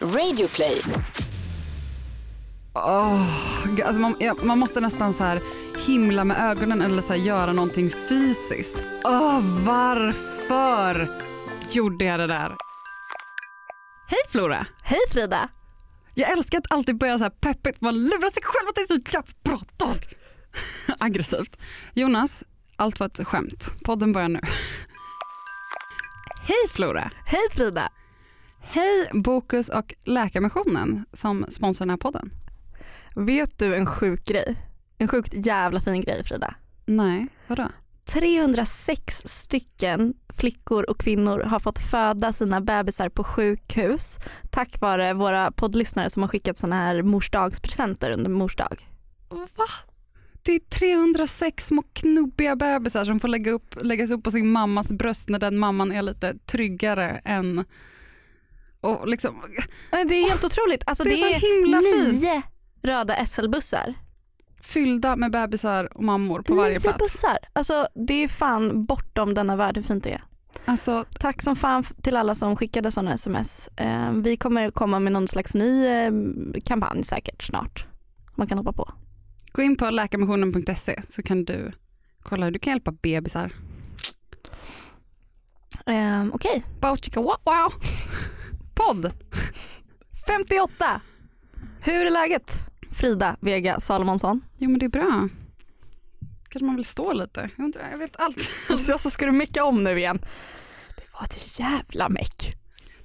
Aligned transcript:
Radioplay. 0.00 0.82
Åh, 2.74 3.26
gud, 3.66 3.80
alltså 3.80 4.00
man, 4.00 4.16
ja, 4.18 4.34
man 4.42 4.58
måste 4.58 4.80
nästan 4.80 5.12
så 5.12 5.24
här 5.24 5.40
himla 5.86 6.24
med 6.24 6.50
ögonen 6.50 6.82
eller 6.82 7.02
så 7.02 7.12
här 7.12 7.20
göra 7.20 7.52
någonting 7.52 7.90
fysiskt. 8.08 8.84
Åh, 9.04 9.40
varför 9.66 11.08
gjorde 11.70 12.04
jag 12.04 12.20
det 12.20 12.26
där? 12.26 12.52
Hej 14.08 14.18
Flora! 14.30 14.66
Hej 14.82 14.98
Frida! 15.12 15.48
Jag 16.14 16.30
älskar 16.30 16.58
att 16.58 16.72
alltid 16.72 16.98
börja 16.98 17.18
så 17.18 17.24
här 17.24 17.30
peppigt, 17.30 17.80
man 17.80 17.94
lurar 17.94 18.30
sig 18.30 18.42
själv 18.42 18.68
att 18.68 18.74
det 18.74 18.80
är 18.80 18.86
så 18.86 19.14
jävla 19.14 19.32
bra 19.44 19.60
dag. 19.76 20.04
Aggressivt. 20.98 21.56
Jonas, 21.94 22.44
allt 22.76 23.00
var 23.00 23.06
ett 23.06 23.26
skämt. 23.26 23.72
Podden 23.84 24.12
börjar 24.12 24.28
nu. 24.28 24.40
Hej 26.42 26.68
Flora! 26.68 27.10
Hej 27.26 27.40
Frida! 27.52 27.88
Hej 28.60 29.10
Bokus 29.12 29.68
och 29.68 29.94
Läkarmissionen 30.04 31.04
som 31.12 31.46
sponsrar 31.48 31.86
den 31.86 31.90
här 31.90 31.96
podden. 31.96 32.30
Vet 33.14 33.58
du 33.58 33.76
en 33.76 33.86
sjuk 33.86 34.24
grej? 34.24 34.56
En 34.98 35.08
sjukt 35.08 35.46
jävla 35.46 35.80
fin 35.80 36.00
grej 36.00 36.24
Frida. 36.24 36.54
Nej, 36.86 37.26
vadå? 37.46 37.68
306 38.04 39.22
stycken 39.26 40.14
flickor 40.32 40.90
och 40.90 41.00
kvinnor 41.00 41.40
har 41.40 41.60
fått 41.60 41.78
föda 41.78 42.32
sina 42.32 42.60
bebisar 42.60 43.08
på 43.08 43.24
sjukhus 43.24 44.18
tack 44.50 44.80
vare 44.80 45.14
våra 45.14 45.52
poddlyssnare 45.52 46.10
som 46.10 46.22
har 46.22 46.28
skickat 46.28 46.56
såna 46.56 46.76
här 46.76 47.02
morsdagspresenter 47.02 48.10
under 48.10 48.30
mors 48.30 48.56
dag. 48.56 48.88
Va? 49.30 49.66
Det 50.42 50.52
är 50.52 50.60
306 50.60 51.66
små 51.66 51.82
knubbiga 51.92 52.56
bebisar 52.56 53.04
som 53.04 53.20
får 53.20 53.28
lägga 53.28 53.50
upp, 53.50 53.74
läggas 53.82 54.10
upp 54.10 54.24
på 54.24 54.30
sin 54.30 54.52
mammas 54.52 54.92
bröst 54.92 55.28
när 55.28 55.38
den 55.38 55.58
mamman 55.58 55.92
är 55.92 56.02
lite 56.02 56.34
tryggare 56.46 57.20
än... 57.24 57.64
Och 58.80 59.08
liksom, 59.08 59.42
Det 59.90 60.14
är 60.14 60.28
helt 60.28 60.44
otroligt. 60.44 60.82
Alltså, 60.86 61.04
det 61.04 61.10
det, 61.10 61.14
är 61.34 61.38
så 61.38 61.46
är 61.46 61.62
himla 61.62 61.82
fint. 61.82 62.22
nio 62.22 62.42
röda 62.82 63.14
SL-bussar. 63.26 63.94
fyllda 64.62 65.16
med 65.16 65.30
bebisar 65.32 65.96
och 65.96 66.04
mammor 66.04 66.42
på 66.42 66.54
varje 66.54 66.72
nio 66.72 66.80
plats. 66.80 66.98
bussar. 66.98 67.38
Alltså, 67.52 67.86
det 68.08 68.14
är 68.24 68.28
fan 68.28 68.84
bortom 68.84 69.34
denna 69.34 69.56
värld 69.56 69.76
hur 69.76 69.82
fint 69.82 70.04
det 70.04 70.12
är. 70.12 70.22
Alltså, 70.64 71.04
Tack 71.20 71.42
som 71.42 71.56
fan 71.56 71.84
till 72.02 72.16
alla 72.16 72.34
som 72.34 72.56
skickade 72.56 72.90
sådana 72.92 73.14
sms. 73.14 73.68
Eh, 73.76 74.12
vi 74.12 74.36
kommer 74.36 74.70
komma 74.70 74.98
med 75.00 75.12
någon 75.12 75.28
slags 75.28 75.54
ny 75.54 75.86
eh, 75.86 76.12
kampanj 76.64 77.02
säkert 77.04 77.42
snart. 77.42 77.86
Man 78.36 78.46
kan 78.46 78.58
hoppa 78.58 78.72
på. 78.72 78.90
gå 79.52 79.62
in 79.62 79.76
på 79.76 79.90
läkarmissionen.se 79.90 81.02
så 81.08 81.22
kan 81.22 81.44
du 81.44 81.72
kolla 82.22 82.44
hur 82.44 82.52
du 82.52 82.58
kan 82.58 82.70
hjälpa 82.70 82.92
bebisar. 82.92 83.52
Eh, 85.86 86.26
Okej, 86.32 86.64
chicka, 87.02 87.20
wow, 87.20 87.36
wow. 87.44 87.72
Podd! 88.78 89.12
58. 90.26 91.00
Hur 91.84 92.06
är 92.06 92.10
läget? 92.10 92.52
Frida 92.90 93.36
Vega 93.40 93.80
Salomonsson. 93.80 94.40
Jo 94.58 94.70
men 94.70 94.78
det 94.78 94.86
är 94.86 94.90
bra. 94.90 95.28
Kanske 96.48 96.64
man 96.66 96.76
vill 96.76 96.84
stå 96.84 97.12
lite. 97.12 97.50
Jag, 97.56 97.64
undrar, 97.64 97.90
jag 97.90 97.98
vet 97.98 98.20
allt. 98.20 98.36
Alltså, 98.70 98.98
så 98.98 99.10
ska 99.10 99.26
du 99.26 99.32
mecka 99.32 99.64
om 99.64 99.84
nu 99.84 99.98
igen. 99.98 100.18
Det 100.96 101.12
var 101.12 101.24
ett 101.24 101.60
jävla 101.60 102.08
meck. 102.08 102.54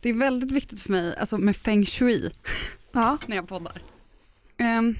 Det 0.01 0.09
är 0.09 0.13
väldigt 0.13 0.51
viktigt 0.51 0.81
för 0.81 0.89
mig 0.91 1.17
alltså 1.17 1.38
med 1.38 1.55
feng 1.55 1.85
shui 1.85 2.31
Ja. 2.91 3.17
när 3.27 3.35
jag 3.35 3.47
poddar. 3.47 3.81
Ehm, 4.57 4.95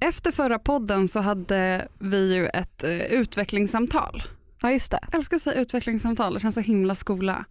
efter 0.00 0.32
förra 0.32 0.58
podden 0.58 1.08
så 1.08 1.20
hade 1.20 1.88
vi 1.98 2.34
ju 2.34 2.46
ett 2.46 2.84
eh, 2.84 3.00
utvecklingssamtal. 3.00 4.22
ja, 4.62 4.72
just 4.72 4.90
det. 4.90 4.98
Jag 5.02 5.14
älskar 5.14 5.36
att 5.36 5.42
säga 5.42 5.60
utvecklingssamtal, 5.60 6.34
det 6.34 6.40
känns 6.40 6.54
så 6.54 6.60
himla 6.60 6.94
skola. 6.94 7.44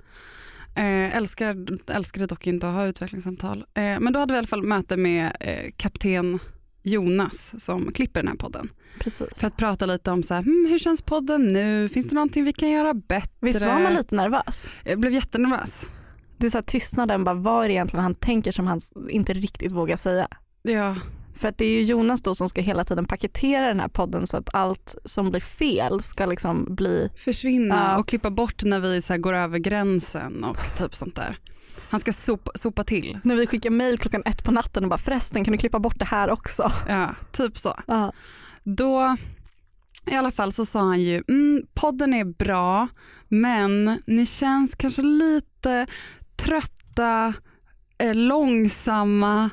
Eh, 0.76 1.18
älskar, 1.18 1.56
älskade 1.92 2.26
dock 2.26 2.48
inte 2.48 2.70
att 2.70 2.76
ha 2.76 2.86
utvecklingssamtal. 2.86 3.66
Eh, 3.74 4.00
men 4.00 4.14
då 4.14 4.20
hade 4.20 4.34
vi 4.34 4.36
i 4.36 4.38
alla 4.38 4.48
fall 4.48 4.64
möte 4.64 4.98
med 4.98 5.38
eh, 5.40 5.72
kapten 5.78 6.40
Jonas 6.84 7.56
som 7.58 7.92
klipper 7.92 8.20
den 8.20 8.28
här 8.28 8.36
podden. 8.36 8.70
Precis. 9.00 9.40
För 9.40 9.48
att 9.48 9.58
prata 9.58 9.86
lite 9.86 10.12
om 10.12 10.24
så 10.24 10.34
här, 10.34 10.44
hmm, 10.44 10.68
hur 10.70 10.80
känns 10.80 11.02
podden 11.02 11.48
nu, 11.48 11.90
finns 11.90 12.08
det 12.08 12.16
någonting 12.16 12.44
vi 12.44 12.54
kan 12.54 12.70
göra 12.70 12.94
bättre? 12.94 13.32
Visst 13.40 13.62
var 13.62 13.80
man 13.80 13.94
lite 13.94 14.16
nervös? 14.16 14.70
Jag 14.86 15.00
blev 15.00 15.14
jättenervös. 15.14 15.92
Det 16.38 16.46
är 16.46 16.50
så 16.50 16.58
här 16.58 16.64
tystnaden, 16.64 17.24
bara, 17.24 17.36
vad 17.36 17.64
är 17.64 17.68
det 17.68 17.74
egentligen 17.74 18.04
han 18.04 18.16
tänker 18.16 18.52
som 18.52 18.68
han 18.68 18.80
inte 19.10 19.34
riktigt 19.34 19.72
vågar 19.72 19.98
säga? 19.98 20.28
Ja, 20.62 20.96
För 21.36 21.48
att 21.48 21.58
det 21.58 21.66
är 21.66 21.70
ju 21.72 21.82
Jonas 21.84 22.22
då 22.22 22.36
som 22.36 22.50
ska 22.50 22.62
hela 22.62 22.84
tiden 22.84 23.06
paketera 23.06 23.68
den 23.68 23.80
här 23.80 23.88
podden 23.88 24.28
så 24.28 24.38
att 24.38 24.56
allt 24.56 24.96
som 25.06 25.32
blir 25.32 25.42
fel 25.42 26.02
ska 26.02 26.26
liksom 26.26 26.76
bli, 26.76 27.10
försvinna 27.18 27.76
Ja. 27.76 27.98
och 28.00 28.08
klippa 28.08 28.32
bort 28.32 28.64
när 28.64 28.80
vi 28.80 29.02
så 29.02 29.18
går 29.18 29.34
över 29.34 29.58
gränsen 29.60 30.44
och 30.44 30.58
typ 30.78 30.96
sånt 30.96 31.16
där. 31.16 31.38
Han 31.90 32.00
ska 32.00 32.14
sopa, 32.14 32.52
sopa 32.56 32.84
till. 32.84 33.20
när 33.24 33.36
vi 33.36 33.48
skickar 33.48 33.70
mail 33.70 33.98
klockan 34.00 34.24
ett 34.26 34.44
på 34.44 34.52
natten 34.52 34.84
och 34.84 34.90
bara 34.90 34.98
förresten 34.98 35.44
kan 35.44 35.52
du 35.52 35.58
klippa 35.58 35.80
bort 35.80 36.00
det 36.00 36.06
här 36.06 36.30
också? 36.30 36.72
Ja, 36.88 37.16
typ 37.32 37.58
så. 37.58 37.80
Ja. 37.88 38.14
Då 38.64 39.18
i 40.12 40.16
alla 40.16 40.32
fall 40.32 40.54
så 40.54 40.66
sa 40.66 40.80
han 40.80 41.02
ju 41.02 41.24
mm, 41.28 41.62
podden 41.74 42.14
är 42.14 42.26
bra 42.26 42.88
men 43.28 44.00
ni 44.08 44.26
känns 44.26 44.76
kanske 44.76 45.02
lite 45.02 45.88
trötta, 46.36 47.34
eh, 47.98 48.16
långsamma, 48.16 49.50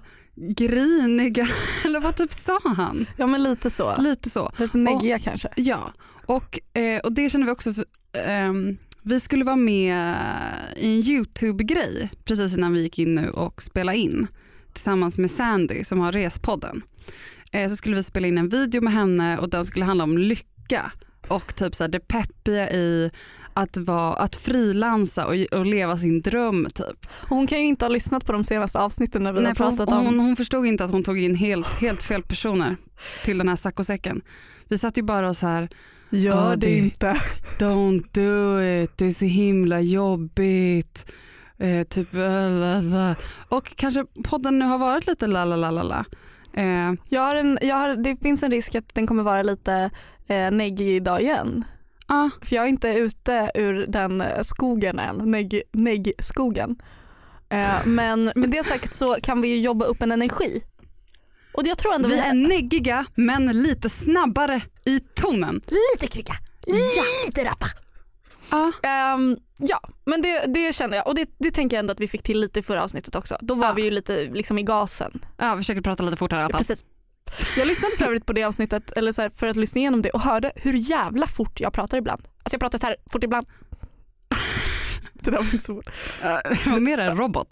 griniga 0.49 1.49
eller 1.85 2.01
vad 2.01 2.17
typ 2.17 2.33
sa 2.33 2.59
han? 2.65 3.07
ja 3.17 3.27
men 3.27 3.43
lite 3.43 3.71
så. 3.71 3.97
Lite 3.99 4.31
så. 4.31 4.53
Lite 4.59 4.79
neggiga 4.79 5.19
kanske. 5.19 5.49
Ja, 5.57 5.93
och, 6.27 6.79
eh, 6.79 7.01
och 7.01 7.13
det 7.13 7.31
känner 7.31 7.47
vi 7.47 7.53
också 7.53 7.75
för, 7.75 7.85
ehm, 8.13 8.77
vi 9.03 9.21
skulle 9.21 9.45
vara 9.45 9.57
med 9.57 10.17
i 10.77 10.87
en 10.87 11.11
YouTube-grej 11.11 12.11
precis 12.25 12.57
innan 12.57 12.73
vi 12.73 12.83
gick 12.83 12.99
in 12.99 13.15
nu 13.15 13.31
och 13.31 13.63
spela 13.63 13.95
in 13.95 14.27
tillsammans 14.73 15.19
med 15.19 15.31
Sandy 15.31 15.85
som 15.85 16.01
har 16.01 16.13
Respodden. 16.13 16.83
Eh, 17.53 17.69
så 17.69 17.77
skulle 17.77 17.97
vi 17.97 18.03
spela 18.03 18.27
in 18.27 18.39
en 18.39 18.49
video 18.49 18.83
med 18.83 18.93
henne 18.93 19.39
och 19.39 19.51
den 19.51 19.65
skulle 19.65 19.85
handla 19.85 20.05
om 20.05 20.19
lycka 20.19 20.93
och 21.29 21.55
typ 21.55 21.75
så 21.75 21.85
här, 21.85 21.89
det 21.89 22.01
peppiga 22.01 22.71
i 22.71 23.11
att, 23.55 23.77
vara, 23.77 24.15
att 24.15 24.37
frilansa 24.37 25.27
och, 25.27 25.35
och 25.59 25.67
leva 25.67 25.97
sin 25.97 26.21
dröm 26.21 26.69
typ. 26.75 27.07
Hon 27.29 27.47
kan 27.47 27.59
ju 27.59 27.65
inte 27.65 27.85
ha 27.85 27.91
lyssnat 27.91 28.27
på 28.27 28.33
de 28.33 28.45
senaste 28.45 28.79
avsnitten 28.79 29.23
när 29.23 29.33
vi 29.33 29.39
har 29.39 29.43
Nej, 29.43 29.55
hon, 29.59 29.77
pratat 29.77 29.95
om 29.99 30.07
hon, 30.07 30.21
hon 30.21 30.37
förstod 30.37 30.67
inte 30.67 30.85
att 30.85 30.91
hon 30.91 31.03
tog 31.03 31.19
in 31.19 31.35
helt, 31.35 31.81
helt 31.81 32.03
fel 32.03 32.23
personer 32.23 32.77
till 33.25 33.39
den 33.39 33.49
här 33.49 33.57
saccosäcken. 33.57 34.21
Vi 34.69 34.79
satt 34.79 34.99
ju 34.99 35.03
bara 35.03 35.29
och 35.29 35.37
så 35.37 35.47
här 35.47 35.69
Gör 36.11 36.51
Ja, 36.51 36.57
det 36.57 36.79
inte. 36.79 37.21
Don't 37.59 38.05
do 38.13 38.63
it, 38.63 38.99
det 38.99 39.07
är 39.07 39.11
så 39.11 39.25
himla 39.25 39.81
jobbigt. 39.81 41.13
Eh, 41.59 41.85
typ 41.87 42.15
äh, 42.15 42.21
la, 42.51 42.81
la. 42.81 43.15
Och 43.49 43.77
kanske 43.77 44.05
podden 44.25 44.59
nu 44.59 44.65
har 44.65 44.79
varit 44.79 45.07
lite 45.07 45.27
la 45.27 45.45
la 45.45 45.57
la 45.57 45.71
la 45.71 45.83
la. 45.83 46.05
Eh, 46.55 46.93
Jag 47.09 47.21
har 47.21 47.37
en, 47.37 47.59
jag 47.63 47.77
har, 47.77 47.97
det 47.97 48.23
finns 48.23 48.43
en 48.43 48.51
risk 48.51 48.75
att 48.75 48.95
den 48.95 49.07
kommer 49.07 49.23
vara 49.23 49.43
lite 49.43 49.91
eh, 50.29 50.51
neggig 50.51 50.89
idag 50.89 51.23
igen. 51.23 51.65
Ah, 52.15 52.31
För 52.43 52.57
jag 52.57 52.65
är 52.65 52.69
inte 52.69 52.89
ute 52.89 53.51
ur 53.55 53.87
den 53.87 54.21
eh, 54.21 54.43
skogen 54.43 54.99
än, 54.99 55.17
negg, 55.31 55.63
neggskogen. 55.73 56.77
Eh, 57.49 57.87
men 57.87 58.33
med 58.35 58.51
det 58.51 58.65
sagt 58.67 58.95
så 58.95 59.15
kan 59.23 59.41
vi 59.43 59.49
ju 59.49 59.61
jobba 59.61 59.85
upp 59.85 60.03
en 60.03 60.13
energi. 60.13 60.63
Och 61.55 61.63
jag 61.67 61.79
tror 61.79 61.95
ändå 61.95 62.09
vi 62.09 62.19
är 62.19 62.35
neggiga 62.35 63.05
men 63.15 63.47
lite 63.63 63.89
snabbare 63.89 64.61
i 64.85 65.01
tonen. 65.01 65.55
lite 65.55 66.13
kvicka, 66.13 66.33
lite 67.27 67.45
rappa. 67.45 67.67
Ah, 68.49 68.69
Ehm, 68.89 69.37
ja, 69.59 69.81
men 70.05 70.23
det, 70.23 70.45
det 70.55 70.75
känner 70.75 70.97
jag 70.97 71.09
och 71.09 71.15
det, 71.15 71.31
det 71.39 71.51
tänker 71.51 71.77
jag 71.77 71.81
ändå 71.81 71.93
att 71.93 72.01
vi 72.01 72.09
fick 72.09 72.23
till 72.23 72.41
lite 72.41 72.59
i 72.61 72.63
förra 72.63 72.83
avsnittet 72.85 73.17
också. 73.17 73.37
Då 73.41 73.55
var 73.55 73.67
Ja. 73.67 73.73
vi 73.73 73.83
ju 73.83 73.91
lite 73.91 74.25
liksom 74.25 74.59
i 74.59 74.63
gasen. 74.63 75.21
ja, 75.39 75.55
vi 75.55 75.61
försöker 75.63 75.81
prata 75.81 76.03
lite 76.03 76.17
fortare 76.17 76.41
i 76.41 76.43
alla 76.43 76.51
fall. 76.53 76.59
Precis. 76.59 76.85
Jag 77.57 77.67
lyssnade 77.67 77.97
för 77.99 78.05
övrigt 78.05 78.27
på 78.27 78.33
det 78.33 78.45
avsnittet 78.45 78.91
eller 78.91 79.13
så 79.13 79.23
här, 79.23 79.31
för 79.31 79.47
att 79.47 79.57
lyssna 79.57 79.79
igenom 79.79 80.03
det 80.03 80.11
och 80.11 80.21
hörde 80.21 80.53
hur 80.57 80.73
jävla 80.73 81.27
fort 81.27 81.61
jag 81.61 81.73
pratar 81.73 81.99
ibland. 81.99 82.23
Alltså 82.43 82.55
jag 82.55 82.61
pratar 82.61 82.79
så 82.79 82.87
här 82.87 82.97
fort 83.13 83.25
ibland. 83.25 83.47
Det 85.25 85.31
där 85.31 85.39
var 85.39 85.45
inte 85.45 85.59
så 85.59 85.83
Det 86.65 86.71
var 86.71 86.81
mer 86.81 86.99
en 86.99 87.17
robot. 87.17 87.47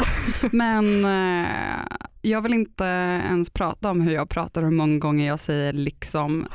Men 0.53 1.05
eh, 1.05 1.81
jag 2.23 2.43
vill 2.43 2.55
inte 2.55 2.85
ens 3.29 3.51
prata 3.51 3.91
om 3.91 4.01
hur 4.01 4.13
jag 4.13 4.29
pratar 4.29 4.63
och 4.63 4.69
hur 4.69 4.77
många 4.77 4.99
gånger 4.99 5.27
jag 5.27 5.41
säger 5.41 5.73
liksom. 5.73 6.47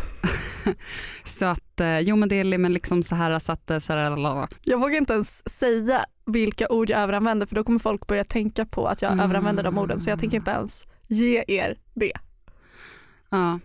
så 1.24 1.46
att, 1.46 1.80
eh, 1.80 2.00
jo 2.00 2.16
men 2.16 2.30
det 2.30 2.36
är 2.36 2.58
men 2.58 2.74
liksom 2.74 3.04
så 3.04 3.16
här 3.16 3.40
så 3.40 3.52
att, 3.52 3.70
eh, 3.70 3.80
så 3.80 3.94
här, 3.94 4.10
lalala. 4.10 4.48
Jag 4.62 4.80
vågar 4.80 4.98
inte 4.98 5.14
ens 5.14 5.50
säga 5.50 6.06
vilka 6.26 6.68
ord 6.70 6.90
jag 6.90 7.00
överanvänder 7.02 7.46
för 7.46 7.56
då 7.56 7.64
kommer 7.64 7.80
folk 7.80 8.08
börja 8.08 8.24
tänka 8.24 8.66
på 8.66 8.88
att 8.88 9.02
jag 9.02 9.12
Mm. 9.12 9.26
överanvänder 9.26 9.64
de 9.64 9.78
orden 9.78 10.00
så 10.00 10.10
jag 10.10 10.20
tänker 10.20 10.38
inte 10.38 10.52
ens 10.52 10.86
ge 11.08 11.44
er 11.48 11.78
det. 11.94 12.14
Ja. 13.36 13.60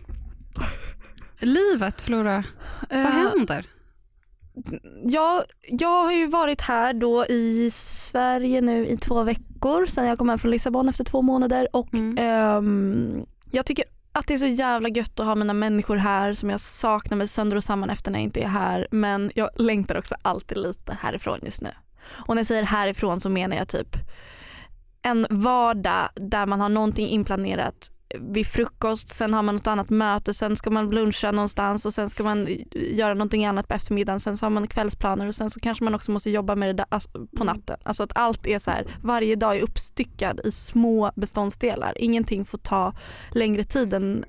Livet 1.39 2.01
Flora, 2.01 2.43
vad 2.89 2.99
Eh, 2.99 3.09
händer? 3.11 3.65
jag, 5.03 5.43
jag 5.69 6.03
har 6.03 6.11
ju 6.11 6.27
varit 6.27 6.61
här 6.61 6.93
då 6.93 7.25
i 7.25 7.69
Sverige 7.71 8.61
nu 8.61 8.87
i 8.87 8.97
två 8.97 9.23
veckor 9.23 9.85
sedan 9.85 10.05
jag 10.05 10.17
kom 10.17 10.29
hem 10.29 10.39
från 10.39 10.51
Lissabon 10.51 10.89
efter 10.89 11.03
två 11.03 11.21
månader 11.21 11.67
och 11.73 11.93
Mm. 11.93 12.15
ehm, 12.19 13.25
jag 13.51 13.65
tycker 13.65 13.85
att 14.11 14.27
det 14.27 14.33
är 14.33 14.37
så 14.37 14.45
jävla 14.45 14.89
gött 14.89 15.19
att 15.19 15.25
ha 15.25 15.35
mina 15.35 15.53
människor 15.53 15.95
här 15.95 16.33
som 16.33 16.49
jag 16.49 16.59
saknar 16.59 17.17
mig 17.17 17.27
sönder 17.27 17.57
och 17.57 17.63
samman 17.63 17.89
efter 17.89 18.11
när 18.11 18.19
jag 18.19 18.23
inte 18.23 18.41
är 18.41 18.47
här 18.47 18.87
men 18.91 19.31
jag 19.35 19.49
längtar 19.55 19.97
också 19.97 20.15
alltid 20.21 20.57
lite 20.57 20.97
härifrån 21.01 21.39
just 21.43 21.61
nu. 21.61 21.69
Och 22.27 22.35
när 22.35 22.39
jag 22.39 22.47
säger 22.47 22.63
härifrån 22.63 23.19
så 23.19 23.29
menar 23.29 23.55
jag 23.57 23.67
typ 23.67 23.95
en 25.01 25.27
vardag 25.29 26.09
där 26.15 26.45
man 26.45 26.61
har 26.61 26.69
någonting 26.69 27.07
inplanerat 27.07 27.91
vid 28.19 28.47
frukost, 28.47 29.09
sen 29.09 29.33
har 29.33 29.43
man 29.43 29.55
något 29.55 29.67
annat 29.67 29.89
möte, 29.89 30.33
sen 30.33 30.55
ska 30.55 30.69
man 30.69 30.89
luncha 30.91 31.31
någonstans 31.31 31.85
och 31.85 31.93
sen 31.93 32.09
ska 32.09 32.23
man 32.23 32.47
göra 32.73 33.13
någonting 33.13 33.45
annat 33.45 33.67
på 33.67 33.73
eftermiddagen, 33.73 34.19
sen 34.19 34.37
så 34.37 34.45
har 34.45 34.49
man 34.51 34.67
kvällsplaner 34.67 35.27
och 35.27 35.35
sen 35.35 35.49
så 35.49 35.59
kanske 35.59 35.83
man 35.83 35.95
också 35.95 36.11
måste 36.11 36.29
jobba 36.29 36.55
med 36.55 36.75
det 36.75 36.85
alltså, 36.89 37.09
på 37.11 37.43
Mm. 37.43 37.47
natten. 37.55 37.77
Alltså 37.83 38.03
att 38.03 38.11
allt 38.17 38.47
är 38.47 38.59
så 38.59 38.71
här, 38.71 38.87
varje 39.03 39.35
dag 39.35 39.57
är 39.57 39.61
uppstyckad 39.61 40.41
i 40.43 40.51
små 40.51 41.11
beståndsdelar. 41.15 41.93
Ingenting 41.97 42.45
får 42.45 42.57
ta 42.57 42.93
längre 43.31 43.63
tid 43.63 43.93
än 43.93 44.25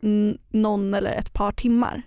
någon 0.53 0.95
eller 0.95 1.11
ett 1.15 1.33
par 1.33 1.53
timmar. 1.53 2.03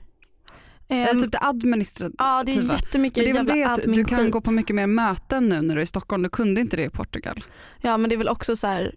Eller 0.88 1.12
Ehm, 1.12 1.22
typ 1.22 1.31
det 1.31 1.39
administrativa. 1.42 2.16
ja 2.18 2.44
det 2.45 2.51
är 2.51 2.74
jättemycket 2.74 3.24
Men 3.24 3.25
det 3.25 3.30
är 3.31 3.33
väl 3.33 3.45
det 3.45 3.57
jävla 3.57 3.74
att 3.74 3.95
du 3.95 4.04
kan 4.04 4.31
gå 4.31 4.42
på 4.42 4.51
mycket 4.51 4.75
mer 4.75 4.88
möten 4.88 5.50
nu 5.50 5.62
när 5.62 5.75
du 5.75 5.81
är 5.81 5.83
i 5.83 5.88
Stockholm. 5.88 6.24
Du 6.24 6.30
kunde 6.30 6.62
inte 6.62 6.77
det 6.77 6.83
i 6.83 6.89
Portugal. 6.89 7.44
Ja 7.81 7.98
men 7.98 8.10
det 8.10 8.16
är 8.16 8.18
väl 8.18 8.30
också 8.30 8.56
så 8.56 8.68
här 8.68 8.95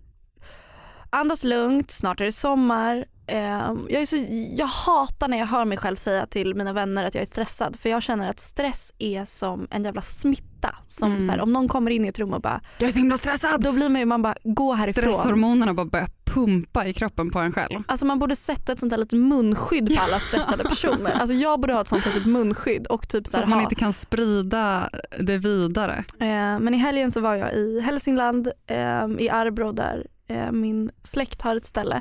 andas 1.10 1.44
lugnt, 1.44 1.90
snart 1.90 2.20
är 2.20 2.24
det 2.24 2.32
sommar. 2.32 3.04
Ehm, 3.30 3.86
jag, 3.90 4.02
är 4.02 4.06
så, 4.06 4.16
jag 4.58 4.66
hatar 4.66 5.28
när 5.28 5.38
jag 5.38 5.46
hör 5.46 5.64
mig 5.64 5.78
själv 5.78 5.96
säga 5.96 6.26
till 6.26 6.54
mina 6.54 6.72
vänner 6.72 7.04
att 7.04 7.14
jag 7.14 7.22
är 7.22 7.26
stressad 7.26 7.76
för 7.76 7.88
jag 7.88 8.02
känner 8.02 8.30
att 8.30 8.40
stress 8.40 8.92
är 8.98 9.24
som 9.24 9.66
en 9.70 9.84
jävla 9.84 10.02
smitta. 10.02 10.44
Som 10.86 11.08
Mm. 11.10 11.20
så 11.20 11.30
här, 11.30 11.40
om 11.40 11.52
någon 11.52 11.68
kommer 11.68 11.90
in 11.90 12.04
i 12.04 12.08
ett 12.08 12.18
rum 12.18 12.32
och 12.32 12.40
bara, 12.40 12.60
Jag 12.78 12.88
är 12.88 12.92
så 12.92 12.98
himla 12.98 13.16
stressad. 13.16 13.60
då 13.62 13.72
blir 13.72 13.88
man 13.88 14.00
ju 14.00 14.06
man 14.06 14.22
bara 14.22 14.34
gå 14.44 14.72
härifrån. 14.72 15.02
Stresshormonerna 15.12 15.74
bara 15.74 15.86
börjar 15.86 16.08
pumpa 16.24 16.86
i 16.86 16.94
kroppen 16.94 17.30
på 17.30 17.38
en 17.38 17.52
själv. 17.52 17.82
Alltså 17.88 18.06
man 18.06 18.18
borde 18.18 18.36
sätta 18.36 18.72
ett 18.72 18.80
sånt 18.80 18.92
här 18.92 18.98
litet 18.98 19.18
munskydd 19.18 19.96
på 19.96 20.02
alla 20.02 20.18
stressade 20.18 20.64
personer. 20.64 21.10
Alltså 21.12 21.34
jag 21.36 21.60
borde 21.60 21.72
ha 21.72 21.80
ett 21.80 21.88
sånt 21.88 22.06
litet 22.06 22.26
munskydd 22.26 22.86
och 22.86 23.08
typ 23.08 23.26
så 23.26 23.30
Så 23.30 23.38
att 23.38 23.48
man 23.48 23.58
ha. 23.58 23.62
inte 23.62 23.74
kan 23.74 23.92
sprida 23.92 24.90
det 25.20 25.38
vidare. 25.38 26.04
Eh, 26.20 26.26
Men 26.60 26.74
i 26.74 26.76
helgen 26.76 27.12
så 27.12 27.20
var 27.20 27.34
jag 27.34 27.52
i 27.54 27.80
Hälsingland, 27.80 28.48
eh, 28.66 29.06
i 29.18 29.28
Arbro 29.32 29.72
där 29.72 30.06
Eh, 30.28 30.52
min 30.52 30.90
släkt 31.02 31.42
har 31.42 31.56
ett 31.56 31.64
ställe. 31.64 32.00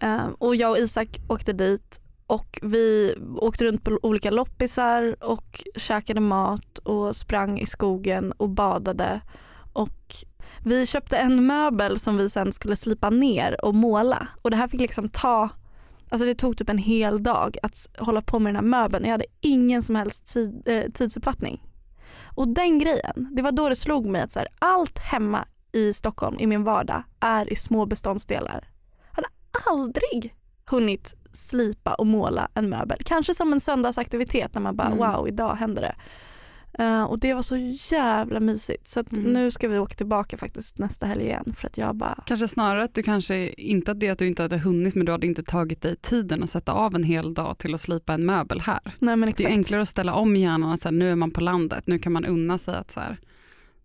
Eh, 0.00 0.26
Och 0.38 0.56
jag 0.56 0.70
och 0.70 0.78
Isak 0.78 1.08
åkte 1.28 1.52
dit 1.52 2.00
och 2.26 2.58
vi 2.62 3.14
åkte 3.36 3.64
runt 3.64 3.84
på 3.84 3.98
olika 4.02 4.30
loppisar 4.30 5.16
och 5.20 5.64
käkade 5.76 6.20
mat 6.20 6.78
och 6.78 7.16
sprang 7.16 7.58
i 7.60 7.66
skogen 7.66 8.32
och 8.32 8.48
badade. 8.48 9.20
Och 9.72 10.14
vi 10.64 10.86
köpte 10.86 11.16
en 11.16 11.46
möbel 11.46 11.98
som 11.98 12.16
vi 12.16 12.30
sen 12.30 12.52
skulle 12.52 12.76
slipa 12.76 13.10
ner 13.10 13.64
och 13.64 13.74
måla. 13.74 14.28
Och 14.42 14.50
det 14.50 14.56
här 14.56 14.68
fick 14.68 14.80
liksom 14.80 15.08
ta 15.08 15.48
Alltså 16.10 16.26
det 16.26 16.34
tog 16.34 16.56
typ 16.56 16.68
en 16.68 16.78
hel 16.78 17.22
dag 17.22 17.56
att 17.62 17.86
hålla 17.98 18.22
på 18.22 18.38
med 18.38 18.54
den 18.54 18.64
här 18.64 18.82
möbeln. 18.82 19.04
Jag 19.04 19.12
hade 19.12 19.24
ingen 19.40 19.82
som 19.82 19.94
helst 19.96 20.26
tid, 20.26 20.62
eh, 20.66 20.90
tidsuppfattning. 20.94 21.62
Och 22.34 22.48
den 22.48 22.78
grejen, 22.78 23.28
det 23.36 23.42
var 23.42 23.52
då 23.52 23.68
det 23.68 23.76
slog 23.76 24.06
mig 24.06 24.20
att 24.20 24.32
så 24.32 24.38
här, 24.38 24.48
allt 24.58 24.98
hemma 24.98 25.44
i 25.74 25.92
Stockholm 25.92 26.36
i 26.40 26.46
min 26.46 26.64
vardag 26.64 27.02
är 27.20 27.52
i 27.52 27.56
små 27.56 27.86
beståndsdelar. 27.86 28.68
Jag 29.16 29.22
hade 29.22 29.28
aldrig 29.80 30.34
hunnit 30.70 31.14
slipa 31.32 31.94
och 31.94 32.06
måla 32.06 32.48
en 32.54 32.68
möbel. 32.68 32.98
Kanske 33.04 33.34
som 33.34 33.52
en 33.52 33.60
söndagsaktivitet 33.60 34.54
när 34.54 34.60
man 34.60 34.76
bara 34.76 34.86
Mm. 34.88 34.98
wow 34.98 35.28
idag 35.28 35.54
händer 35.54 35.82
det. 35.82 35.94
Eh, 36.78 37.04
och 37.04 37.18
det 37.18 37.34
var 37.34 37.42
så 37.42 37.56
jävla 37.94 38.40
mysigt 38.40 38.86
så 38.86 39.00
Mm. 39.12 39.22
nu 39.32 39.50
ska 39.50 39.68
vi 39.68 39.78
åka 39.78 39.94
tillbaka 39.94 40.36
faktiskt 40.36 40.78
nästa 40.78 41.06
helg 41.06 41.22
igen 41.24 41.54
för 41.56 41.66
att 41.66 41.78
jag 41.78 41.96
bara 41.96 42.18
Kanske 42.26 42.48
snarare 42.48 42.84
att 42.84 42.94
du 42.94 43.02
kanske, 43.02 43.48
inte 43.52 43.90
att 43.90 44.00
det 44.00 44.08
att 44.08 44.18
du 44.18 44.26
inte 44.26 44.42
hade 44.42 44.58
hunnit 44.58 44.94
men 44.94 45.06
du 45.06 45.12
hade 45.12 45.26
inte 45.26 45.42
tagit 45.42 45.80
dig 45.80 45.96
tiden 45.96 46.42
att 46.42 46.50
sätta 46.50 46.72
av 46.72 46.94
en 46.94 47.02
hel 47.04 47.34
dag 47.34 47.58
till 47.58 47.74
att 47.74 47.80
slipa 47.80 48.14
en 48.14 48.26
möbel 48.26 48.60
här. 48.60 48.80
Nej 48.84 49.16
men 49.16 49.20
Det 49.20 49.24
är 49.26 49.28
exakt. 49.30 49.48
enklare 49.50 49.82
att 49.82 49.88
ställa 49.88 50.14
om 50.14 50.36
hjärnan 50.36 50.72
att 50.72 50.80
så 50.80 50.88
här, 50.88 50.92
nu 50.96 51.10
är 51.12 51.16
man 51.16 51.30
på 51.30 51.40
landet, 51.40 51.86
nu 51.86 51.98
kan 51.98 52.12
man 52.12 52.24
unna 52.24 52.58
sig 52.58 52.74
att 52.76 52.90
så 52.90 53.00
här, 53.00 53.18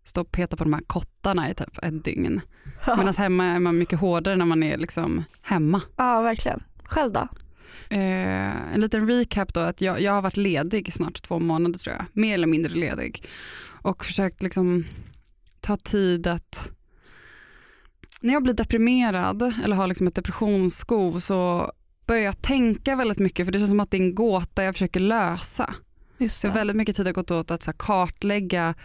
stå 0.09 0.21
och 0.21 0.31
peta 0.31 0.57
på 0.57 0.63
de 0.63 0.73
här 0.73 0.81
kottarna 0.87 1.49
i 1.49 1.53
typ 1.53 1.77
ett 1.83 2.03
dygn. 2.03 2.41
Medan 2.97 3.13
hemma 3.13 3.45
är 3.45 3.59
man 3.59 3.77
mycket 3.77 3.99
hårdare 3.99 4.35
när 4.35 4.45
man 4.45 4.63
är 4.63 4.77
liksom 4.77 5.23
hemma. 5.41 5.81
Ja 5.95 6.21
verkligen. 6.21 6.63
Själv 6.83 7.13
då? 7.13 7.27
Eh, 7.89 8.73
en 8.73 8.81
liten 8.81 9.07
recap 9.07 9.53
då, 9.53 9.59
att 9.59 9.81
jag, 9.81 10.01
jag 10.01 10.13
har 10.13 10.21
varit 10.21 10.37
ledig 10.37 10.93
snart 10.93 11.21
två 11.21 11.39
månader 11.39 11.79
tror 11.79 11.95
jag, 11.95 12.05
mer 12.13 12.33
eller 12.33 12.47
mindre 12.47 12.73
ledig 12.73 13.23
och 13.81 14.05
försökt 14.05 14.43
liksom 14.43 14.85
ta 15.59 15.77
tid 15.77 16.27
att 16.27 16.71
när 18.21 18.33
jag 18.33 18.43
blir 18.43 18.53
deprimerad 18.53 19.53
eller 19.63 19.75
har 19.75 19.87
liksom 19.87 20.07
ett 20.07 20.15
depressionsskov 20.15 21.19
så 21.19 21.71
börjar 22.05 22.23
jag 22.23 22.41
tänka 22.41 22.95
väldigt 22.95 23.19
mycket 23.19 23.45
för 23.45 23.51
det 23.51 23.59
känns 23.59 23.69
som 23.69 23.79
att 23.79 23.91
det 23.91 23.97
är 23.97 24.01
en 24.01 24.15
gåta 24.15 24.63
jag 24.63 24.75
försöker 24.75 24.99
lösa. 24.99 25.73
Just 26.17 26.39
Så 26.39 26.51
väldigt 26.51 26.75
mycket 26.75 26.95
tid 26.95 27.05
har 27.05 27.13
gått 27.13 27.31
åt 27.31 27.51
att 27.51 27.61
så 27.61 27.73
kartlägga 27.73 28.75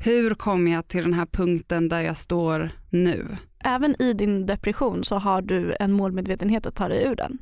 hur 0.00 0.34
kom 0.34 0.68
jag 0.68 0.88
till 0.88 1.02
den 1.02 1.14
här 1.14 1.26
punkten 1.26 1.88
där 1.88 2.00
jag 2.00 2.16
står 2.16 2.70
nu. 2.90 3.36
Även 3.64 4.02
i 4.02 4.12
din 4.12 4.46
depression 4.46 5.04
så 5.04 5.16
har 5.16 5.42
du 5.42 5.74
en 5.80 5.92
målmedvetenhet 5.92 6.66
att 6.66 6.74
ta 6.74 6.88
dig 6.88 7.04
ur 7.04 7.16
den. 7.16 7.38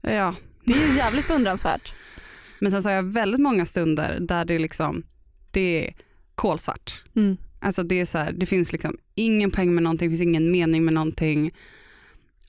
Ja, 0.00 0.34
Det 0.64 0.72
är 0.72 0.96
jävligt 0.96 1.28
beundransvärt. 1.28 1.94
men 2.58 2.70
sen 2.70 2.82
så 2.82 2.88
har 2.88 2.96
jag 2.96 3.02
väldigt 3.02 3.40
många 3.40 3.64
stunder 3.64 4.18
där 4.20 4.44
det 4.44 4.58
liksom 4.58 5.02
det 5.50 5.86
är 5.86 5.94
kolsvart. 6.34 7.04
Mm. 7.16 7.36
Alltså 7.60 7.82
det 7.82 8.00
är 8.00 8.04
så 8.04 8.18
här, 8.18 8.32
det 8.32 8.46
finns 8.46 8.72
liksom 8.72 8.96
ingen 9.14 9.50
poäng 9.50 9.74
med 9.74 9.82
någonting, 9.82 10.08
det 10.08 10.12
finns 10.12 10.28
ingen 10.28 10.50
mening 10.50 10.84
med 10.84 10.94
någonting. 10.94 11.54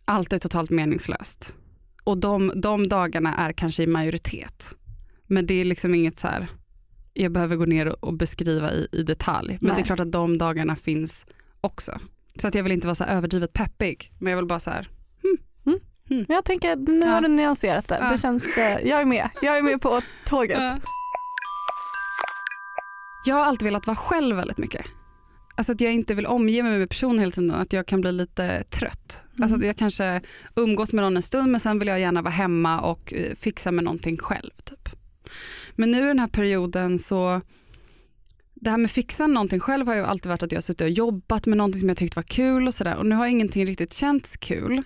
Allt 0.06 0.34
är 0.34 0.38
totalt 0.38 0.70
meningslöst. 0.70 1.56
Och 2.04 2.18
de, 2.18 2.52
de 2.56 2.88
dagarna 2.88 3.36
är 3.36 3.52
kanske 3.54 3.84
i 3.84 3.88
majoritet. 3.88 4.76
Men 5.28 5.46
det 5.46 5.54
är 5.54 5.66
liksom 5.66 5.96
inget 5.96 6.20
så 6.20 6.28
här, 6.28 6.48
jag 7.14 7.32
behöver 7.32 7.56
gå 7.56 7.66
ner 7.66 8.06
och, 8.06 8.14
beskriva 8.14 8.72
i, 8.72 8.88
i 8.92 9.04
detalj. 9.04 9.58
Men 9.62 9.68
Nej. 9.68 9.76
det 9.76 9.82
är 9.82 9.86
klart 9.86 10.00
att 10.00 10.12
de 10.12 10.38
dagarna 10.38 10.76
finns 10.76 11.26
också. 11.62 12.00
Så 12.36 12.48
att 12.48 12.56
jag 12.56 12.64
vill 12.64 12.72
inte 12.72 12.88
vara 12.88 12.96
så 12.96 13.04
överdrivet 13.04 13.54
peppig, 13.54 14.12
men 14.20 14.32
jag 14.32 14.38
vill 14.38 14.46
bara 14.48 14.60
så 14.60 14.70
här, 14.70 14.88
Men 16.10 16.26
jag 16.28 16.46
tänker 16.46 16.72
att 16.72 16.80
nu 16.80 17.00
Ja. 17.00 17.08
har 17.08 17.22
du 17.22 17.28
nyanserat 17.28 17.88
det. 17.88 17.98
Ja. 18.02 18.12
det 18.12 18.18
känns, 18.18 18.58
eh, 18.58 18.88
jag 18.88 19.02
är 19.02 19.06
med. 19.06 19.30
Jag 19.42 19.58
är 19.58 19.62
med 19.62 19.82
på 19.82 20.02
tåget. 20.26 20.82
Jag 23.26 23.36
har 23.36 23.44
alltid 23.46 23.66
velat 23.66 23.88
vara 23.88 23.96
själv 23.98 24.36
väldigt 24.36 24.58
mycket. 24.58 24.86
Alltså 25.56 25.72
att 25.72 25.82
jag 25.82 25.94
inte 25.94 26.14
vill 26.16 26.26
omge 26.26 26.64
mig 26.64 26.78
med 26.80 26.90
personer 26.90 27.20
hela 27.20 27.32
tiden, 27.32 27.52
att 27.52 27.74
jag 27.74 27.86
kan 27.86 28.02
bli 28.02 28.12
lite 28.12 28.64
trött. 28.64 29.24
Mm. 29.32 29.44
Alltså 29.44 29.58
att 29.58 29.64
jag 29.64 29.78
kanske 29.78 30.22
umgås 30.56 30.94
med 30.94 31.04
någon 31.04 31.16
en 31.16 31.22
stund 31.24 31.52
men 31.52 31.60
sen 31.60 31.80
vill 31.80 31.88
jag 31.88 32.00
gärna 32.00 32.22
vara 32.22 32.32
hemma 32.32 32.82
och 32.82 33.14
eh, 33.14 33.36
fixa 33.36 33.72
med 33.72 33.84
någonting 33.84 34.18
själv. 34.18 34.52
Typ. 34.66 34.90
Men 35.76 35.92
nu 35.92 36.04
i 36.04 36.08
den 36.08 36.20
här 36.20 36.28
perioden 36.28 37.00
så, 37.00 37.42
det 38.54 38.70
här 38.70 38.78
med 38.78 38.92
fixa 38.92 39.28
någonting 39.28 39.60
själv 39.60 39.88
har 39.88 39.96
ju 39.96 40.04
alltid 40.04 40.30
varit 40.30 40.44
att 40.44 40.52
jag 40.52 40.58
har 40.58 40.62
suttit 40.62 40.82
och 40.82 40.90
jobbat 40.90 41.46
med 41.46 41.58
någonting 41.58 41.80
som 41.80 41.90
jag 41.90 41.98
tyckte 41.98 42.18
var 42.18 42.24
kul 42.24 42.68
och 42.68 42.74
sådär 42.74 42.96
och 42.96 43.06
nu 43.06 43.16
har 43.16 43.28
ingenting 43.28 43.66
riktigt 43.66 43.94
känts 43.94 44.38
kul. 44.38 44.84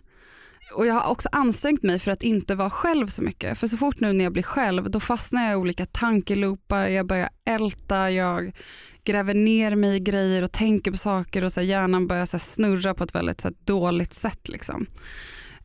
Och 0.73 0.85
jag 0.85 0.93
har 0.93 1.11
också 1.11 1.29
ansträngt 1.31 1.83
mig 1.83 1.99
för 1.99 2.11
att 2.11 2.23
inte 2.23 2.55
vara 2.55 2.69
själv 2.69 3.07
så 3.07 3.21
mycket. 3.21 3.59
För 3.59 3.67
så 3.67 3.77
fort 3.77 3.99
nu 3.99 4.13
när 4.13 4.23
jag 4.23 4.33
blir 4.33 4.43
själv 4.43 4.91
då 4.91 4.99
fastnar 4.99 5.43
jag 5.43 5.53
i 5.53 5.55
olika 5.55 5.85
tankeloopar, 5.85 6.87
jag 6.87 7.07
börjar 7.07 7.29
älta, 7.45 8.11
jag 8.11 8.51
gräver 9.03 9.33
ner 9.33 9.75
mig 9.75 9.95
i 9.95 9.99
grejer 9.99 10.41
och 10.41 10.51
tänker 10.51 10.91
på 10.91 10.97
saker 10.97 11.43
och 11.43 11.51
så 11.51 11.61
hjärnan 11.61 12.07
börjar 12.07 12.25
så 12.25 12.39
snurra 12.39 12.93
på 12.93 13.03
ett 13.03 13.15
väldigt 13.15 13.41
så 13.41 13.51
dåligt 13.63 14.13
sätt. 14.13 14.49
Liksom. 14.49 14.85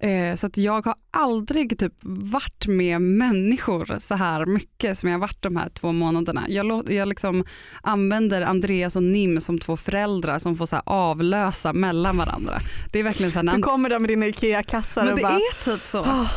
Eh, 0.03 0.35
så 0.37 0.47
att 0.47 0.57
jag 0.57 0.85
har 0.85 0.95
aldrig 1.11 1.79
typ 1.79 1.93
varit 2.03 2.67
med 2.67 3.03
människor 3.03 3.97
så 3.99 4.15
här 4.15 4.47
mycket 4.47 4.99
som 4.99 5.09
jag 5.09 5.15
har 5.17 5.21
varit 5.21 5.43
de 5.43 5.57
här 5.57 5.69
två 5.69 5.93
månaderna. 5.93 6.45
Jag, 6.49 6.67
lå- 6.67 6.93
jag 6.93 7.09
liksom 7.09 7.45
använder 7.83 8.43
Andreas 8.43 8.97
och 8.97 9.03
Nim 9.03 9.41
som 9.41 9.59
två 9.59 9.77
föräldrar 9.77 10.39
som 10.39 10.57
får 10.57 10.67
så 10.67 10.77
avlösa 10.87 11.73
mellan 11.73 12.17
varandra. 12.17 12.55
Det 12.93 12.99
är 12.99 13.03
verkligen 13.05 13.33
så 13.33 13.39
här, 13.39 13.45
Du 13.57 13.63
kommer 13.63 13.89
där 13.89 13.99
med 13.99 14.11
dina 14.11 14.27
IKEA-kassar 14.27 15.03
och 15.11 15.17
det 15.17 15.23
bara 15.23 15.33
är 15.33 15.65
typ 15.65 15.85
så. 15.87 16.01
"Åh, 16.01 16.31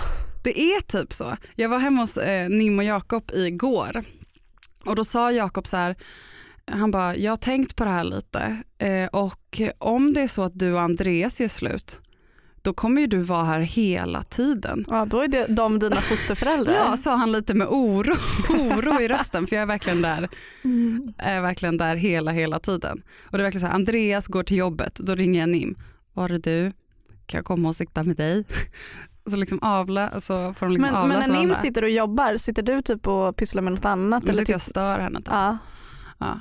Det 0.44 0.60
är 0.62 0.82
typ 0.82 1.14
så. 1.14 1.38
Jag 1.56 1.70
var 1.70 1.80
hemma 1.80 2.02
hos 2.02 2.18
eh, 2.18 2.50
Nim 2.50 2.80
och 2.80 2.86
Jakob 2.86 3.32
igår 3.34 4.04
och 4.86 4.96
då 4.96 5.04
sa 5.04 5.32
Jakob 5.32 5.68
så 5.68 5.78
här, 5.78 5.96
han 6.72 6.92
bara, 6.92 7.16
jag 7.16 7.32
har 7.32 7.38
tänkt 7.38 7.76
på 7.76 7.84
det 7.84 7.90
här 7.90 8.04
lite 8.04 8.58
eh, 8.78 9.06
och 9.08 9.62
om 9.78 10.14
det 10.14 10.22
är 10.22 10.28
så 10.28 10.42
att 10.44 10.60
du 10.60 10.74
och 10.74 10.82
Andreas 10.82 11.42
gör 11.42 11.48
slut, 11.48 12.02
då 12.64 12.74
kommer 12.74 13.02
ju 13.02 13.08
du 13.08 13.18
vara 13.18 13.44
här 13.44 13.60
hela 13.60 14.24
tiden. 14.24 14.86
Ja, 14.90 15.06
då 15.06 15.20
är 15.20 15.28
det 15.28 15.46
de 15.50 15.80
dina 15.80 15.96
fosterföräldrar. 15.96 16.74
Ja, 16.76 16.98
sa 16.98 17.16
han 17.16 17.32
lite 17.32 17.54
med 17.54 17.68
oro, 17.68 18.14
oro 18.50 19.02
i 19.02 19.08
rösten 19.08 19.48
för 19.48 19.56
jag 19.56 19.64
är 19.64 19.68
verkligen 19.68 20.02
där, 20.02 20.30
Mm. 20.64 21.14
är 21.18 21.42
verkligen 21.42 21.78
där 21.78 21.96
hela, 21.96 22.32
hela 22.32 22.60
tiden. 22.60 23.02
Och 23.26 23.32
det 23.38 23.42
är 23.42 23.44
verkligen 23.44 23.62
så 23.62 23.68
här, 23.68 23.74
Andreas 23.76 24.28
går 24.28 24.44
till 24.44 24.58
jobbet, 24.58 24.96
då 24.96 25.16
ringer 25.16 25.40
jag 25.40 25.50
Nim. 25.50 25.76
Var 26.14 26.30
är 26.30 26.40
du? 26.40 26.72
Kan 27.26 27.38
jag 27.38 27.46
komma 27.46 27.70
och 27.70 27.76
sitta 27.76 28.04
med 28.04 28.16
dig? 28.18 28.46
Så 29.30 29.36
liksom 29.36 29.60
avla, 29.62 30.22
så 30.22 30.54
får 30.54 30.66
de 30.66 30.74
liksom 30.74 30.92
Men, 30.92 31.08
men 31.10 31.20
när 31.30 31.40
Nim 31.40 31.54
sitter 31.54 31.84
och 31.84 31.90
jobbar, 31.90 32.38
sitter 32.38 32.64
du 32.64 32.82
typ 32.82 33.08
och 33.08 33.38
pysslar 33.38 33.62
med 33.62 33.74
något 33.74 33.86
annat? 33.86 34.24
Eller 34.24 34.34
sitter 34.34 34.52
jag 34.54 34.58
och 34.58 34.62
typ- 34.62 34.70
stör 34.70 35.00
henne. 35.00 35.20
Typ. 35.20 35.28
ja. 35.32 35.58
Ja. 36.18 36.40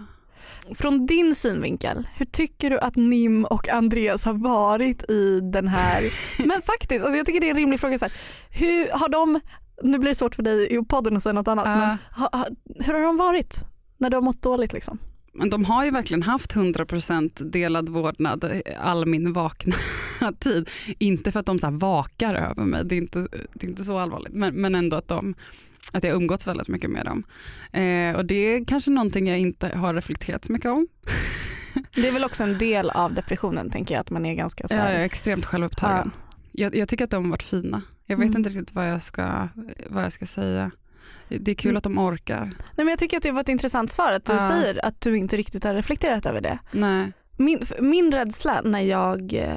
Från 0.75 1.07
din 1.07 1.35
synvinkel, 1.35 2.09
hur 2.17 2.27
tycker 2.27 2.71
du 2.71 2.79
att 2.79 2.97
Nim 2.97 3.45
och 3.45 3.69
Andreas 3.69 4.25
har 4.25 4.35
varit 4.35 5.11
i 5.11 5.41
den 5.41 5.69
här, 5.69 6.03
men 6.47 6.63
faktiskt, 6.63 7.05
alltså 7.05 7.17
jag 7.17 7.27
tycker 7.27 7.41
det 7.41 7.47
är 7.47 7.51
en 7.51 7.57
rimlig 7.57 7.81
fråga. 7.81 7.99
Så 7.99 8.05
här. 8.05 8.15
Hur 8.51 8.99
har 8.99 9.09
de, 9.09 9.41
nu 9.83 9.99
blir 9.99 10.09
det 10.09 10.15
svårt 10.15 10.35
för 10.35 10.43
dig 10.43 10.75
i 10.75 10.85
podden 10.85 11.17
att 11.17 11.23
säga 11.23 11.33
något 11.33 11.49
annat, 11.49 11.67
Ja. 11.67 11.77
men 11.77 11.99
ha, 12.23 12.47
hur 12.85 12.93
har 12.95 13.01
de 13.01 13.17
varit 13.17 13.65
när 13.99 14.11
du 14.11 14.17
har 14.17 14.23
mått 14.23 14.43
dåligt? 14.43 14.73
Liksom? 14.73 14.99
men 15.35 15.51
de 15.51 15.65
har 15.65 15.85
ju 15.85 15.91
verkligen 15.91 16.23
haft 16.23 16.55
100% 16.55 17.45
delad 17.45 17.89
vårdnad 17.89 18.63
all 18.81 19.07
min 19.07 19.33
vakna 19.33 19.75
tid. 20.41 20.71
Inte 20.99 21.33
för 21.33 21.41
att 21.41 21.47
de 21.47 21.59
så 21.59 21.71
vakar 21.71 22.35
över 22.35 22.63
mig, 22.65 22.85
det 22.85 22.95
är 22.95 22.97
inte, 22.97 23.19
det 23.55 23.67
är 23.67 23.69
inte 23.69 23.85
så 23.85 23.99
allvarligt, 23.99 24.33
men, 24.33 24.55
men 24.55 24.75
ändå 24.75 24.97
att, 24.97 25.09
de, 25.09 25.35
att 25.95 26.05
jag 26.05 26.15
umgåtts 26.15 26.47
väldigt 26.47 26.69
mycket 26.69 26.91
med 26.91 27.05
dem. 27.05 27.25
Eh, 27.73 28.17
och 28.17 28.25
det 28.27 28.35
är 28.35 28.65
kanske 28.65 28.91
någonting 28.91 29.29
jag 29.29 29.39
inte 29.39 29.69
har 29.77 29.95
reflekterat 29.95 30.45
så 30.45 30.53
mycket 30.53 30.71
om. 30.71 30.87
Det 31.95 32.09
är 32.09 32.13
väl 32.13 32.25
också 32.25 32.45
en 32.45 32.59
del 32.59 32.91
av 32.91 33.15
depressionen 33.15 33.71
tänker 33.71 33.95
jag 33.95 34.01
att 34.01 34.11
man 34.11 34.27
är 34.27 34.35
ganska 34.35 34.69
så 34.69 34.75
Jag 34.75 34.81
här, 34.83 34.95
är 34.95 35.05
extremt 35.05 35.45
självupptagen. 35.45 36.11
Jag, 36.53 36.75
jag 36.77 36.89
tycker 36.89 37.05
att 37.05 37.11
de 37.11 37.25
har 37.25 37.31
varit 37.31 37.43
fina. 37.43 37.83
Jag 38.07 38.17
vet 38.17 38.25
Mm. 38.27 38.37
inte 38.39 38.51
riktigt 38.51 38.75
vad 38.75 38.91
jag, 38.91 39.03
ska, 39.03 39.49
vad 39.91 40.05
jag 40.05 40.13
ska 40.13 40.27
säga. 40.27 40.71
Det 41.29 41.51
är 41.51 41.55
kul 41.55 41.69
Mm. 41.71 41.77
att 41.77 41.85
de 41.85 41.99
orkar. 41.99 42.45
Nej, 42.45 42.55
men 42.77 42.89
jag 42.89 42.99
tycker 42.99 43.17
att 43.17 43.23
det 43.23 43.33
var 43.33 43.41
ett 43.41 43.49
intressant 43.49 43.91
svar 43.91 44.13
att 44.13 44.25
du 44.25 44.33
Ja. 44.33 44.49
säger 44.49 44.85
att 44.87 45.01
du 45.01 45.17
inte 45.19 45.37
riktigt 45.37 45.65
har 45.65 45.75
reflekterat 45.75 46.27
över 46.27 46.41
det. 46.41 46.59
Nej. 46.73 47.13
Min, 47.37 47.61
min 47.81 48.13
rädsla 48.13 48.61
när 48.65 48.81
jag 48.81 49.35
eh, 49.35 49.57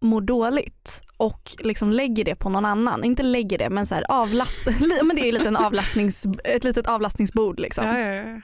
mår 0.00 0.20
dåligt 0.20 1.02
och 1.16 1.40
liksom 1.58 1.92
lägger 1.92 2.24
det 2.24 2.34
på 2.34 2.48
någon 2.48 2.64
annan, 2.64 3.04
inte 3.04 3.22
lägger 3.22 3.58
det 3.58 3.70
men, 3.70 3.86
så 3.86 3.94
här 3.94 4.04
avlast, 4.08 4.66
men 5.04 5.16
det 5.16 5.22
är 5.22 5.26
ju 5.26 5.32
lite 5.32 5.48
en 5.48 5.56
avlastnings, 5.56 6.26
ett 6.44 6.64
litet 6.64 6.86
avlastningsbord. 6.86 7.60
Liksom. 7.60 7.86
Ja, 7.86 7.98
ja, 7.98 8.14
ja. 8.14 8.40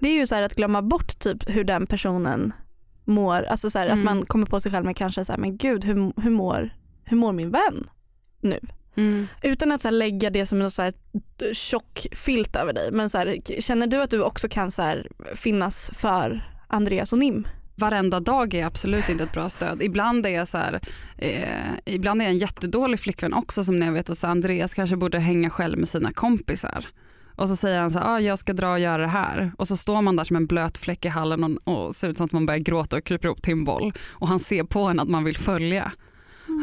Det 0.00 0.08
är 0.08 0.14
ju 0.14 0.26
så 0.26 0.34
att 0.34 0.54
glömma 0.54 0.82
bort 0.82 1.18
typ 1.18 1.48
hur 1.50 1.64
den 1.64 1.86
personen 1.86 2.52
mår, 3.04 3.42
alltså 3.42 3.70
så 3.70 3.78
här, 3.78 3.86
Mm. 3.86 3.98
att 3.98 4.04
man 4.04 4.26
kommer 4.26 4.46
på 4.46 4.60
sig 4.60 4.72
själv 4.72 4.84
med 4.84 4.96
kanske 4.96 5.24
så 5.24 5.32
här, 5.32 5.38
men 5.38 5.56
gud 5.56 5.84
hur, 5.84 6.22
hur, 6.22 6.30
mår, 6.30 6.70
hur 7.04 7.16
mår 7.16 7.32
min 7.32 7.50
vän 7.50 7.90
nu? 8.40 8.58
Mm. 8.96 9.26
Utan 9.42 9.72
att 9.72 9.80
så 9.80 9.88
här, 9.88 9.92
lägga 9.92 10.30
det 10.30 10.46
som 10.46 10.62
en 10.62 10.70
så 10.70 10.82
här, 10.82 10.92
tjock 11.52 12.06
filt 12.12 12.56
över 12.56 12.72
dig. 12.72 12.88
Men 12.92 13.10
så 13.10 13.34
känner 13.60 13.86
du 13.86 14.02
att 14.02 14.10
du 14.10 14.22
också 14.22 14.48
kan 14.48 14.70
så 14.70 14.94
finnas 15.34 15.90
för 15.94 16.44
Andreas 16.68 17.12
och 17.12 17.18
Nim? 17.18 17.46
Varenda 17.74 18.20
dag 18.20 18.54
är 18.54 18.66
absolut 18.66 19.08
inte 19.08 19.24
ett 19.24 19.32
bra 19.32 19.48
stöd. 19.48 19.82
Ibland 19.82 20.26
är 20.26 20.30
jag, 20.30 20.48
så 20.48 20.58
här, 20.58 20.80
eh, 21.18 21.94
ibland 21.94 22.20
är 22.22 22.24
jag 22.24 22.32
en 22.32 22.38
jättedålig 22.38 23.00
flickvän 23.00 23.32
också 23.32 23.64
som 23.64 23.78
när 23.78 23.86
jag 23.86 23.92
vet 23.92 24.10
att 24.10 24.18
så 24.18 24.26
Andreas 24.26 24.74
kanske 24.74 24.96
borde 24.96 25.18
hänga 25.18 25.50
själv 25.50 25.78
med 25.78 25.88
sina 25.88 26.12
kompisar. 26.12 26.86
Och 27.36 27.48
så 27.48 27.56
säger 27.56 27.78
han 27.78 27.90
så 27.90 27.98
här, 27.98 28.14
ah, 28.14 28.20
jag 28.20 28.38
ska 28.38 28.52
dra 28.52 28.72
och 28.72 28.78
göra 28.78 29.02
det 29.02 29.08
här. 29.08 29.52
Och 29.58 29.68
så 29.68 29.76
står 29.76 30.02
man 30.02 30.16
där 30.16 30.24
som 30.24 30.36
en 30.36 30.46
blöt 30.46 30.78
fläck 30.78 31.04
i 31.04 31.08
hallen 31.08 31.44
och, 31.44 31.86
och 31.86 31.94
ser 31.94 32.08
ut 32.08 32.16
som 32.16 32.24
att 32.24 32.32
man 32.32 32.46
börjar 32.46 32.60
gråta 32.60 32.96
och 32.96 33.04
kryper 33.04 33.28
ihop 33.28 33.42
till 33.42 33.52
en 33.52 33.64
boll. 33.64 33.92
Och 34.08 34.28
han 34.28 34.38
ser 34.38 34.64
på 34.64 34.80
en 34.80 35.00
att 35.00 35.08
man 35.08 35.24
vill 35.24 35.36
följa. 35.36 35.92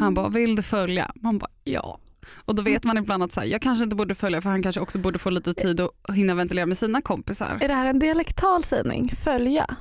Han 0.00 0.14
bara, 0.14 0.28
vill 0.28 0.56
du 0.56 0.62
följa? 0.62 1.10
Man 1.14 1.38
bara, 1.38 1.50
ja. 1.64 1.98
Och 2.34 2.54
då 2.54 2.62
vet 2.62 2.84
man 2.84 2.98
ibland 2.98 3.22
att 3.22 3.32
så 3.32 3.40
här, 3.40 3.46
jag 3.46 3.62
kanske 3.62 3.84
inte 3.84 3.96
borde 3.96 4.14
följa 4.14 4.40
för 4.40 4.50
han 4.50 4.62
kanske 4.62 4.80
också 4.80 4.98
borde 4.98 5.18
få 5.18 5.30
lite 5.30 5.54
tid 5.54 5.80
att 5.80 6.14
hinna 6.14 6.34
ventilera 6.34 6.66
med 6.66 6.78
sina 6.78 7.00
kompisar. 7.00 7.58
Är 7.60 7.68
det 7.68 7.74
här 7.74 7.86
en 7.86 7.98
dialektal 7.98 8.62
sägning? 8.64 9.08
Följa? 9.08 9.76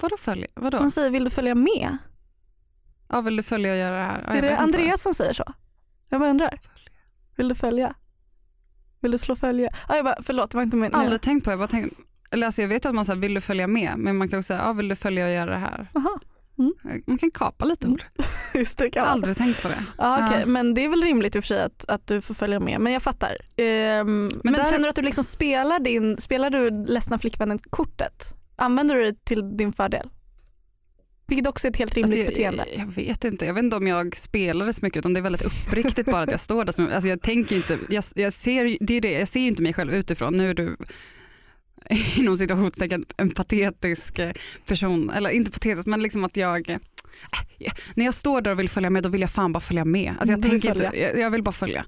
Vadå 0.00 0.16
följa? 0.16 0.46
Vadå? 0.54 0.80
Man 0.80 0.90
säger 0.90 1.10
vill 1.10 1.24
du 1.24 1.30
följa 1.30 1.54
med? 1.54 1.96
Ja, 3.08 3.20
vill 3.20 3.36
du 3.36 3.42
följa 3.42 3.72
och 3.72 3.78
göra 3.78 3.96
det 3.96 4.02
här? 4.02 4.24
Ja, 4.26 4.32
är 4.34 4.42
det. 4.42 4.56
Andreas 4.58 5.02
som 5.02 5.14
säger 5.14 5.32
så? 5.32 5.44
Jag 6.10 6.20
bara 6.20 6.30
undrar. 6.30 6.58
Vill 7.36 7.48
du 7.48 7.54
följa? 7.54 7.94
Vill 9.00 9.12
du 9.12 9.18
slå 9.18 9.36
följe? 9.36 9.70
Ja, 9.88 9.96
jag 9.96 10.04
bara, 10.04 10.16
förlåt 10.22 10.50
det 10.50 10.56
var 10.56 10.62
inte 10.62 10.76
min 10.76 10.94
Aldrig 10.94 11.20
tänkt 11.20 11.44
på. 11.44 11.50
Jag, 11.50 11.58
bara 11.58 11.68
tänkt, 11.68 11.96
eller 12.32 12.46
alltså 12.46 12.62
jag 12.62 12.68
vet 12.68 12.86
att 12.86 12.94
man 12.94 13.04
säger 13.04 13.20
vill 13.20 13.34
du 13.34 13.40
följa 13.40 13.66
med 13.66 13.94
men 13.96 14.16
man 14.16 14.28
kan 14.28 14.38
också 14.38 14.46
säga 14.46 14.60
ja, 14.60 14.72
vill 14.72 14.88
du 14.88 14.96
följa 14.96 15.24
och 15.24 15.30
göra 15.30 15.50
det 15.50 15.58
här. 15.58 15.90
Aha, 15.94 16.20
Man 17.06 17.18
kan 17.18 17.30
kapa 17.30 17.64
lite 17.64 17.88
ord. 17.88 18.04
just 18.54 18.78
det. 18.78 18.90
Kan 18.90 19.02
man. 19.02 19.10
Aldrig 19.12 19.36
tänkt 19.36 19.62
på 19.62 19.68
det. 19.68 19.78
Ja, 19.98 20.26
okej. 20.26 20.40
Ja. 20.40 20.46
Men 20.46 20.74
det 20.74 20.84
är 20.84 20.88
väl 20.88 21.02
rimligt 21.02 21.36
i 21.36 21.38
och 21.38 21.44
för 21.44 21.48
sig 21.48 21.62
att, 21.62 21.84
att 21.88 22.06
du 22.06 22.20
får 22.20 22.34
följa 22.34 22.60
med. 22.60 22.80
Men 22.80 22.92
jag 22.92 23.02
fattar. 23.02 23.36
Ehm, 23.56 24.30
men 24.44 24.52
där- 24.52 24.64
känner 24.64 24.82
du 24.82 24.88
att 24.88 24.96
du 24.96 25.02
liksom 25.02 25.24
spelar, 25.24 25.78
din, 25.78 26.18
spelar 26.18 26.50
du 26.50 26.70
ledsna 26.70 27.18
flickvännen-kortet? 27.18 28.34
Använder 28.60 28.94
du 28.94 29.04
det 29.04 29.24
till 29.24 29.56
din 29.56 29.72
fördel? 29.72 30.08
Vilket 31.26 31.46
också 31.46 31.66
är 31.66 31.70
ett 31.70 31.76
helt 31.76 31.94
rimligt 31.94 32.18
Alltså, 32.18 32.30
beteende. 32.30 32.64
jag, 32.76 32.86
vet 32.86 33.24
inte. 33.24 33.46
Jag 33.46 33.54
vet 33.54 33.64
inte 33.64 33.76
om 33.76 33.86
jag 33.86 34.16
spelar 34.16 34.66
det 34.66 34.72
så 34.72 34.80
mycket 34.82 34.98
utan 34.98 35.14
det 35.14 35.20
är 35.20 35.22
väldigt 35.22 35.44
uppriktigt 35.44 36.06
bara 36.06 36.22
att 36.22 36.30
jag 36.30 36.40
står 36.40 36.64
där. 36.64 36.72
Som, 36.72 36.88
alltså 36.92 37.08
jag 37.08 37.22
tänker 37.22 37.56
inte, 37.56 37.78
jag, 37.88 38.04
jag, 38.14 38.32
ser, 38.32 38.76
det 38.80 38.94
är 38.94 39.00
det, 39.00 39.12
jag 39.12 39.28
ser 39.28 39.40
inte 39.40 39.62
mig 39.62 39.72
själv 39.72 39.94
utifrån. 39.94 40.36
Nu 40.36 40.50
är 40.50 40.54
du 40.54 40.76
inom 42.16 42.36
situationstecken 42.36 43.04
en 43.16 43.30
patetisk 43.30 44.18
eh, 44.18 44.32
person, 44.66 45.10
eller 45.10 45.30
inte 45.30 45.50
patetisk 45.50 45.86
men 45.86 46.02
liksom 46.02 46.24
att 46.24 46.36
jag 46.36 46.70
eh, 46.70 46.78
när 47.94 48.04
jag 48.04 48.14
står 48.14 48.40
där 48.40 48.50
och 48.50 48.58
vill 48.58 48.68
följa 48.68 48.90
med 48.90 49.02
då 49.02 49.08
vill 49.08 49.20
jag 49.20 49.30
fan 49.30 49.52
bara 49.52 49.60
följa 49.60 49.84
med. 49.84 50.14
Alltså 50.18 50.32
jag, 50.32 50.42
tänker 50.42 50.68
inte, 50.68 50.90
jag, 50.98 51.18
jag 51.18 51.30
vill 51.30 51.42
bara 51.42 51.52
följa. 51.52 51.84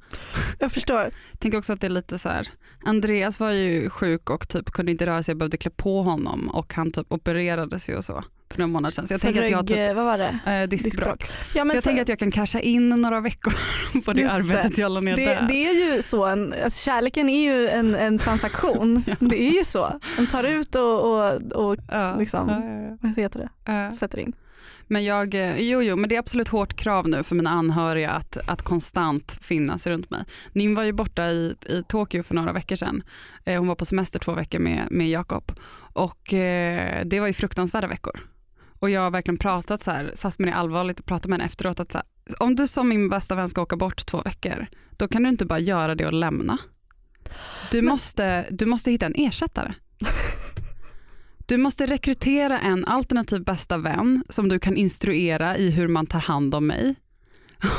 Jag 0.58 0.72
förstår. 0.72 1.00
Jag 1.00 1.40
tänker 1.40 1.58
också 1.58 1.72
att 1.72 1.80
det 1.80 1.86
är 1.86 1.90
lite 1.90 2.18
så 2.18 2.28
här. 2.28 2.48
Andreas 2.84 3.40
var 3.40 3.50
ju 3.50 3.90
sjuk 3.90 4.30
och 4.30 4.48
typ 4.48 4.70
kunde 4.70 4.92
inte 4.92 5.06
röra 5.06 5.22
sig, 5.22 5.32
jag 5.32 5.38
behövde 5.38 5.56
klä 5.56 5.70
på 5.70 6.02
honom 6.02 6.48
och 6.48 6.74
han 6.74 6.92
typ 6.92 7.12
opererades 7.12 7.88
ju 7.88 7.96
och 7.96 8.04
så 8.04 8.22
för 8.50 8.58
några 8.58 8.72
månader 8.72 8.90
sedan. 8.92 9.06
Så 9.06 9.14
jag 9.14 9.20
För 9.20 9.28
tänker 9.28 9.42
att 9.44 9.50
jag 9.50 9.60
rygg, 9.60 9.68
typ, 9.88 9.96
vad 9.96 10.04
var 10.04 10.18
det? 10.18 10.52
eh, 10.52 10.68
diskbråck. 10.68 11.24
Ja, 11.54 11.64
men 11.64 11.70
Så 11.70 11.76
jag 11.76 11.82
så- 11.82 11.88
tänker 11.88 12.02
att 12.02 12.08
jag 12.08 12.18
kan 12.18 12.30
casha 12.30 12.60
in 12.60 12.88
några 12.88 13.20
veckor 13.20 13.52
på 14.04 14.12
det 14.12 14.24
arbetet 14.24 14.78
jag 14.78 14.92
la 14.92 15.00
ner 15.00 15.16
det, 15.16 15.24
där. 15.24 15.46
det 15.48 15.66
är 15.66 15.94
ju 15.96 16.02
så, 16.02 16.24
en, 16.26 16.54
alltså 16.64 16.84
kärleken 16.84 17.28
är 17.28 17.42
ju 17.52 17.68
en, 17.68 17.94
en 17.94 18.18
transaktion. 18.18 19.04
Ja. 19.06 19.14
Det 19.20 19.42
är 19.42 19.52
ju 19.58 19.64
så. 19.64 19.98
Den 20.16 20.26
tar 20.26 20.44
ut 20.44 20.74
och, 20.74 21.00
och, 21.10 21.32
och 21.52 21.76
ja, 21.90 22.16
liksom- 22.18 22.46
vad 23.00 23.16
heter 23.16 23.48
det? 23.66 23.92
sätter 23.96 24.18
in. 24.18 24.32
Men 24.86 25.04
jag, 25.04 25.34
eh, 25.34 25.58
jo, 25.58 25.82
jo, 25.82 25.96
men 25.96 26.08
det 26.08 26.14
är 26.14 26.18
absolut 26.18 26.48
hårt 26.48 26.74
krav 26.76 27.08
nu 27.08 27.22
för 27.22 27.34
mina 27.34 27.50
anhöriga 27.50 28.10
att, 28.10 28.36
att 28.46 28.62
konstant 28.62 29.38
finnas 29.40 29.86
runt 29.86 30.10
mig. 30.10 30.24
Nim 30.52 30.74
var 30.74 30.82
ju 30.82 30.92
borta 30.92 31.30
i, 31.30 31.54
i 31.68 31.82
Tokyo 31.88 32.22
för 32.22 32.34
några 32.34 32.52
veckor 32.52 32.76
sedan. 32.76 33.02
Eh, 33.44 33.58
hon 33.58 33.68
var 33.68 33.74
på 33.74 33.84
semester 33.84 34.18
två 34.18 34.32
veckor 34.34 34.58
med, 34.58 34.86
med 34.90 35.10
Jakob 35.10 35.52
och 35.92 36.34
eh, 36.34 37.04
det 37.04 37.20
var 37.20 37.26
ju 37.26 37.32
fruktansvärda 37.32 37.86
veckor. 37.86 38.20
Och 38.78 38.90
jag 38.90 39.00
har 39.00 39.10
verkligen 39.10 39.38
pratat 39.38 39.80
så 39.80 39.90
här, 39.90 40.12
satt 40.14 40.38
mig 40.38 40.50
ner 40.50 40.56
allvarligt 40.56 41.00
och 41.00 41.06
pratat 41.06 41.26
med 41.26 41.38
henne 41.38 41.46
efteråt 41.46 41.80
att 41.80 41.92
så 41.92 41.98
här, 41.98 42.06
om 42.38 42.54
du 42.56 42.68
som 42.68 42.88
min 42.88 43.08
bästa 43.08 43.34
vän 43.34 43.48
ska 43.48 43.62
åka 43.62 43.76
bort 43.76 44.06
två 44.06 44.22
veckor, 44.22 44.66
då 44.90 45.08
kan 45.08 45.22
du 45.22 45.28
inte 45.28 45.46
bara 45.46 45.58
göra 45.58 45.94
det 45.94 46.06
och 46.06 46.12
lämna. 46.12 46.58
Du, 47.70 47.82
Men- 47.82 47.90
måste, 47.90 48.46
du 48.50 48.66
måste 48.66 48.90
hitta 48.90 49.06
en 49.06 49.14
ersättare. 49.16 49.74
Du 51.46 51.56
måste 51.56 51.86
rekrytera 51.86 52.60
en 52.60 52.84
alternativ 52.84 53.44
bästa 53.44 53.78
vän 53.78 54.24
som 54.28 54.48
du 54.48 54.58
kan 54.58 54.76
instruera 54.76 55.56
i 55.56 55.70
hur 55.70 55.88
man 55.88 56.06
tar 56.06 56.20
hand 56.20 56.54
om 56.54 56.66
mig 56.66 56.94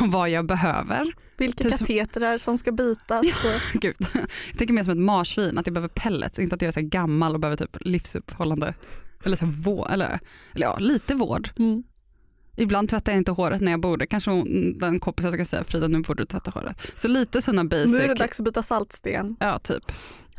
och 0.01 0.11
vad 0.11 0.29
jag 0.29 0.45
behöver. 0.45 1.13
Vilka 1.37 1.63
Tusen- 1.63 1.77
katetrar 1.77 2.37
som 2.37 2.57
ska 2.57 2.71
bytas. 2.71 3.21
Och, 3.25 3.81
Gud. 3.81 3.95
Jag 4.49 4.57
tänker 4.57 4.73
mer 4.73 4.83
som 4.83 4.91
ett 4.91 5.05
marsvin, 5.05 5.57
att 5.57 5.67
jag 5.67 5.73
behöver 5.73 5.89
pellets, 5.95 6.39
inte 6.39 6.55
att 6.55 6.61
jag 6.61 6.67
är 6.67 6.71
så 6.71 6.81
gammal 6.81 7.33
och 7.33 7.39
behöver 7.39 7.57
typ 7.57 7.77
livsuppehållande 7.81 8.73
eller, 9.23 9.37
så 9.37 9.45
vård, 9.45 9.87
eller, 9.91 10.19
eller 10.55 10.65
ja, 10.65 10.77
lite 10.79 11.15
vård. 11.15 11.49
mm. 11.59 11.83
Ibland 12.57 12.89
tvättar 12.89 13.11
jag 13.11 13.17
inte 13.19 13.31
håret 13.31 13.61
när 13.61 13.71
jag 13.71 13.81
borde. 13.81 14.07
Kanske 14.07 14.31
den 14.75 14.99
kompisen 14.99 15.31
ska 15.31 15.45
säga 15.45 15.63
Frida 15.63 15.87
nu 15.87 15.99
borde 15.99 16.23
du 16.23 16.25
tvätta 16.27 16.51
håret. 16.51 16.91
Så 16.95 17.07
lite 17.07 17.41
sådana 17.41 17.63
basic. 17.65 17.91
Nu 17.91 17.97
är 17.97 18.07
det 18.07 18.13
dags 18.13 18.39
att 18.39 18.45
byta 18.45 18.63
saltsten. 18.63 19.35
Ja, 19.39 19.59
typ. 19.59 19.91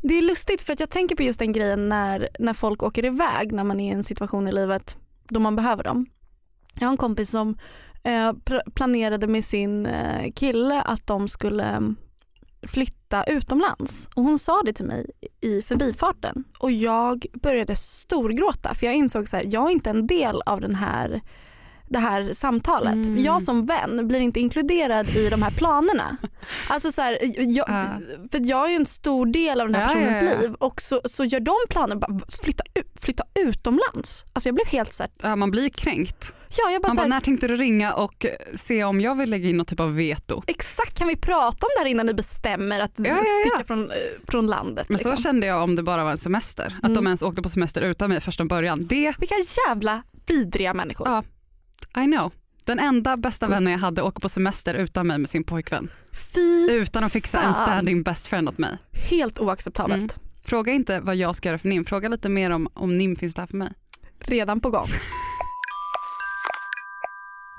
Det 0.09 0.15
är 0.15 0.23
lustigt 0.23 0.63
för 0.63 0.73
att 0.73 0.81
jag 0.81 0.91
tänker 0.91 1.17
på 1.17 1.23
just 1.23 1.39
den 1.39 1.53
grejen 1.53 1.89
när, 1.89 2.29
när 2.39 2.55
folk 2.55 2.83
åker 2.83 3.05
iväg 3.05 3.53
när 3.53 3.65
man 3.65 3.81
är 3.81 3.91
i 3.91 3.95
en 3.95 4.05
situation 4.05 4.49
i 4.49 4.53
livet 4.53 4.99
då 5.29 5.41
man 5.41 5.57
behöver 5.57 5.85
dem. 5.85 6.07
Jag 6.75 6.87
har 6.87 6.93
en 6.93 6.97
kompis 6.97 7.31
som 7.31 7.59
eh, 8.03 8.33
planerade 8.75 9.27
med 9.27 9.45
sin 9.45 9.87
eh, 9.87 10.33
kille 10.35 10.83
att 10.83 11.07
de 11.07 11.29
skulle 11.29 11.65
mm, 11.65 11.97
flytta 12.67 13.25
utomlands 13.25 14.09
och 14.15 14.23
hon 14.23 14.39
sa 14.39 14.63
det 14.65 14.73
till 14.73 14.87
mig 14.87 15.11
i 15.41 15.63
förbifarten 15.63 16.45
och 16.59 16.73
jag 16.73 17.27
började 17.43 17.77
storgråta 17.77 18.75
för 18.75 18.87
jag 18.87 18.95
insåg 18.95 19.29
så 19.29 19.37
här, 19.37 19.45
jag 19.49 19.67
är 19.67 19.73
inte 19.73 19.91
en 19.91 20.07
del 20.07 20.43
av 20.47 20.61
den 20.61 20.75
här 20.75 21.21
det 21.95 22.01
här 22.01 22.33
samtalet. 22.33 22.95
Mm. 23.07 23.25
Jag 23.25 23.43
som 23.43 23.67
vän 23.67 24.09
blir 24.09 24.21
inte 24.21 24.41
inkluderad 24.41 25.09
i 25.09 25.29
de 25.29 25.43
här 25.43 25.51
planerna. 25.51 26.17
Alltså 26.69 26.93
så 26.93 27.03
här, 27.03 27.19
jag, 27.39 27.69
Ja. 27.69 27.87
för 28.33 28.41
jag 28.49 28.71
är 28.73 28.77
en 28.77 28.87
stor 28.87 29.27
del 29.27 29.61
av 29.61 29.67
den 29.67 29.75
här 29.75 29.83
Ja, 29.83 29.89
personens 29.89 30.23
ja, 30.23 30.29
ja. 30.37 30.41
liv 30.41 30.55
och 30.59 30.81
så, 30.81 31.01
så 31.05 31.25
gör 31.25 31.41
de 31.41 31.55
planer 31.71 31.97
bara 31.97 32.21
flytta, 32.43 32.65
flytta 33.01 33.25
utomlands. 33.41 34.25
Alltså 34.33 34.49
jag 34.49 34.55
blev 34.55 34.67
helt 34.67 34.93
så 34.93 35.03
här, 35.03 35.11
Ja, 35.23 35.37
man 35.37 35.51
blir 35.51 35.69
kränkt. 35.69 36.35
ja 36.57 36.71
jag 36.71 36.83
bara, 36.83 36.89
Man 36.89 36.97
bara, 36.97 37.03
här, 37.03 37.09
när 37.09 37.21
tänkte 37.21 37.49
du 37.49 37.57
ringa 37.57 37.93
och 37.95 38.27
se 38.55 38.85
om 38.85 39.01
jag 39.01 39.15
vill 39.19 39.31
lägga 39.31 39.49
in 39.49 39.57
något 39.57 39.69
typ 39.69 39.81
av 39.81 39.95
veto? 39.95 40.43
exakt 40.47 40.99
kan 40.99 41.09
vi 41.09 41.17
prata 41.17 41.67
om 41.67 41.71
det 41.77 41.81
här 41.83 41.87
innan 41.91 42.07
ni 42.07 42.15
bestämmer 42.15 42.81
att 42.81 42.93
Ja, 42.97 43.05
ja, 43.07 43.17
ja. 43.17 43.51
sticka 43.51 43.67
från, 43.67 43.91
eh, 43.91 43.97
från 44.29 44.47
landet. 44.47 44.89
Men 44.89 44.97
liksom. 44.99 45.17
så 45.17 45.23
kände 45.23 45.47
jag 45.47 45.63
om 45.63 45.77
det 45.77 45.83
bara 45.83 46.05
var 46.05 46.11
en 46.11 46.19
semester. 46.19 46.67
Att 46.67 46.85
Mm. 46.85 46.95
de 46.95 47.07
ens 47.07 47.23
åkte 47.23 47.43
på 47.43 47.49
semester 47.49 47.83
utan 47.83 48.09
mig 48.09 48.21
första 48.21 48.45
början. 48.45 48.87
Det, 48.87 49.15
Vilka 49.19 49.35
jävla 49.69 50.03
vidriga 50.29 50.75
människor. 50.75 51.09
ja, 51.09 51.23
I 51.97 52.05
know. 52.05 52.33
Den 52.65 52.79
enda 52.79 53.17
bästa 53.17 53.49
vännen 53.49 53.73
jag 53.73 53.81
hade 53.81 54.03
åker 54.03 54.21
på 54.21 54.29
semester 54.29 54.75
utan 54.75 55.07
mig 55.07 55.19
med 55.19 55.29
sin 55.31 55.45
pojkvän. 55.45 55.89
Fy, 56.35 56.71
Utan 56.71 57.05
att 57.05 57.13
fixa 57.13 57.39
en 57.43 57.53
Fan. 57.53 57.67
standing 57.67 58.03
best 58.03 58.27
friend 58.27 58.49
åt 58.49 58.59
mig. 58.59 58.79
helt 59.11 59.39
oacceptabelt. 59.41 60.17
Mm. 60.17 60.29
Fråga 60.45 60.73
inte 60.73 61.01
vad 61.01 61.17
jag 61.17 61.35
ska 61.35 61.49
göra 61.49 61.59
för 61.59 61.69
Nim, 61.69 61.85
fråga 61.85 62.09
lite 62.09 62.29
mer 62.29 62.51
om, 62.51 62.69
om 62.75 62.97
Nim 62.97 63.17
finns 63.17 63.35
där 63.35 63.47
för 63.47 63.57
mig. 63.57 63.73
Redan 64.19 64.61
på 64.61 64.71
gång. 64.71 64.87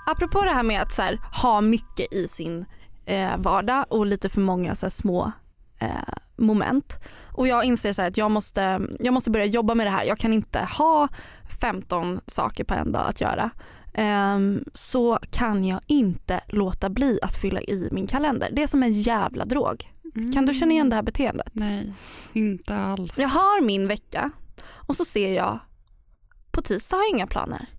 Apropå 0.08 0.42
det 0.42 0.52
här 0.52 0.64
med 0.64 0.82
att 0.82 0.98
här, 0.98 1.20
ha 1.44 1.62
mycket 1.62 2.14
i 2.14 2.28
sin 2.28 2.66
eh, 3.06 3.38
vardag 3.38 3.86
och 3.90 4.06
lite 4.06 4.30
för 4.30 4.42
många 4.42 4.76
så 4.76 4.86
här, 4.86 4.92
små 4.92 5.32
eh, 5.80 5.90
moment. 6.38 7.00
Och 7.32 7.48
jag 7.48 7.64
inser 7.64 7.94
så 7.94 8.02
att 8.02 8.18
jag 8.18 8.32
måste, 8.32 8.82
jag 9.00 9.14
måste 9.14 9.32
börja 9.32 9.46
jobba 9.46 9.76
med 9.76 9.88
det 9.88 9.92
här. 9.92 10.04
Jag 10.04 10.18
kan 10.18 10.34
inte 10.34 10.60
ha 10.60 11.08
15 11.62 12.20
saker 12.28 12.64
på 12.64 12.74
en 12.74 12.92
dag 12.92 13.06
att 13.08 13.22
göra. 13.22 13.50
Um, 14.36 14.64
så 14.74 15.20
kan 15.32 15.64
jag 15.64 15.80
inte 15.88 16.42
låta 16.48 16.90
bli 16.90 17.20
att 17.22 17.36
fylla 17.36 17.62
i 17.62 17.90
min 17.92 18.08
kalender. 18.08 18.50
Det 18.52 18.64
är 18.64 18.68
som 18.68 18.84
en 18.84 18.94
jävla 18.94 19.46
drog. 19.46 19.92
Mm. 20.16 20.32
Kan 20.32 20.46
du 20.46 20.54
känna 20.54 20.72
igen 20.72 20.90
det 20.90 20.96
här 20.96 21.04
beteendet? 21.04 21.50
Nej, 21.54 21.94
inte 22.34 22.78
alls. 22.78 23.20
Jag 23.20 23.28
har 23.28 23.62
min 23.62 23.88
vecka 23.88 24.32
och 24.88 24.96
så 24.96 25.06
ser 25.06 25.34
jag 25.34 25.60
på 26.52 26.62
tisdag 26.62 26.98
har 26.98 27.04
jag 27.04 27.10
inga 27.10 27.28
planer. 27.28 27.70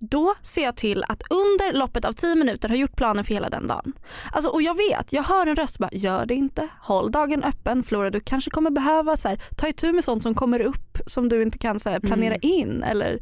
Då 0.00 0.34
ser 0.42 0.64
jag 0.64 0.76
till 0.76 1.04
att 1.08 1.22
under 1.30 1.78
loppet 1.78 2.04
av 2.04 2.12
10 2.12 2.34
minuter 2.34 2.68
ha 2.68 2.76
gjort 2.76 2.96
planen 2.96 3.24
för 3.24 3.34
hela 3.34 3.48
den 3.50 3.66
dagen. 3.66 3.92
Alltså, 4.32 4.50
och 4.50 4.62
jag 4.62 4.76
vet, 4.76 5.12
jag 5.12 5.22
hör 5.22 5.46
en 5.46 5.56
röst 5.56 5.78
bara 5.78 5.90
gör 5.92 6.26
det 6.26 6.34
inte, 6.34 6.68
håll 6.80 7.10
dagen 7.10 7.42
öppen, 7.42 7.82
Flora 7.82 8.10
du 8.10 8.20
kanske 8.20 8.50
kommer 8.50 8.70
behöva 8.70 9.16
så 9.16 9.28
här, 9.28 9.40
ta 9.56 9.68
itu 9.68 9.92
med 9.92 10.04
sånt 10.04 10.22
som 10.22 10.34
kommer 10.34 10.60
upp 10.60 10.98
som 11.06 11.28
du 11.28 11.42
inte 11.42 11.58
kan 11.58 11.78
så 11.78 11.90
här, 11.90 12.00
planera 12.00 12.34
mm. 12.34 12.40
in. 12.42 12.82
Eller, 12.82 13.20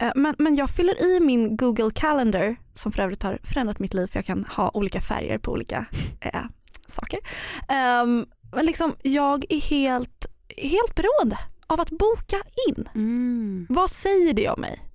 eh, 0.00 0.10
men, 0.14 0.34
men 0.38 0.56
jag 0.56 0.70
fyller 0.70 1.04
i 1.04 1.20
min 1.20 1.56
Google 1.56 1.90
Calendar 1.94 2.56
som 2.74 2.92
för 2.92 3.02
övrigt 3.02 3.22
har 3.22 3.38
förändrat 3.42 3.78
mitt 3.78 3.94
liv 3.94 4.06
för 4.06 4.18
jag 4.18 4.26
kan 4.26 4.44
ha 4.44 4.70
olika 4.74 5.00
färger 5.00 5.38
på 5.38 5.52
olika 5.52 5.86
eh, 6.20 6.40
saker. 6.86 7.18
Um, 8.02 8.26
men 8.54 8.66
liksom, 8.66 8.94
jag 9.02 9.44
är 9.48 9.60
helt, 9.60 10.26
helt 10.56 10.94
beroende 10.94 11.38
av 11.66 11.80
att 11.80 11.90
boka 11.90 12.36
in. 12.68 12.88
Mm. 12.94 13.66
Vad 13.68 13.90
säger 13.90 14.32
det 14.32 14.48
om 14.48 14.60
mig? 14.60 14.85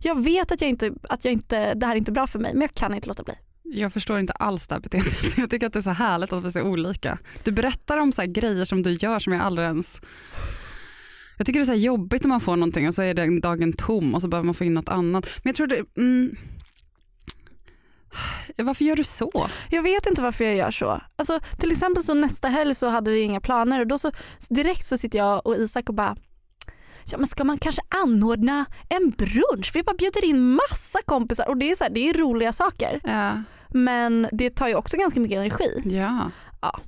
Jag 0.00 0.24
vet 0.24 0.52
att, 0.52 0.60
jag 0.60 0.70
inte, 0.70 0.92
att 1.08 1.24
jag 1.24 1.32
inte, 1.32 1.74
det 1.74 1.86
här 1.86 1.92
är 1.92 1.98
inte 1.98 2.12
bra 2.12 2.26
för 2.26 2.38
mig 2.38 2.52
men 2.54 2.60
jag 2.60 2.74
kan 2.74 2.94
inte 2.94 3.08
låta 3.08 3.22
bli. 3.22 3.34
Jag 3.74 3.92
förstår 3.92 4.18
inte 4.18 4.32
alls 4.32 4.66
det 4.66 4.74
här 4.74 4.80
beteendet. 4.80 5.16
Jag 5.38 5.50
tycker 5.50 5.66
att 5.66 5.72
det 5.72 5.78
är 5.78 5.80
så 5.80 5.90
härligt 5.90 6.32
att 6.32 6.42
vi 6.42 6.46
är 6.46 6.50
så 6.50 6.62
olika. 6.62 7.18
Du 7.42 7.52
berättar 7.52 7.98
om 7.98 8.12
så 8.12 8.22
grejer 8.26 8.64
som 8.64 8.82
du 8.82 8.92
gör 8.92 9.18
som 9.18 9.32
jag 9.32 9.42
aldrig 9.42 9.66
ens... 9.66 10.00
Jag 11.38 11.46
tycker 11.46 11.60
det 11.60 11.64
är 11.64 11.74
så 11.74 11.74
jobbigt 11.74 12.22
när 12.22 12.28
man 12.28 12.40
får 12.40 12.56
någonting 12.56 12.88
och 12.88 12.94
så 12.94 13.02
är 13.02 13.14
den 13.14 13.40
dagen 13.40 13.72
tom 13.72 14.14
och 14.14 14.22
så 14.22 14.28
behöver 14.28 14.46
man 14.46 14.54
få 14.54 14.64
in 14.64 14.74
något 14.74 14.88
annat. 14.88 15.26
Men 15.42 15.50
jag 15.50 15.56
tror 15.56 15.66
det... 15.66 15.84
Mm... 15.96 16.36
Varför 18.56 18.84
gör 18.84 18.96
du 18.96 19.04
så? 19.04 19.48
Jag 19.70 19.82
vet 19.82 20.06
inte 20.06 20.22
varför 20.22 20.44
jag 20.44 20.56
gör 20.56 20.70
så. 20.70 21.00
Alltså, 21.16 21.40
till 21.58 21.72
exempel 21.72 22.02
så 22.02 22.14
nästa 22.14 22.48
helg 22.48 22.74
så 22.74 22.88
hade 22.88 23.10
vi 23.10 23.20
inga 23.20 23.40
planer 23.40 23.80
och 23.80 23.86
då 23.86 23.98
så 23.98 24.12
direkt 24.50 24.86
så 24.86 24.98
sitter 24.98 25.18
jag 25.18 25.46
och 25.46 25.56
Isak 25.56 25.88
och 25.88 25.94
bara 25.94 26.16
ja, 27.10 27.18
men 27.18 27.26
ska 27.26 27.44
man 27.44 27.58
kanske 27.58 27.82
anordna 28.04 28.64
en 28.88 29.10
brunch? 29.10 29.70
Vi 29.74 29.82
bara 29.82 29.96
bjuder 29.96 30.24
in 30.24 30.52
massa 30.52 30.98
kompisar 31.04 31.48
och 31.48 31.56
det 31.56 31.70
är, 31.70 31.74
så 31.74 31.84
här, 31.84 31.90
det 31.90 32.08
är 32.08 32.14
roliga 32.14 32.52
saker. 32.52 33.00
Ja. 33.04 33.42
Men 33.68 34.28
det 34.32 34.50
tar 34.50 34.68
ju 34.68 34.74
också 34.74 34.96
ganska 34.96 35.20
mycket 35.20 35.38
energi. 35.38 35.82
Ja. 35.84 36.30
ja. 36.60 36.80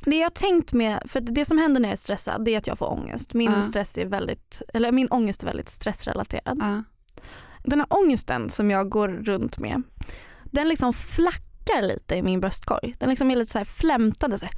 Det 0.00 0.16
jag 0.16 0.34
tänkt 0.34 0.72
med, 0.72 1.02
för 1.04 1.20
det 1.20 1.44
som 1.44 1.58
händer 1.58 1.80
när 1.80 1.88
jag 1.88 1.92
är 1.92 1.96
stressad 1.96 2.44
det 2.44 2.54
är 2.54 2.58
att 2.58 2.66
jag 2.66 2.78
får 2.78 2.92
ångest. 2.92 3.34
Min, 3.34 3.52
ja. 3.52 3.62
stress 3.62 3.98
är 3.98 4.06
väldigt, 4.06 4.62
eller 4.74 4.92
min 4.92 5.08
ångest 5.08 5.42
är 5.42 5.46
väldigt 5.46 5.68
stressrelaterad. 5.68 6.58
Ja. 6.60 6.82
Den 7.64 7.80
här 7.80 7.86
ångesten 7.90 8.50
som 8.50 8.70
jag 8.70 8.88
går 8.88 9.08
runt 9.08 9.58
med 9.58 9.82
den 10.44 10.68
liksom 10.68 10.92
flackar 10.92 11.82
lite 11.82 12.16
i 12.16 12.22
min 12.22 12.40
bröstkorg. 12.40 12.94
Den 12.98 13.08
liksom 13.08 13.30
är 13.30 13.36
lite 13.36 13.52
så 13.52 13.58
här 13.58 13.64
flämtande. 13.64 14.38
Så 14.38 14.46
här. 14.46 14.54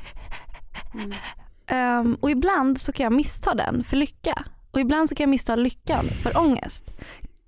Mm. 0.94 2.06
Um, 2.06 2.14
och 2.14 2.30
ibland 2.30 2.78
så 2.78 2.92
kan 2.92 3.04
jag 3.04 3.12
missta 3.12 3.54
den 3.54 3.82
för 3.82 3.96
lycka. 3.96 4.44
Och 4.70 4.80
ibland 4.80 5.08
så 5.08 5.14
kan 5.14 5.24
jag 5.24 5.30
missta 5.30 5.56
lyckan 5.56 6.04
för 6.04 6.38
ångest. 6.38 6.94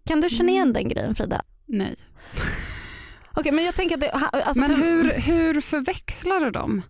Kan 0.06 0.20
du 0.20 0.28
känna 0.28 0.50
igen 0.50 0.62
mm. 0.62 0.72
den 0.72 0.88
grejen 0.88 1.14
Frida? 1.14 1.42
Nej. 1.66 1.96
Okej 3.30 3.40
okay, 3.40 3.52
men 3.52 3.64
jag 3.64 3.74
tänker 3.74 3.94
att 3.94 4.00
det, 4.00 4.10
alltså 4.10 4.60
Men 4.60 4.74
hur, 4.74 5.12
hur 5.12 5.60
förväxlar 5.60 6.40
du 6.40 6.50
dem? 6.50 6.82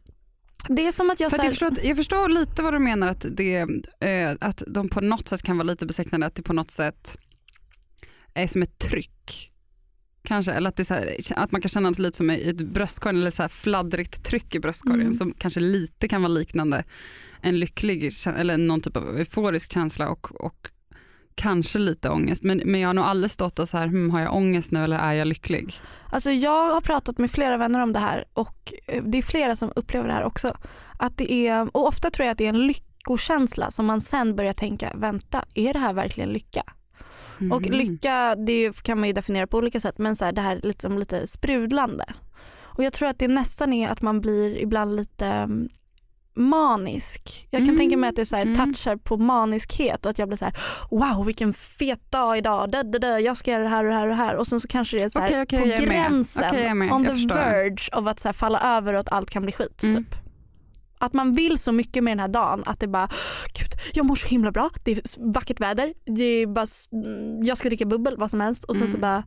Det 0.69 0.87
är 0.87 0.93
som 0.93 1.11
att 1.11 1.21
jag... 1.21 1.31
För 1.31 1.39
här... 1.39 1.45
jag, 1.45 1.53
förstår, 1.53 1.73
jag 1.83 1.97
förstår 1.97 2.29
lite 2.29 2.63
vad 2.63 2.75
du 2.75 2.79
menar 2.79 3.09
att, 3.09 3.27
det, 3.31 3.67
eh, 4.01 4.37
att 4.41 4.63
de 4.67 4.89
på 4.89 5.01
något 5.01 5.29
sätt 5.29 5.43
kan 5.43 5.57
vara 5.57 5.67
lite 5.67 5.87
besättande, 5.87 6.27
att 6.27 6.35
det 6.35 6.43
på 6.43 6.53
något 6.53 6.71
sätt 6.71 7.19
är 8.35 8.47
som 8.47 8.63
ett 8.63 8.79
tryck. 8.79 9.11
Kanske, 10.25 10.53
eller 10.53 10.69
att, 10.69 10.77
det 10.77 10.89
här, 10.89 11.17
att 11.37 11.53
man 11.53 11.61
kan 11.61 11.69
känna 11.69 11.91
lite 11.91 12.17
som 12.17 12.31
i 12.31 12.49
ett 12.49 12.57
bröstkorgen 12.57 13.21
eller 13.21 13.31
så 13.31 13.49
fladdrigt 13.49 14.25
tryck 14.25 14.55
i 14.55 14.61
bröstkorgen 14.61 15.01
mm. 15.01 15.15
som 15.15 15.35
kanske 15.39 15.61
lite 15.61 16.09
kan 16.09 16.23
vara 16.23 16.33
liknande 16.33 16.85
en 17.41 17.61
lycklig 17.61 18.13
eller 18.37 18.57
någon 18.57 18.81
typ 18.81 18.97
av 18.97 19.17
euforisk 19.19 19.73
känsla 19.73 20.09
och, 20.09 20.45
och 20.45 20.69
kanske 21.35 21.79
lite 21.79 22.09
ångest. 22.09 22.43
Men, 22.43 22.63
men 22.65 22.81
jag 22.81 22.89
har 22.89 22.95
nog 22.95 23.05
aldrig 23.05 23.31
stått 23.31 23.59
och 23.59 23.69
så 23.69 23.77
här, 23.79 23.87
hm, 23.87 24.11
har 24.11 24.21
jag 24.21 24.35
ångest 24.35 24.71
nu 24.71 24.85
eller 24.85 24.99
är 24.99 25.13
jag 25.13 25.27
lycklig? 25.27 25.75
Alltså 26.11 26.31
jag 26.31 26.75
har 26.75 26.81
pratat 26.81 27.19
med 27.19 27.31
flera 27.31 27.57
vänner 27.57 27.83
om 27.83 27.93
det 27.93 27.99
här 27.99 28.25
och 28.33 28.73
eh, 28.87 29.03
det 29.05 29.19
är 29.19 29.23
flera 29.23 29.57
som 29.57 29.73
upplever 29.77 30.09
det 30.09 30.15
här 30.15 30.25
också. 30.25 30.57
Att 30.99 31.19
det 31.19 31.33
är, 31.33 31.77
och 31.77 31.87
ofta 31.87 32.11
tror 32.11 32.27
jag 32.27 32.33
att 32.33 32.39
det 32.39 32.45
är 32.45 32.49
en 32.49 32.67
lyckokänsla 32.67 33.71
som 33.71 33.87
man 33.87 34.01
sen 34.01 34.37
börjar 34.37 34.53
tänka, 34.53 34.93
vänta, 34.95 35.45
är 35.55 35.73
det 35.73 35.79
här 35.79 35.93
verkligen 35.93 36.29
lycka? 36.29 36.63
Mm. 37.41 37.53
Och 37.53 37.63
lycka 37.63 38.35
det 38.47 38.83
kan 38.83 38.99
man 38.99 39.09
ju 39.09 39.13
definiera 39.13 39.47
på 39.47 39.59
olika 39.59 39.81
sätt 39.81 39.99
men 39.99 40.17
så 40.17 40.25
här, 40.25 40.33
det 40.33 40.41
här 40.41 40.57
är 40.57 40.61
liksom 40.63 40.99
lite 40.99 41.27
sprudlande. 41.27 42.05
Och 42.63 42.85
jag 42.85 42.93
tror 42.93 43.09
att 43.09 43.19
det 43.19 43.29
nästan 43.29 43.73
är 43.73 43.89
att 43.89 44.03
man 44.03 44.21
blir 44.21 44.59
ibland 44.59 44.97
lite 44.97 45.27
mm, 45.27 45.69
manisk. 46.35 47.47
Jag 47.51 47.61
kan 47.61 47.69
mm. 47.69 47.79
tänka 47.79 47.97
mig 47.97 48.09
att 48.09 48.17
det 48.17 48.27
så 48.27 48.37
här, 48.37 48.43
mm. 48.43 48.55
touchar 48.55 48.97
på 48.97 49.17
maniskhet 49.17 50.07
och 50.07 50.11
att 50.11 50.19
jag 50.19 50.29
blir 50.29 50.39
så 50.39 50.45
här, 50.45 50.55
wow 50.91 51.27
vilken 51.27 51.55
fet 51.55 52.11
dag 52.11 52.39
idag, 52.39 52.71
dö, 52.71 52.83
dö, 52.83 52.99
dö, 52.99 53.19
jag 53.19 53.37
ska 53.37 53.51
göra 53.51 53.63
det 53.63 53.69
här 53.69 53.85
och 53.85 53.91
det 53.91 53.97
här 53.97 54.03
och 54.03 54.09
det 54.09 54.15
här 54.15 54.37
och 54.37 54.47
sen 54.47 54.61
så 54.61 54.69
kanske 54.69 54.97
det 54.97 55.03
är 55.03 55.09
så 55.09 55.21
här, 55.21 55.29
okay, 55.29 55.43
okay, 55.43 55.77
på 55.77 55.85
gränsen, 55.85 56.49
okay, 56.49 56.91
on 56.91 57.05
the 57.05 57.35
verge 57.35 57.89
av 57.93 58.09
att 58.09 58.21
så 58.21 58.29
här, 58.29 58.33
falla 58.33 58.77
över 58.77 58.95
och 58.95 59.01
att 59.01 59.13
allt 59.13 59.31
kan 59.31 59.43
bli 59.43 59.53
skit. 59.53 59.83
Mm. 59.83 59.97
Typ. 59.97 60.22
Att 61.03 61.15
man 61.15 61.35
vill 61.35 61.59
så 61.59 61.73
mycket 61.73 62.05
med 62.05 62.11
den 62.11 62.21
här 62.21 62.29
dagen 62.29 62.63
att 62.67 62.81
det 62.81 62.89
bara, 62.89 63.09
gud 63.59 63.73
jag 63.95 64.07
mår 64.07 64.17
så 64.17 64.29
himla 64.29 64.53
bra, 64.53 64.71
det 64.85 64.93
är 64.93 65.33
vackert 65.33 65.61
väder, 65.61 65.95
det 66.05 66.23
är 66.23 66.47
bara, 66.47 66.67
jag 67.43 67.59
ska 67.59 67.69
dricka 67.69 67.87
bubbel, 67.87 68.15
vad 68.19 68.31
som 68.31 68.41
helst 68.41 68.65
och 68.65 68.77
sen 68.77 68.85
mm. 68.87 68.93
så 68.93 68.99
bara, 68.99 69.25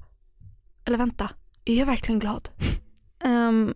eller 0.86 0.98
vänta, 0.98 1.30
är 1.66 1.80
jag 1.80 1.86
verkligen 1.86 2.20
glad? 2.20 2.50
Um, 3.26 3.74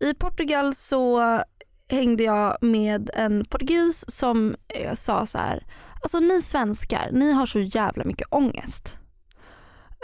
I 0.04 0.14
Portugal 0.14 0.74
så 0.74 1.40
hängde 1.88 2.22
jag 2.22 2.56
med 2.60 3.10
en 3.14 3.44
portugis 3.44 4.04
som 4.08 4.56
eh, 4.68 4.94
sa 4.94 5.26
så 5.26 5.38
här, 5.38 5.66
alltså 6.02 6.18
ni 6.18 6.42
svenskar, 6.42 7.10
ni 7.12 7.32
har 7.32 7.46
så 7.46 7.58
jävla 7.58 8.04
mycket 8.04 8.26
ångest. 8.30 8.98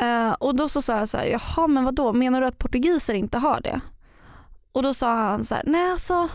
Uh, 0.02 0.32
och 0.32 0.56
då 0.56 0.68
så 0.68 0.82
sa 0.82 0.98
jag 0.98 1.08
så 1.08 1.16
här, 1.16 1.26
jaha 1.26 1.66
men 1.66 1.84
vadå, 1.84 2.12
menar 2.12 2.40
du 2.40 2.46
att 2.46 2.58
portugiser 2.58 3.14
inte 3.14 3.38
har 3.38 3.60
det? 3.60 3.80
Och 4.72 4.82
då 4.82 4.94
sa 4.94 5.14
han 5.14 5.44
så 5.44 5.54
här, 5.54 5.62
nej 5.66 5.90
alltså 5.90 6.28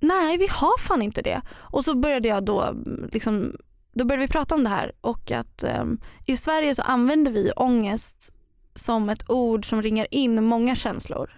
nej 0.00 0.38
vi 0.38 0.46
har 0.50 0.78
fan 0.78 1.02
inte 1.02 1.22
det. 1.22 1.40
Och 1.56 1.84
så 1.84 1.96
började 1.96 2.28
jag 2.28 2.44
då, 2.44 2.74
liksom, 3.12 3.56
då 3.92 4.04
började 4.04 4.26
vi 4.26 4.32
prata 4.32 4.54
om 4.54 4.64
det 4.64 4.70
här 4.70 4.92
och 5.00 5.30
att 5.30 5.64
um, 5.80 6.00
i 6.26 6.36
Sverige 6.36 6.74
så 6.74 6.82
använder 6.82 7.30
vi 7.30 7.50
ångest 7.56 8.34
som 8.74 9.08
ett 9.08 9.30
ord 9.30 9.68
som 9.68 9.82
ringar 9.82 10.06
in 10.10 10.44
många 10.44 10.74
känslor. 10.74 11.30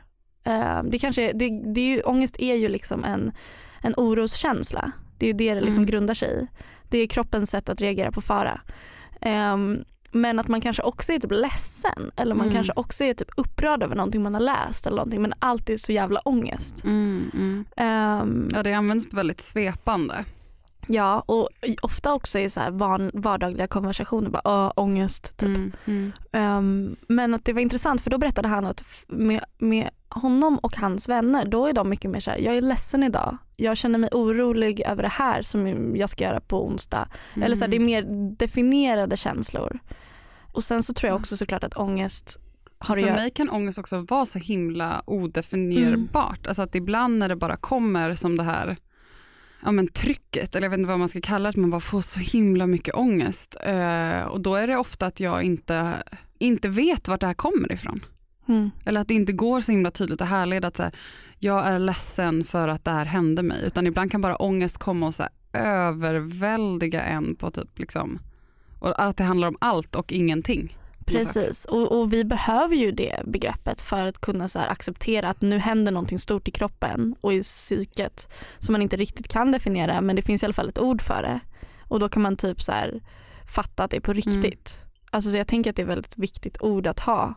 Uh, 0.48 0.82
det 0.84 0.98
kanske, 0.98 1.32
det, 1.32 1.72
det 1.74 1.80
är 1.80 1.96
ju, 1.96 2.00
ångest 2.00 2.36
är 2.38 2.54
ju 2.54 2.68
liksom 2.68 3.04
en, 3.04 3.32
en 3.82 3.94
oroskänsla. 3.96 4.92
Det 5.18 5.26
är 5.26 5.28
ju 5.28 5.36
det 5.36 5.54
det 5.54 5.60
liksom 5.60 5.82
mm. 5.82 5.90
grundar 5.90 6.14
sig 6.14 6.28
i. 6.28 6.46
Det 6.88 6.98
är 6.98 7.06
kroppens 7.06 7.50
sätt 7.50 7.68
att 7.68 7.80
reagera 7.80 8.12
på 8.12 8.20
fara. 8.20 8.60
Um, 9.52 9.84
men 10.12 10.38
att 10.38 10.48
man 10.48 10.60
kanske 10.60 10.82
också 10.82 11.12
är 11.12 11.18
typ 11.18 11.30
ledsen 11.30 12.10
eller 12.16 12.34
man 12.34 12.46
mm. 12.46 12.54
kanske 12.54 12.72
också 12.76 13.04
är 13.04 13.14
typ 13.14 13.30
upprörd 13.36 13.82
över 13.82 13.96
någonting 13.96 14.22
man 14.22 14.34
har 14.34 14.40
läst 14.40 14.86
eller 14.86 14.96
någonting 14.96 15.22
men 15.22 15.32
alltid 15.38 15.80
så 15.80 15.92
jävla 15.92 16.20
ångest. 16.20 16.84
Mm, 16.84 17.30
mm. 17.34 17.64
Um, 18.22 18.50
ja 18.52 18.62
det 18.62 18.72
används 18.72 19.06
väldigt 19.10 19.40
svepande. 19.40 20.24
Ja 20.86 21.22
och 21.26 21.48
ofta 21.82 22.14
också 22.14 22.38
i 22.38 22.50
så 22.50 22.60
här 22.60 22.70
van, 22.70 23.10
vardagliga 23.14 23.66
konversationer, 23.66 24.30
bara 24.30 24.70
ångest 24.70 25.36
typ. 25.36 25.58
Um, 26.32 26.96
men 27.08 27.34
att 27.34 27.44
det 27.44 27.52
var 27.52 27.60
intressant 27.60 28.00
för 28.00 28.10
då 28.10 28.18
berättade 28.18 28.48
han 28.48 28.66
att 28.66 29.04
med, 29.08 29.44
med 29.58 29.90
honom 30.08 30.58
och 30.58 30.76
hans 30.76 31.08
vänner 31.08 31.44
då 31.44 31.66
är 31.66 31.72
de 31.72 31.88
mycket 31.88 32.10
mer 32.10 32.20
så 32.20 32.30
här, 32.30 32.38
jag 32.38 32.56
är 32.56 32.62
ledsen 32.62 33.02
idag, 33.02 33.38
jag 33.60 33.76
känner 33.76 33.98
mig 33.98 34.10
orolig 34.12 34.80
över 34.86 35.02
det 35.02 35.08
här 35.08 35.42
som 35.42 35.96
jag 35.96 36.10
ska 36.10 36.24
göra 36.24 36.40
på 36.40 36.66
onsdag. 36.66 37.08
Mm. 37.34 37.46
Eller 37.46 37.56
så 37.56 37.64
här, 37.64 37.68
det 37.68 37.76
är 37.76 37.80
mer 37.80 38.02
definierade 38.36 39.16
känslor. 39.16 39.78
Och 40.52 40.64
sen 40.64 40.82
så 40.82 40.94
tror 40.94 41.08
jag 41.08 41.20
också 41.20 41.36
såklart 41.36 41.64
att 41.64 41.76
ångest 41.76 42.40
har 42.78 42.96
För 42.96 43.12
mig 43.12 43.30
kan 43.30 43.50
ångest 43.50 43.78
också 43.78 44.06
vara 44.08 44.26
så 44.26 44.38
himla 44.38 45.02
odefinierbart. 45.06 46.38
Mm. 46.38 46.48
Alltså 46.48 46.62
att 46.62 46.74
ibland 46.74 47.18
när 47.18 47.28
det 47.28 47.36
bara 47.36 47.56
kommer 47.56 48.14
som 48.14 48.36
det 48.36 48.42
här 48.42 48.76
ja, 49.64 49.72
men 49.72 49.88
trycket, 49.88 50.56
eller 50.56 50.64
jag 50.64 50.70
vet 50.70 50.78
inte 50.78 50.88
vad 50.88 50.98
man 50.98 51.08
ska 51.08 51.20
kalla 51.20 51.42
det, 51.42 51.48
att 51.48 51.56
man 51.56 51.70
bara 51.70 51.80
får 51.80 52.00
så 52.00 52.20
himla 52.20 52.66
mycket 52.66 52.94
ångest. 52.94 53.56
Uh, 53.68 54.22
och 54.22 54.40
då 54.40 54.54
är 54.54 54.66
det 54.66 54.76
ofta 54.76 55.06
att 55.06 55.20
jag 55.20 55.42
inte, 55.42 55.92
inte 56.38 56.68
vet 56.68 57.08
vart 57.08 57.20
det 57.20 57.26
här 57.26 57.34
kommer 57.34 57.72
ifrån. 57.72 58.00
Mm. 58.50 58.70
Eller 58.84 59.00
att 59.00 59.08
det 59.08 59.14
inte 59.14 59.32
går 59.32 59.60
så 59.60 59.72
himla 59.72 59.90
tydligt 59.90 60.20
att 60.20 60.28
härleda 60.28 60.68
att 60.68 60.76
så 60.76 60.82
här, 60.82 60.92
jag 61.38 61.66
är 61.66 61.78
ledsen 61.78 62.44
för 62.44 62.68
att 62.68 62.84
det 62.84 62.90
här 62.90 63.04
hände 63.04 63.42
mig. 63.42 63.64
Utan 63.66 63.86
ibland 63.86 64.10
kan 64.10 64.20
bara 64.20 64.36
ångest 64.36 64.78
komma 64.78 65.06
och 65.06 65.14
så 65.14 65.22
här, 65.22 65.32
överväldiga 65.52 67.02
en 67.02 67.36
på 67.36 67.50
typ 67.50 67.78
liksom, 67.78 68.18
och 68.78 69.02
att 69.02 69.16
det 69.16 69.24
handlar 69.24 69.48
om 69.48 69.56
allt 69.60 69.96
och 69.96 70.12
ingenting. 70.12 70.76
Precis, 71.06 71.64
och, 71.64 72.00
och 72.00 72.12
vi 72.12 72.24
behöver 72.24 72.76
ju 72.76 72.92
det 72.92 73.22
begreppet 73.24 73.80
för 73.80 74.06
att 74.06 74.20
kunna 74.20 74.48
så 74.48 74.58
här 74.58 74.68
acceptera 74.68 75.28
att 75.28 75.40
nu 75.40 75.58
händer 75.58 75.92
någonting 75.92 76.18
stort 76.18 76.48
i 76.48 76.50
kroppen 76.50 77.16
och 77.20 77.32
i 77.32 77.42
psyket 77.42 78.32
som 78.58 78.72
man 78.72 78.82
inte 78.82 78.96
riktigt 78.96 79.28
kan 79.28 79.52
definiera 79.52 80.00
men 80.00 80.16
det 80.16 80.22
finns 80.22 80.42
i 80.42 80.46
alla 80.46 80.52
fall 80.52 80.68
ett 80.68 80.78
ord 80.78 81.02
för 81.02 81.22
det. 81.22 81.40
Och 81.88 82.00
då 82.00 82.08
kan 82.08 82.22
man 82.22 82.36
typ 82.36 82.62
så 82.62 82.72
här 82.72 83.02
fatta 83.54 83.84
att 83.84 83.90
det 83.90 83.96
är 83.96 84.00
på 84.00 84.12
riktigt. 84.12 84.84
Alltså, 85.10 85.30
så 85.30 85.36
jag 85.36 85.46
tänker 85.46 85.70
att 85.70 85.76
det 85.76 85.82
är 85.82 85.84
ett 85.84 85.90
väldigt 85.90 86.18
viktigt 86.18 86.62
ord 86.62 86.86
att 86.86 87.00
ha 87.00 87.34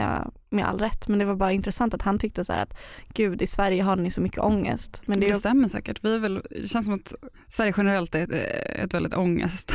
eh, 0.00 0.26
med 0.50 0.64
all 0.64 0.78
rätt 0.78 1.08
men 1.08 1.18
det 1.18 1.24
var 1.24 1.34
bara 1.34 1.52
intressant 1.52 1.94
att 1.94 2.02
han 2.02 2.18
tyckte 2.18 2.44
så 2.44 2.52
här 2.52 2.62
att 2.62 2.78
gud 3.14 3.42
i 3.42 3.46
Sverige 3.46 3.82
har 3.82 3.96
ni 3.96 4.10
så 4.10 4.20
mycket 4.20 4.38
ångest. 4.38 5.02
Men 5.06 5.20
det 5.20 5.28
Det 5.28 5.34
stämmer 5.34 5.68
säkert. 5.68 6.04
Vi 6.04 6.14
är 6.14 6.18
väl, 6.18 6.42
det 6.50 6.68
känns 6.68 6.84
som 6.84 6.94
att 6.94 7.14
Sverige 7.48 7.74
generellt 7.76 8.14
är 8.14 8.22
ett, 8.22 8.30
ett 8.84 8.94
väldigt 8.94 9.14
ångest, 9.14 9.72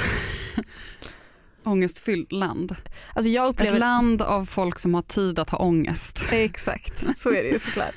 ångestfyllt 1.64 2.32
land. 2.32 2.76
alltså 3.16 3.30
jag 3.30 3.50
upplever 3.50 3.74
Ett 3.74 3.80
land 3.80 4.22
av 4.22 4.46
folk 4.46 4.80
som 4.80 4.94
har 4.94 5.02
tid 5.02 5.40
att 5.40 5.50
ha 5.50 5.58
ångest. 5.58 6.20
Exakt, 6.32 7.04
så 7.18 7.30
är 7.30 7.44
det 7.44 7.50
ju 7.50 7.60
såklart. 7.60 7.96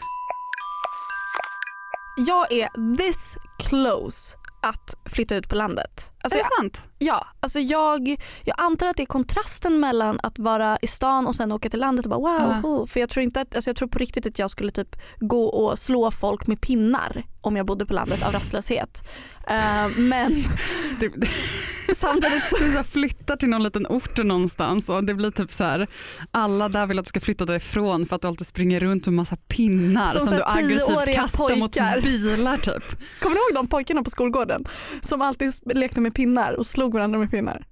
Jag 2.27 2.53
är 2.53 2.97
this 2.97 3.37
close 3.59 4.37
att 4.63 4.95
flytta 5.13 5.37
ut 5.37 5.49
på 5.49 5.55
landet. 5.55 6.12
Alltså 6.23 6.39
är 6.39 6.43
jag, 6.43 6.51
det 6.51 6.57
sant? 6.57 6.89
ja, 6.99 7.27
alltså 7.41 7.61
jag, 7.61 8.09
jag 8.45 8.55
antar 8.59 8.87
att 8.87 8.97
det 8.97 9.03
är 9.03 9.07
kontrasten 9.07 9.81
mellan 9.81 10.21
att 10.23 10.39
vara 10.39 10.79
i 10.83 10.87
stan 10.87 11.27
och 11.27 11.37
sen 11.37 11.53
åka 11.53 11.71
till 11.71 11.81
landet 11.81 12.07
och 12.07 12.11
bara 12.11 12.39
wow. 12.39 12.57
Ja. 12.63 12.69
oh. 12.69 12.87
För 12.87 13.01
jag 13.01 13.11
tror, 13.11 13.23
inte 13.23 13.41
att, 13.41 13.55
alltså 13.55 13.71
jag 13.71 13.77
tror 13.77 13.89
på 13.89 13.99
riktigt 13.99 14.27
att 14.27 14.39
jag 14.39 14.51
skulle 14.51 14.71
typ 14.71 14.97
gå 15.21 15.45
och 15.45 15.79
slå 15.79 16.11
folk 16.11 16.47
med 16.47 16.61
pinnar 16.61 17.25
om 17.41 17.57
jag 17.57 17.67
bodde 17.67 17.87
på 17.87 17.95
landet 17.95 18.27
av 18.27 18.33
rastlöshet. 18.33 19.09
Eh, 19.49 19.99
men 19.99 20.43
Du, 21.01 21.13
samtidigt 21.95 22.45
så 22.45 22.59
du 22.59 22.73
så 22.73 22.83
flyttar 22.83 23.37
till 23.37 23.49
någon 23.49 23.63
liten 23.63 23.87
ort 23.87 24.25
någonstans 24.25 24.89
och 24.89 25.05
det 25.05 25.15
blir 25.15 25.31
typ 25.31 25.53
så 25.53 25.65
här, 25.65 25.87
alla 26.31 26.69
där 26.69 26.87
vill 26.87 26.99
att 26.99 27.05
du 27.05 27.09
ska 27.09 27.21
flytta 27.21 27.45
därifrån 27.45 28.07
för 28.07 28.17
att 28.17 28.23
du 28.23 28.29
alltid 28.29 28.47
springer 28.47 28.81
runt 28.81 29.07
med 29.07 29.15
massa 29.15 29.37
pinnar 29.37 30.07
Som 30.07 30.27
som, 30.27 30.37
du 30.37 30.43
aggressivt 30.47 31.15
kastar 31.15 31.57
mot 31.57 31.73
pojkar. 31.73 32.01
bilar 32.01 32.57
typ. 32.57 32.85
Kommer 33.21 33.37
du 33.37 33.41
ihåg 33.41 33.55
de 33.55 33.69
pojkarna 33.69 34.03
på 34.03 34.11
skolgården 34.11 34.65
som 35.01 35.23
alltid 35.23 35.53
lekte 35.75 36.01
med 36.01 36.12
pinnar 36.15 36.53
och 36.59 36.67
slog 36.67 36.93
varandra 36.95 37.19
med 37.19 37.31
pinnar? 37.31 37.67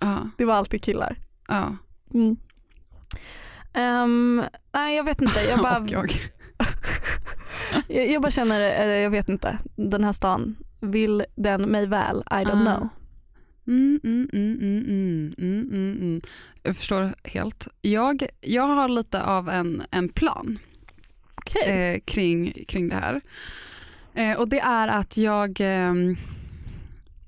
Ja, 0.00 0.30
Det 0.36 0.44
var 0.44 0.54
alltid 0.54 0.82
killar. 0.82 1.16
ja. 1.48 1.76
Mm. 2.14 2.36
Ehm, 3.74 4.42
nej 4.74 4.96
jag 4.96 5.04
vet 5.04 5.20
inte, 5.22 5.40
jag 5.40 5.58
bara, 5.62 5.86
jag. 5.88 6.10
jag, 7.88 8.10
jag 8.10 8.22
bara 8.22 8.30
känner, 8.30 8.60
eh, 8.60 8.86
jag 8.96 9.10
vet 9.10 9.28
inte, 9.28 9.58
den 9.76 10.04
här 10.04 10.12
stan, 10.12 10.56
vill 10.80 11.24
den 11.36 11.62
mig 11.62 11.86
väl? 11.86 12.16
I 12.30 12.34
don't 12.34 12.68
Ah. 12.68 12.76
know. 12.76 12.88
Mm, 13.68 14.00
mm, 14.04 14.28
mm, 14.32 14.58
mm, 14.60 15.34
mm, 15.38 15.92
mm. 16.00 16.20
Jag 16.62 16.76
förstår 16.76 17.14
helt. 17.24 17.68
Jag, 17.82 18.26
jag 18.40 18.62
har 18.68 18.88
lite 18.88 19.22
av 19.22 19.48
en, 19.48 19.82
en 19.90 20.08
plan 20.08 20.58
Okej. 21.34 21.70
eh, 21.94 22.00
kring, 22.06 22.52
kring 22.68 22.88
det 22.88 22.94
här. 22.94 23.20
Eh, 24.14 24.38
och 24.38 24.48
det 24.48 24.60
är 24.60 24.88
att 24.88 25.16
jag, 25.16 25.60
eh, 25.60 25.94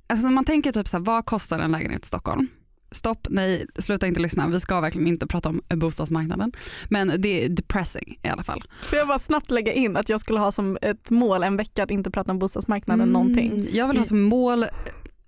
alltså 0.08 0.26
när 0.26 0.34
man 0.34 0.44
tänker 0.44 0.72
typ 0.72 0.88
så 0.88 0.96
här, 0.96 1.04
vad 1.04 1.26
kostar 1.26 1.58
en 1.58 1.72
lägenhet 1.72 2.04
i 2.04 2.08
Stockholm? 2.08 2.48
Stopp, 2.90 3.26
nej, 3.30 3.66
sluta 3.78 4.06
inte 4.06 4.20
lyssna. 4.20 4.48
Vi 4.48 4.60
ska 4.60 4.80
verkligen 4.80 5.08
inte 5.08 5.26
prata 5.26 5.48
om 5.48 5.60
bostadsmarknaden. 5.74 6.52
Men 6.88 7.12
det 7.18 7.44
är 7.44 7.48
depressing 7.48 8.18
i 8.22 8.28
alla 8.28 8.42
fall. 8.42 8.64
Får 8.82 8.98
jag 8.98 9.08
bara 9.08 9.18
snabbt 9.18 9.50
lägga 9.50 9.72
in 9.72 9.96
att 9.96 10.08
jag 10.08 10.20
skulle 10.20 10.38
ha 10.38 10.52
som 10.52 10.78
ett 10.82 11.10
mål 11.10 11.42
en 11.42 11.56
vecka 11.56 11.82
att 11.82 11.90
inte 11.90 12.10
prata 12.10 12.32
om 12.32 12.38
bostadsmarknaden 12.38 13.00
Mm, 13.00 13.12
någonting. 13.12 13.68
Jag 13.72 13.88
vill 13.88 13.98
ha 13.98 14.04
som 14.04 14.20
mål 14.22 14.62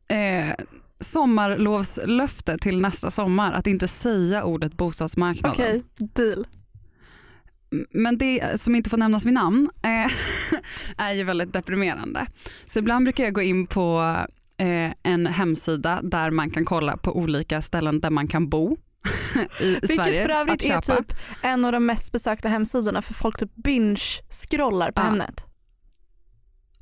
eh, 0.09 0.55
sommarlovslöfte 1.01 2.59
till 2.59 2.81
nästa 2.81 3.11
sommar 3.11 3.53
att 3.53 3.67
inte 3.67 3.89
säga 3.89 4.45
ordet 4.45 4.77
bostadsmarknaden. 4.77 5.53
Okej, 5.53 5.83
deal. 5.99 6.47
Men 7.91 8.19
det 8.19 8.61
som 8.61 8.75
inte 8.75 8.91
får 8.91 8.97
nämnas 8.97 9.27
vid 9.27 9.33
namn 9.33 9.71
eh, 9.83 10.13
är 10.97 11.13
ju 11.13 11.25
väldigt 11.25 11.53
deprimerande. 11.53 12.27
Så 12.67 12.79
ibland 12.79 13.05
brukar 13.05 13.25
jag 13.25 13.33
gå 13.35 13.43
in 13.43 13.67
på 13.67 14.17
en 15.03 15.27
hemsida 15.27 16.01
där 16.03 16.31
man 16.31 16.51
kan 16.51 16.65
kolla 16.65 16.97
på 16.97 17.17
olika 17.17 17.63
ställen 17.63 18.01
där 18.01 18.11
man 18.11 18.29
kan 18.29 18.49
bo 18.49 18.77
i 19.61 19.67
Vilket 19.81 19.95
Sverige. 19.97 20.23
för 20.29 20.41
övrigt 20.41 20.65
är 20.65 20.81
typ 20.81 21.13
en 21.43 21.65
av 21.65 21.73
de 21.73 21.87
mest 21.87 22.13
besökta 22.13 22.49
hemsidorna 22.49 23.03
för 23.03 23.15
folk 23.15 23.39
typ 23.39 23.51
binge-scrollar 23.55 24.93
på 24.93 25.01
Ja. 25.01 25.05
Hemnet. 25.05 25.45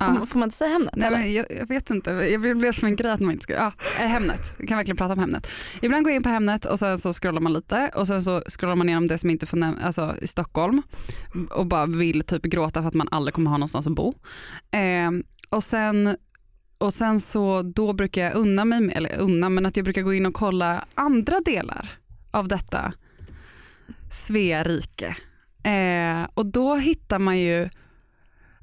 Ja. 0.01 0.17
Får, 0.19 0.27
får 0.27 0.39
man 0.39 0.47
inte 0.47 0.57
säga 0.57 0.71
Hemnet? 0.71 0.95
Nej, 0.97 1.11
men 1.11 1.33
jag, 1.33 1.47
jag 1.59 1.67
vet 1.69 1.91
inte, 1.91 2.11
jag 2.11 2.41
blev 2.59 2.73
som 2.73 2.89
en 2.89 2.97
grej 2.97 3.11
att 3.11 3.21
man 3.21 3.31
inte 3.33 3.43
ska, 3.43 3.53
ja, 3.53 3.73
är 4.01 4.07
Hemnet, 4.07 4.55
vi 4.59 4.67
kan 4.67 4.77
verkligen 4.77 4.97
prata 4.97 5.13
om 5.13 5.19
Hemnet. 5.19 5.51
Ibland 5.83 6.05
går 6.05 6.11
jag 6.11 6.17
in 6.17 6.23
på 6.23 6.29
Hemnet 6.29 6.65
och 6.65 6.79
sen 6.79 6.99
så 6.99 7.13
scrollar 7.13 7.41
man 7.41 7.53
lite 7.53 7.91
och 7.95 8.07
sen 8.07 8.23
så 8.23 8.43
scrollar 8.47 8.75
man 8.77 8.89
igenom 8.89 9.07
det 9.07 9.19
som 9.19 9.31
inte 9.31 9.47
får 9.47 9.57
näm- 9.57 9.85
alltså 9.85 10.15
i 10.23 10.27
Stockholm 10.27 10.83
och 11.51 11.67
bara 11.67 11.87
vill 11.87 12.23
typ 12.23 12.43
gråta 12.43 12.81
för 12.83 12.89
att 12.89 12.95
man 12.95 13.09
aldrig 13.11 13.35
kommer 13.35 13.51
ha 13.51 13.57
någonstans 13.59 13.87
att 13.87 13.93
bo. 13.95 14.15
Eh, 14.71 15.11
och 15.51 15.65
sen 15.65 16.17
och 16.79 16.95
sen 16.95 17.21
så 17.21 17.63
då 17.63 17.93
brukar 17.93 18.25
jag 18.25 18.35
unna 18.35 18.65
mig, 18.65 18.93
eller 18.95 19.19
unna, 19.19 19.49
men 19.49 19.67
att 19.67 19.77
jag 19.77 19.85
brukar 19.85 20.03
gå 20.03 20.15
in 20.15 20.27
och 20.27 20.35
kolla 20.35 20.85
andra 20.95 21.41
delar 21.41 21.99
av 22.31 22.49
detta 22.49 22.93
Svea 24.11 24.65
rike. 24.65 25.17
Eh, 25.63 26.29
och 26.35 26.47
då 26.47 26.75
hittar 26.77 27.19
man 27.19 27.39
ju 27.39 27.69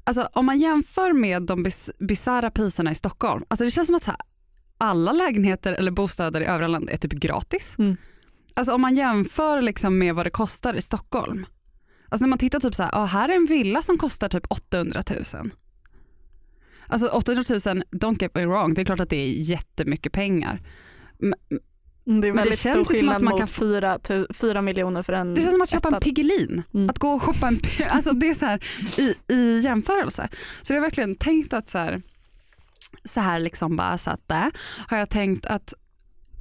Alltså 0.04 0.28
om 0.32 0.46
man 0.46 0.60
jämför 0.60 1.12
med 1.12 1.42
de 1.42 1.62
bis- 1.64 1.90
bisarra 1.98 2.50
priserna 2.50 2.90
i 2.90 2.94
Stockholm, 2.94 3.44
alltså 3.48 3.64
det 3.64 3.70
känns 3.70 3.86
som 3.86 3.96
att 3.96 4.04
här, 4.04 4.16
alla 4.78 5.12
lägenheter 5.12 5.72
eller 5.72 5.90
bostäder 5.90 6.40
i 6.40 6.44
övriga 6.44 6.68
landet 6.68 6.94
är 6.94 7.08
typ 7.08 7.20
gratis. 7.20 7.74
Mm. 7.78 7.96
Alltså 8.54 8.72
om 8.74 8.80
man 8.80 8.94
jämför 8.96 9.62
liksom 9.62 9.98
med 9.98 10.14
vad 10.14 10.26
det 10.26 10.30
kostar 10.30 10.74
i 10.74 10.80
Stockholm. 10.80 11.46
Alltså 12.08 12.24
när 12.24 12.28
man 12.28 12.38
tittar 12.38 12.60
typ 12.60 12.74
så 12.74 12.82
här, 12.82 12.90
ah, 12.94 13.04
här 13.04 13.28
är 13.28 13.36
en 13.36 13.46
villa 13.46 13.82
som 13.82 13.98
kostar 13.98 14.28
typ 14.28 14.46
800 14.50 15.02
000. 15.34 15.50
Alltså 16.88 17.08
800 17.08 17.44
000, 17.50 17.58
don't 17.92 18.22
get 18.22 18.34
me 18.34 18.46
wrong, 18.46 18.74
det 18.74 18.80
är 18.82 18.84
klart 18.84 19.00
att 19.00 19.10
det 19.10 19.16
är 19.16 19.28
jättemycket 19.50 20.12
pengar. 20.12 20.62
Mm, 21.22 21.38
Det 21.48 21.52
är 21.52 21.60
Men 22.04 22.20
det 22.20 22.32
väldigt 22.32 22.60
känns 22.60 22.86
stor 22.86 22.94
skillnad 22.94 23.16
att 23.16 23.22
man 23.22 23.38
kan 23.38 23.48
fyra, 23.48 23.98
tu- 23.98 24.26
fyra 24.34 24.62
miljoner 24.62 25.02
för 25.02 25.12
en 25.12 25.34
Det 25.34 25.40
känns 25.40 25.52
som 25.52 25.62
att 25.62 25.68
köpa 25.68 25.88
en. 25.88 26.00
Piggelin. 26.00 26.62
Mm. 26.74 26.90
Att 26.90 26.98
gå 26.98 27.08
och 27.08 27.22
shoppa 27.22 27.48
en 27.48 27.60
alltså 27.90 28.12
det 28.12 28.28
är 28.28 28.34
så 28.34 28.44
här 28.46 28.64
i, 28.98 29.34
i 29.34 29.60
jämförelse. 29.60 30.28
Så 30.62 30.72
jag 30.72 30.76
har 30.80 30.82
verkligen 30.86 31.14
tänkt 31.14 31.52
att 31.52 31.68
så 31.68 31.78
här, 31.78 32.02
så 33.04 33.20
här 33.20 33.38
liksom 33.38 33.76
bara 33.76 33.98
så 33.98 34.10
att 34.10 34.28
det 34.28 34.50
har 34.88 34.98
jag 34.98 35.10
tänkt 35.10 35.46
att 35.46 35.74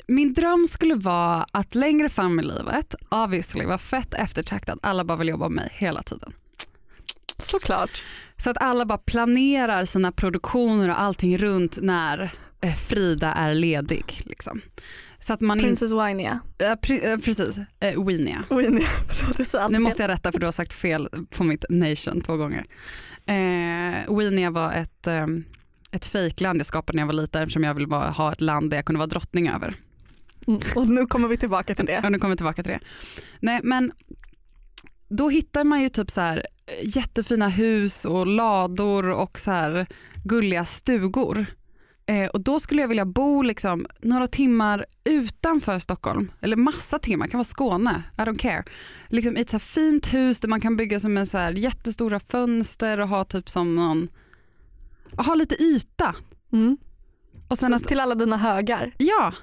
min 0.07 0.33
dröm 0.33 0.67
skulle 0.67 0.95
vara 0.95 1.45
att 1.51 1.75
längre 1.75 2.09
fram 2.09 2.39
i 2.39 2.43
livet, 2.43 2.95
obviously 3.09 3.65
vara 3.65 3.77
fett 3.77 4.13
eftertraktad, 4.13 4.79
alla 4.81 5.03
bara 5.03 5.17
vill 5.17 5.27
jobba 5.27 5.49
med 5.49 5.55
mig 5.55 5.69
hela 5.71 6.03
tiden. 6.03 6.33
Såklart. 7.37 8.03
Så 8.37 8.49
att 8.49 8.57
alla 8.59 8.85
bara 8.85 8.97
planerar 8.97 9.85
sina 9.85 10.11
produktioner 10.11 10.89
och 10.89 10.99
allting 10.99 11.37
runt 11.37 11.77
när 11.81 12.33
eh, 12.61 12.73
Frida 12.73 13.33
är 13.33 13.53
ledig. 13.53 14.21
Liksom. 14.25 14.61
Så 15.19 15.33
att 15.33 15.41
man 15.41 15.59
Princess 15.59 15.91
Winia. 15.91 16.39
precis, 17.23 17.57
eh, 17.79 18.05
Winia. 18.05 18.43
Winia. 18.49 18.87
Förlåt, 19.09 19.71
Nu 19.71 19.79
måste 19.79 20.03
jag 20.03 20.09
rätta 20.09 20.31
för 20.31 20.39
du 20.39 20.45
har 20.45 20.51
sagt 20.51 20.73
fel 20.73 21.09
på 21.29 21.43
mitt 21.43 21.65
nation 21.69 22.21
två 22.21 22.37
gånger. 22.37 22.65
Eh, 23.25 24.17
Wienia 24.17 24.51
var 24.51 24.73
ett, 24.73 25.07
eh, 25.07 25.27
ett 25.91 26.05
fejkland 26.05 26.59
jag 26.59 26.65
skapade 26.65 26.95
när 26.95 27.01
jag 27.01 27.07
var 27.07 27.13
liten 27.13 27.41
eftersom 27.41 27.63
jag 27.63 27.73
ville 27.73 27.87
bara 27.87 28.09
ha 28.09 28.31
ett 28.31 28.41
land 28.41 28.69
där 28.69 28.77
jag 28.77 28.85
kunde 28.85 28.99
vara 28.99 29.07
drottning 29.07 29.49
över. 29.49 29.75
Mm. 30.47 30.59
Och 30.75 30.87
nu 30.87 31.05
kommer 31.05 31.27
vi 31.27 31.37
tillbaka 31.37 31.75
till 31.75 31.85
det. 31.85 32.01
Och 32.03 32.11
nu 32.11 32.19
kommer 32.19 32.31
jag 32.31 32.37
tillbaka 32.37 32.63
till 32.63 32.71
det. 32.71 32.79
Nej, 33.39 33.59
men 33.63 33.91
då 35.09 35.29
hittar 35.29 35.63
man 35.63 35.81
ju 35.81 35.89
typ 35.89 36.11
så 36.11 36.21
här 36.21 36.37
eh, 36.37 36.97
jättefina 36.97 37.47
hus 37.47 38.05
och 38.05 38.27
lador 38.27 39.09
och 39.09 39.39
så 39.39 39.51
här 39.51 39.87
gulliga 40.23 40.65
stugor. 40.65 41.45
Eh, 42.05 42.27
och 42.27 42.41
då 42.41 42.59
skulle 42.59 42.81
jag 42.81 42.87
vilja 42.87 43.05
bo 43.05 43.41
liksom 43.41 43.85
några 44.01 44.27
timmar 44.27 44.85
utanför 45.03 45.79
Stockholm, 45.79 46.31
eller 46.41 46.55
massa 46.55 46.99
timmar, 46.99 47.25
det 47.25 47.31
kan 47.31 47.37
vara 47.37 47.43
Skåne, 47.43 48.03
I 48.17 48.21
don't 48.21 48.37
care. 48.37 48.63
Liksom 49.07 49.37
i 49.37 49.41
ett 49.41 49.49
så 49.49 49.59
fint 49.59 50.13
hus 50.13 50.39
där 50.39 50.47
man 50.47 50.61
kan 50.61 50.77
bygga 50.77 50.99
som 50.99 51.17
en 51.17 51.27
så 51.27 51.37
här 51.37 51.51
jättestora 51.51 52.19
fönster 52.19 52.99
och 52.99 53.07
ha 53.07 53.23
typ 53.23 53.49
som 53.49 53.75
någon, 53.75 54.07
ha 55.17 55.35
lite 55.35 55.63
yta. 55.63 56.15
Mm. 56.53 56.77
Och 57.47 57.57
sen 57.57 57.69
Så 57.69 57.75
att, 57.75 57.83
till 57.83 57.99
alla 57.99 58.15
dina 58.15 58.37
högar. 58.37 58.91
ja, 58.97 59.33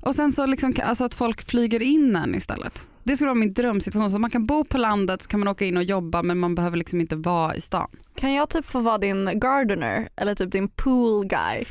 och 0.00 0.14
sen 0.14 0.32
så 0.32 0.46
liksom, 0.46 0.74
alltså 0.82 1.04
att 1.04 1.14
folk 1.14 1.42
flyger 1.42 1.82
in 1.82 2.16
en 2.16 2.34
istället. 2.34 2.86
Det 3.06 3.16
skulle 3.16 3.28
vara 3.28 3.34
min 3.38 3.54
drömsituation, 3.54 4.10
så 4.10 4.18
man 4.18 4.30
kan 4.30 4.46
bo 4.46 4.64
på 4.64 4.78
landet 4.78 5.22
så 5.22 5.28
kan 5.28 5.40
man 5.40 5.48
åka 5.48 5.64
in 5.64 5.76
och 5.76 5.82
jobba 5.82 6.22
men 6.22 6.38
man 6.38 6.54
behöver 6.54 6.76
liksom 6.76 7.00
inte 7.00 7.16
vara 7.16 7.54
i 7.54 7.60
stan. 7.60 7.88
Kan 8.20 8.34
jag 8.34 8.48
typ 8.48 8.66
få 8.66 8.80
vara 8.80 8.98
din 8.98 9.40
gardener 9.40 10.08
eller 10.16 10.34
typ 10.34 10.52
din 10.52 10.68
pool 10.68 11.26
guy? 11.26 11.64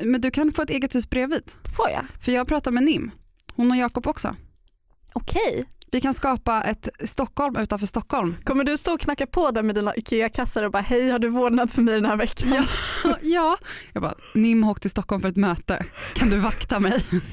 Men 0.00 0.20
du 0.20 0.30
kan 0.30 0.52
få 0.52 0.62
ett 0.62 0.70
eget 0.70 0.94
hus 0.94 1.10
bredvid. 1.10 1.42
Får 1.76 1.90
jag? 1.90 2.04
För 2.24 2.32
jag 2.32 2.48
pratar 2.48 2.70
med 2.70 2.82
Nim, 2.82 3.10
hon 3.54 3.70
och 3.70 3.76
Jakob 3.76 4.06
också. 4.06 4.36
Okej. 5.12 5.64
Vi 5.96 6.00
kan 6.00 6.14
skapa 6.14 6.62
ett 6.62 6.88
Stockholm 7.04 7.56
utanför 7.56 7.86
Stockholm. 7.86 8.36
Kommer 8.44 8.64
du 8.64 8.78
stå 8.78 8.94
och 8.94 9.00
knacka 9.00 9.26
på 9.26 9.50
där 9.50 9.62
med 9.62 9.74
dina 9.74 9.94
IKEA-kassar 9.94 10.62
och 10.62 10.70
bara 10.70 10.82
hej 10.82 11.10
har 11.10 11.18
du 11.18 11.28
vårdnad 11.28 11.70
för 11.70 11.82
mig 11.82 11.94
den 11.94 12.04
här 12.04 12.16
veckan? 12.16 12.48
Ja. 13.04 13.16
ja. 13.22 13.56
Jag 13.92 14.02
bara, 14.02 14.14
Nim 14.34 14.62
har 14.62 14.70
åkt 14.70 14.82
till 14.82 14.90
Stockholm 14.90 15.20
för 15.20 15.28
ett 15.28 15.36
möte. 15.36 15.84
Kan 16.14 16.30
du 16.30 16.38
vakta 16.38 16.80
mig? 16.80 17.04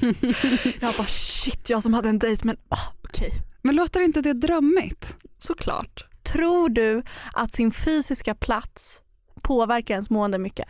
jag 0.80 0.94
bara 0.94 1.06
shit 1.06 1.70
jag 1.70 1.82
som 1.82 1.94
hade 1.94 2.08
en 2.08 2.18
dejt 2.18 2.46
men 2.46 2.56
oh, 2.56 2.88
okej. 3.02 3.28
Okay. 3.28 3.40
Men 3.62 3.76
låter 3.76 4.00
inte 4.00 4.20
det 4.20 4.32
drömmigt? 4.32 5.16
Såklart. 5.36 6.06
Tror 6.22 6.68
du 6.68 7.02
att 7.32 7.54
sin 7.54 7.72
fysiska 7.72 8.34
plats 8.34 9.02
påverkar 9.42 9.94
ens 9.94 10.10
mående 10.10 10.38
mycket? 10.38 10.68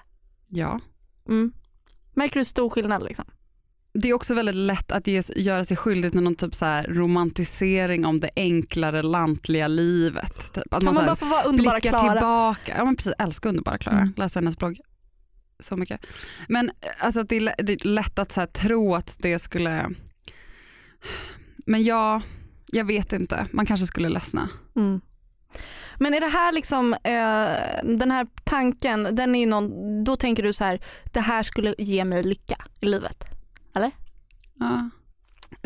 Ja. 0.49 0.81
Mm. 1.29 1.53
Märker 2.15 2.39
du 2.39 2.45
stor 2.45 2.71
skillnad 2.71 3.03
liksom? 3.03 3.25
Det 3.95 4.09
är 4.09 4.13
också 4.13 4.35
väldigt 4.35 4.55
lätt 4.55 4.93
att 4.93 5.07
ge, 5.07 5.23
göra 5.37 5.65
sig 5.65 5.77
skyldig 5.77 6.13
till 6.13 6.21
någon 6.21 6.35
typ 6.35 6.55
så 6.55 6.65
här 6.65 6.87
romantisering 6.89 8.07
om 8.07 8.21
det 8.21 8.31
enklare 8.37 9.03
lantliga 9.03 9.69
livet. 9.69 10.53
Typ. 10.55 10.75
Att 10.75 10.79
kan 10.81 10.85
man, 10.85 10.95
man 10.95 11.07
bara 11.07 11.17
få 11.17 11.27
vara 11.27 11.43
underbara 11.43 11.81
Klara? 11.81 12.13
tillbaka. 12.13 12.75
Ja, 12.77 12.85
men 12.85 12.97
precis, 12.97 13.13
älskar 13.19 13.49
underbara 13.49 13.79
Klara. 13.79 13.99
Mm. 13.99 14.15
Läsa 14.17 14.39
hennes 14.39 14.59
blogg 14.59 14.81
så 15.61 15.77
mycket. 15.77 16.07
Men 16.49 16.71
alltså, 16.99 17.23
det, 17.23 17.37
är, 17.37 17.63
det 17.63 17.73
är 17.73 17.89
lätt 17.89 18.19
att 18.19 18.33
så 18.33 18.41
här, 18.41 18.47
tro 18.47 18.95
att 18.95 19.17
det 19.19 19.39
skulle... 19.39 19.91
Men 21.67 21.85
ja, 21.85 22.23
jag 22.67 22.85
vet 22.85 23.13
inte. 23.13 23.47
Man 23.53 23.67
kanske 23.67 23.87
skulle 23.87 24.09
ledsna. 24.09 24.49
Mm. 24.77 25.01
Men 25.99 26.15
är 26.15 26.21
det 26.21 26.27
här 26.27 26.53
liksom, 26.53 26.93
eh, 26.93 27.97
den 27.99 28.11
här 28.11 28.27
tanken, 28.45 29.09
den 29.13 29.35
är 29.35 29.47
någon, 29.47 30.05
då 30.05 30.17
tänker 30.17 30.43
du 30.43 30.53
så 30.53 30.65
här, 30.65 30.81
det 31.13 31.21
här 31.21 31.43
skulle 31.43 31.75
ge 31.79 32.05
mig 32.05 32.23
lycka 32.23 32.57
i 32.81 32.87
livet? 32.87 33.34
Eller? 33.75 33.91
Ja. 34.59 34.91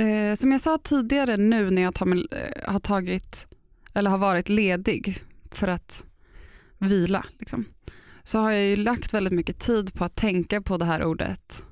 Eh, 0.05 0.35
som 0.35 0.53
jag 0.53 0.61
sa 0.61 0.79
tidigare 0.79 1.37
nu 1.37 1.71
när 1.71 1.83
jag 1.83 1.94
tar, 1.94 2.07
eh, 2.07 2.73
har 2.73 2.81
tagit, 2.81 3.47
eller 3.94 4.11
har 4.11 4.18
varit 4.18 4.49
ledig 4.49 5.25
för 5.51 5.68
att 5.68 6.07
vila, 6.79 7.27
liksom, 7.38 7.64
så 8.23 8.38
har 8.38 8.51
jag 8.51 8.62
ju 8.62 8.77
lagt 8.77 9.14
väldigt 9.14 9.33
mycket 9.33 9.59
tid 9.59 9.94
på 9.94 10.05
att 10.05 10.14
tänka 10.14 10.62
på 10.62 10.77
det 10.77 10.85
här 10.85 11.05
ordet 11.05 11.64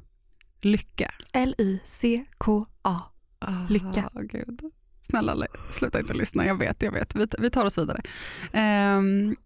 lycka. 0.60 1.14
L-Y-C-K-A. 1.32 3.00
Lycka. 3.68 4.10
Oh, 4.14 4.22
Gud. 4.22 4.60
Snälla 5.02 5.46
sluta 5.70 6.00
inte 6.00 6.14
lyssna, 6.14 6.46
jag 6.46 6.58
vet, 6.58 6.82
jag 6.82 6.92
vet. 6.92 7.14
Vi, 7.14 7.26
vi 7.38 7.50
tar 7.50 7.64
oss 7.64 7.78
vidare. 7.78 8.02
Um, 8.96 9.36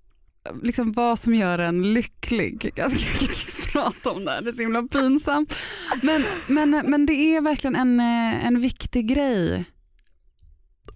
liksom 0.62 0.92
vad 0.92 1.18
som 1.18 1.34
gör 1.34 1.58
en 1.58 1.92
lycklig. 1.92 2.70
Jag 2.74 2.90
ska 2.90 3.24
inte 3.24 3.70
prata 3.72 4.10
om 4.10 4.24
det 4.24 4.30
här, 4.30 4.42
det 4.42 4.50
är 4.50 4.52
så 4.52 4.62
himla 4.62 4.82
pinsamt. 4.82 5.56
Men, 6.02 6.22
men, 6.46 6.70
men 6.70 7.06
det 7.06 7.12
är 7.12 7.40
verkligen 7.40 7.76
en, 7.76 8.00
eh, 8.00 8.46
en 8.46 8.60
viktig 8.60 9.08
grej. 9.08 9.64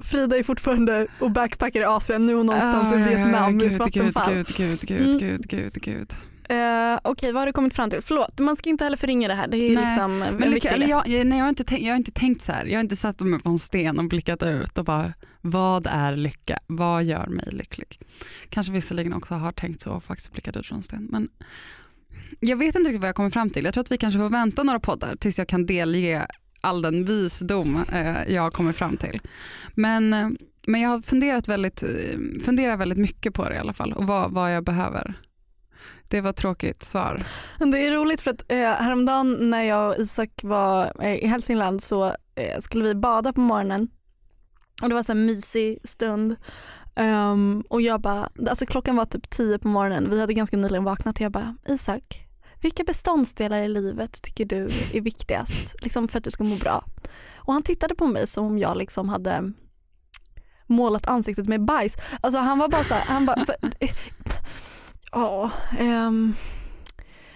Frida 0.00 0.38
är 0.38 0.42
fortfarande 0.42 1.06
och 1.20 1.30
backpackar 1.30 1.80
i 1.80 1.84
Asien, 1.84 2.26
nu 2.26 2.32
är 2.32 2.36
hon 2.36 2.46
någonstans 2.46 2.88
ah, 2.92 2.98
i 2.98 3.02
Vietnam 3.02 3.60
i 3.60 3.64
ett 3.64 3.78
vattenfall. 3.78 4.34
Gud, 4.34 4.46
gud, 4.56 4.80
gud, 4.80 5.00
mm. 5.00 5.18
gud, 5.18 5.48
gud, 5.48 5.72
gud. 5.82 6.12
Uh, 6.50 6.98
Okej, 7.02 7.10
okay, 7.10 7.32
vad 7.32 7.40
har 7.40 7.46
du 7.46 7.52
kommit 7.52 7.74
fram 7.74 7.90
till? 7.90 8.02
Förlåt, 8.02 8.38
man 8.38 8.56
ska 8.56 8.70
inte 8.70 8.84
heller 8.84 8.96
förringa 8.96 9.28
det 9.28 9.34
här. 9.34 9.48
Det 9.48 9.56
är 9.56 9.74
nej, 9.74 9.84
liksom 9.84 10.18
men 10.18 10.50
lycka, 10.50 10.70
eller 10.70 10.86
jag, 10.86 11.08
nej, 11.08 11.38
jag, 11.38 11.44
har 11.44 11.48
inte 11.48 11.64
tänkt, 11.64 11.84
jag 11.84 11.92
har 11.92 11.96
inte 11.96 12.12
tänkt 12.12 12.42
så 12.42 12.52
här. 12.52 12.64
Jag 12.64 12.74
har 12.74 12.80
inte 12.80 12.96
satt 12.96 13.20
mig 13.20 13.40
på 13.40 13.48
en 13.48 13.58
sten 13.58 13.98
och 13.98 14.04
blickat 14.04 14.42
ut 14.42 14.78
och 14.78 14.84
bara, 14.84 15.12
vad 15.40 15.86
är 15.86 16.16
lycka? 16.16 16.58
Vad 16.66 17.04
gör 17.04 17.26
mig 17.26 17.48
lycklig? 17.52 17.98
Kanske 18.48 18.72
visserligen 18.72 19.12
också 19.12 19.34
har 19.34 19.52
tänkt 19.52 19.80
så 19.80 19.90
och 19.90 20.02
faktiskt 20.02 20.32
blickat 20.32 20.56
ut 20.56 20.66
från 20.66 20.78
en 20.78 20.82
sten. 20.82 21.08
Men 21.10 21.28
jag 22.40 22.56
vet 22.56 22.74
inte 22.74 22.88
riktigt 22.88 23.00
vad 23.00 23.08
jag 23.08 23.16
kommer 23.16 23.30
fram 23.30 23.50
till. 23.50 23.64
Jag 23.64 23.74
tror 23.74 23.84
att 23.84 23.92
vi 23.92 23.98
kanske 23.98 24.18
får 24.18 24.30
vänta 24.30 24.62
några 24.62 24.80
poddar 24.80 25.16
tills 25.16 25.38
jag 25.38 25.48
kan 25.48 25.66
delge 25.66 26.26
all 26.60 26.82
den 26.82 27.04
visdom 27.04 27.84
eh, 27.92 28.34
jag 28.34 28.52
kommer 28.52 28.72
fram 28.72 28.96
till. 28.96 29.20
Men, 29.74 30.12
eh, 30.12 30.28
men 30.66 30.80
jag 30.80 30.90
har 30.90 31.00
funderat 31.00 31.48
väldigt, 31.48 31.82
eh, 31.82 32.42
funderat 32.44 32.80
väldigt 32.80 32.98
mycket 32.98 33.34
på 33.34 33.48
det 33.48 33.54
i 33.54 33.58
alla 33.58 33.72
fall 33.72 33.92
och 33.92 34.06
vad, 34.06 34.32
vad 34.32 34.54
jag 34.54 34.64
behöver 34.64 35.14
det 36.08 36.20
var 36.20 36.30
ett 36.30 36.36
tråkigt 36.36 36.82
svar. 36.82 37.22
Det 37.58 37.86
är 37.86 37.92
roligt 37.92 38.20
för 38.20 38.30
att 38.30 38.52
eh, 38.52 38.58
häromdagen 38.58 39.50
när 39.50 39.62
jag 39.62 39.88
och 39.88 39.98
Isak 39.98 40.30
var 40.42 40.92
eh, 41.00 41.14
i 41.14 41.26
Hälsingland 41.26 41.82
så 41.82 42.04
eh, 42.34 42.58
skulle 42.60 42.84
vi 42.84 42.94
bada 42.94 43.32
på 43.32 43.40
morgonen 43.40 43.88
och 44.82 44.88
det 44.88 44.94
var 44.94 45.10
en 45.10 45.26
mysig 45.26 45.78
stund 45.84 46.36
um, 46.96 47.64
och 47.68 47.82
jag 47.82 48.00
bara, 48.00 48.28
alltså 48.48 48.66
klockan 48.66 48.96
var 48.96 49.04
typ 49.04 49.30
tio 49.30 49.58
på 49.58 49.68
morgonen, 49.68 50.10
vi 50.10 50.20
hade 50.20 50.34
ganska 50.34 50.56
nyligen 50.56 50.84
vaknat 50.84 51.16
och 51.16 51.20
jag 51.20 51.32
bara 51.32 51.56
Isak, 51.68 52.26
vilka 52.62 52.84
beståndsdelar 52.84 53.62
i 53.62 53.68
livet 53.68 54.22
tycker 54.22 54.44
du 54.44 54.64
är 54.94 55.00
viktigast 55.00 55.82
liksom 55.82 56.08
för 56.08 56.18
att 56.18 56.24
du 56.24 56.30
ska 56.30 56.44
må 56.44 56.56
bra? 56.56 56.84
Och 57.36 57.52
han 57.52 57.62
tittade 57.62 57.94
på 57.94 58.06
mig 58.06 58.26
som 58.26 58.46
om 58.46 58.58
jag 58.58 58.76
liksom 58.76 59.08
hade 59.08 59.52
målat 60.66 61.06
ansiktet 61.06 61.48
med 61.48 61.64
bajs. 61.64 61.96
Alltså 62.20 62.40
han 62.40 62.58
var 62.58 62.68
bara 62.68 62.84
så 62.84 62.94
här, 62.94 63.14
han 63.14 63.26
bara, 63.26 63.44
Ja, 65.14 65.50
um, 65.80 66.34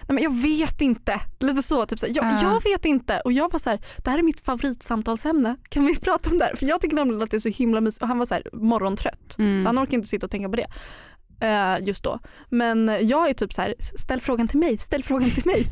nej 0.01 0.15
men 0.15 0.23
jag 0.23 0.41
vet 0.41 0.81
inte. 0.81 1.19
Lite 1.39 1.61
så, 1.63 1.85
typ 1.85 1.99
så 1.99 2.05
jag, 2.09 2.25
uh. 2.25 2.43
jag 2.43 2.63
vet 2.63 2.85
inte. 2.85 3.21
Och 3.25 3.31
jag 3.31 3.51
var 3.51 3.59
så 3.59 3.69
här, 3.69 3.79
det 3.97 4.09
här 4.09 4.19
är 4.19 4.23
mitt 4.23 4.39
favoritsamtalsämne. 4.39 5.55
Kan 5.69 5.85
vi 5.85 5.95
prata 5.99 6.29
om 6.29 6.37
det 6.37 6.45
här? 6.45 6.55
För 6.55 6.65
jag 6.65 6.81
tycker 6.81 6.95
nämligen 6.95 7.21
att 7.21 7.31
det 7.31 7.37
är 7.37 7.39
så 7.39 7.49
himla 7.49 7.81
mysigt. 7.81 8.01
Och 8.01 8.07
han 8.07 8.17
var 8.17 8.25
så 8.25 8.33
här, 8.33 8.43
morgontrött. 8.53 9.35
Mm. 9.37 9.61
Så 9.61 9.67
han 9.67 9.79
orkar 9.79 9.93
inte 9.93 10.07
sitta 10.07 10.25
och 10.25 10.31
tänka 10.31 10.49
på 10.49 10.55
det. 10.55 10.67
Uh, 11.43 11.87
just 11.87 12.03
då. 12.03 12.19
Men 12.49 12.97
jag 13.01 13.29
är 13.29 13.33
typ 13.33 13.53
så 13.53 13.61
här, 13.61 13.75
ställ 13.79 14.21
frågan 14.21 14.47
till 14.47 14.59
mig, 14.59 14.77
ställ 14.77 15.03
frågan 15.03 15.29
till 15.29 15.45
mig. 15.45 15.65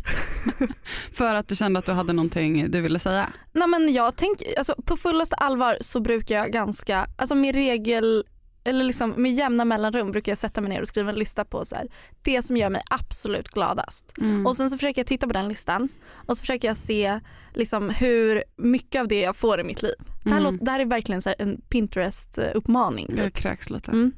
För 1.13 1.34
att 1.34 1.48
du 1.48 1.56
kände 1.56 1.80
att 1.80 1.86
du 1.86 1.91
hade 1.91 2.13
någonting 2.13 2.72
du 2.72 2.82
ville 2.82 3.00
säga? 3.00 3.30
Nej 3.54 3.67
men 3.67 3.93
jag 3.93 4.15
tänker, 4.15 4.58
alltså, 4.58 4.76
på 4.86 4.98
fullaste 4.98 5.36
allvar 5.36 5.78
så 5.82 6.00
brukar 6.00 6.36
jag 6.36 6.52
ganska, 6.52 7.08
alltså 7.17 7.36
min 7.36 7.54
regel 7.54 8.24
eller 8.67 8.84
liksom 8.84 9.10
med 9.10 9.34
jämna 9.34 9.65
mellanrum 9.65 10.12
brukar 10.12 10.32
jag 10.32 10.38
sätta 10.38 10.62
mig 10.62 10.69
ner 10.69 10.82
och 10.82 10.88
skriva 10.88 11.10
en 11.10 11.15
lista 11.15 11.45
på 11.45 11.65
så 11.65 11.75
här, 11.75 11.88
det 12.21 12.41
som 12.41 12.58
gör 12.58 12.69
mig 12.69 12.82
absolut 12.89 13.47
gladast. 13.47 14.13
Mm. 14.17 14.45
Och 14.45 14.56
sen 14.58 14.69
så 14.69 14.77
försöker 14.77 14.99
jag 14.99 15.08
titta 15.08 15.27
på 15.27 15.34
den 15.34 15.47
listan 15.47 15.89
och 16.27 16.38
så 16.38 16.41
försöker 16.41 16.67
jag 16.67 16.77
se 16.77 17.19
liksom 17.53 17.89
hur 17.89 18.43
mycket 18.58 19.01
av 19.01 19.08
det 19.08 19.19
jag 19.19 19.36
får 19.36 19.60
i 19.60 19.63
mitt 19.63 19.82
liv. 19.82 19.95
Det, 20.23 20.30
här 20.30 20.39
mm. 20.39 20.53
låter, 20.53 20.65
det 20.65 20.71
här 20.71 20.80
är 20.80 20.86
verkligen 20.86 21.21
så 21.21 21.34
en 21.39 21.62
Pinterest-uppmaning. 21.69 23.08
Typ. 23.08 23.19
Jag 23.19 23.34
kräks 23.34 23.69
lite. 23.69 23.91
Mm. 23.91 24.12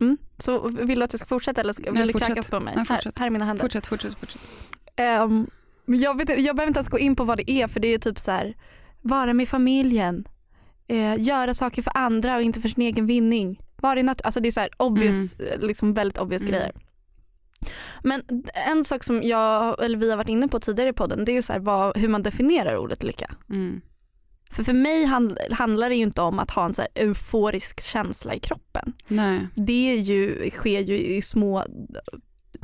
Mm. 0.00 0.18
Så 0.38 0.68
vill 0.68 0.98
du 0.98 1.04
att 1.04 1.12
jag 1.12 1.20
ska 1.20 1.28
fortsätta 1.28 1.60
eller 1.60 1.72
ska, 1.72 1.90
vill 1.90 2.00
Nej, 2.00 2.12
du 2.12 2.18
kräkas 2.18 2.48
på 2.48 2.60
mig? 2.60 2.74
Nej, 2.76 2.84
här, 2.88 3.12
här 3.16 3.26
är 3.26 3.30
mina 3.30 3.44
händer. 3.44 3.64
Fortsätt, 3.64 3.86
fortsätt, 3.86 4.14
fortsätt. 4.14 4.40
Um, 5.22 5.50
jag, 5.86 6.18
vet, 6.18 6.28
jag 6.28 6.56
behöver 6.56 6.66
inte 6.66 6.78
ens 6.78 6.88
gå 6.88 6.98
in 6.98 7.16
på 7.16 7.24
vad 7.24 7.38
det 7.38 7.50
är 7.50 7.68
för 7.68 7.80
det 7.80 7.94
är 7.94 7.98
typ 7.98 8.18
så 8.18 8.30
här, 8.30 8.56
vara 9.02 9.34
med 9.34 9.48
familjen, 9.48 10.28
eh, 10.88 11.20
göra 11.20 11.54
saker 11.54 11.82
för 11.82 11.92
andra 11.94 12.36
och 12.36 12.42
inte 12.42 12.60
för 12.60 12.68
sin 12.68 12.82
egen 12.82 13.06
vinning. 13.06 13.60
Var 13.76 13.96
det, 13.96 14.16
alltså 14.24 14.40
det 14.40 14.48
är 14.48 14.52
så 14.52 14.60
här 14.60 14.70
obvious, 14.76 15.40
mm. 15.40 15.60
liksom 15.60 15.94
väldigt 15.94 16.18
obvious 16.18 16.42
mm. 16.42 16.52
grejer. 16.52 16.72
Men 18.02 18.22
en 18.70 18.84
sak 18.84 19.04
som 19.04 19.22
jag, 19.22 19.84
eller 19.84 19.98
vi 19.98 20.10
har 20.10 20.16
varit 20.16 20.28
inne 20.28 20.48
på 20.48 20.60
tidigare 20.60 20.90
i 20.90 20.92
podden 20.92 21.24
det 21.24 21.36
är 21.36 21.42
så 21.42 21.52
här, 21.52 21.60
vad, 21.60 21.96
hur 21.96 22.08
man 22.08 22.22
definierar 22.22 22.76
ordet 22.76 23.02
lycka. 23.02 23.34
Mm. 23.50 23.80
För 24.50 24.64
för 24.64 24.72
mig 24.72 25.04
hand, 25.04 25.38
handlar 25.50 25.88
det 25.88 25.96
ju 25.96 26.02
inte 26.02 26.22
om 26.22 26.38
att 26.38 26.50
ha 26.50 26.64
en 26.64 26.72
så 26.72 26.82
euforisk 26.94 27.80
känsla 27.80 28.34
i 28.34 28.40
kroppen. 28.40 28.92
Nej. 29.08 29.48
Det 29.54 29.92
är 29.92 29.96
ju, 29.96 30.50
sker 30.50 30.80
ju 30.80 30.98
i 30.98 31.22
små 31.22 31.64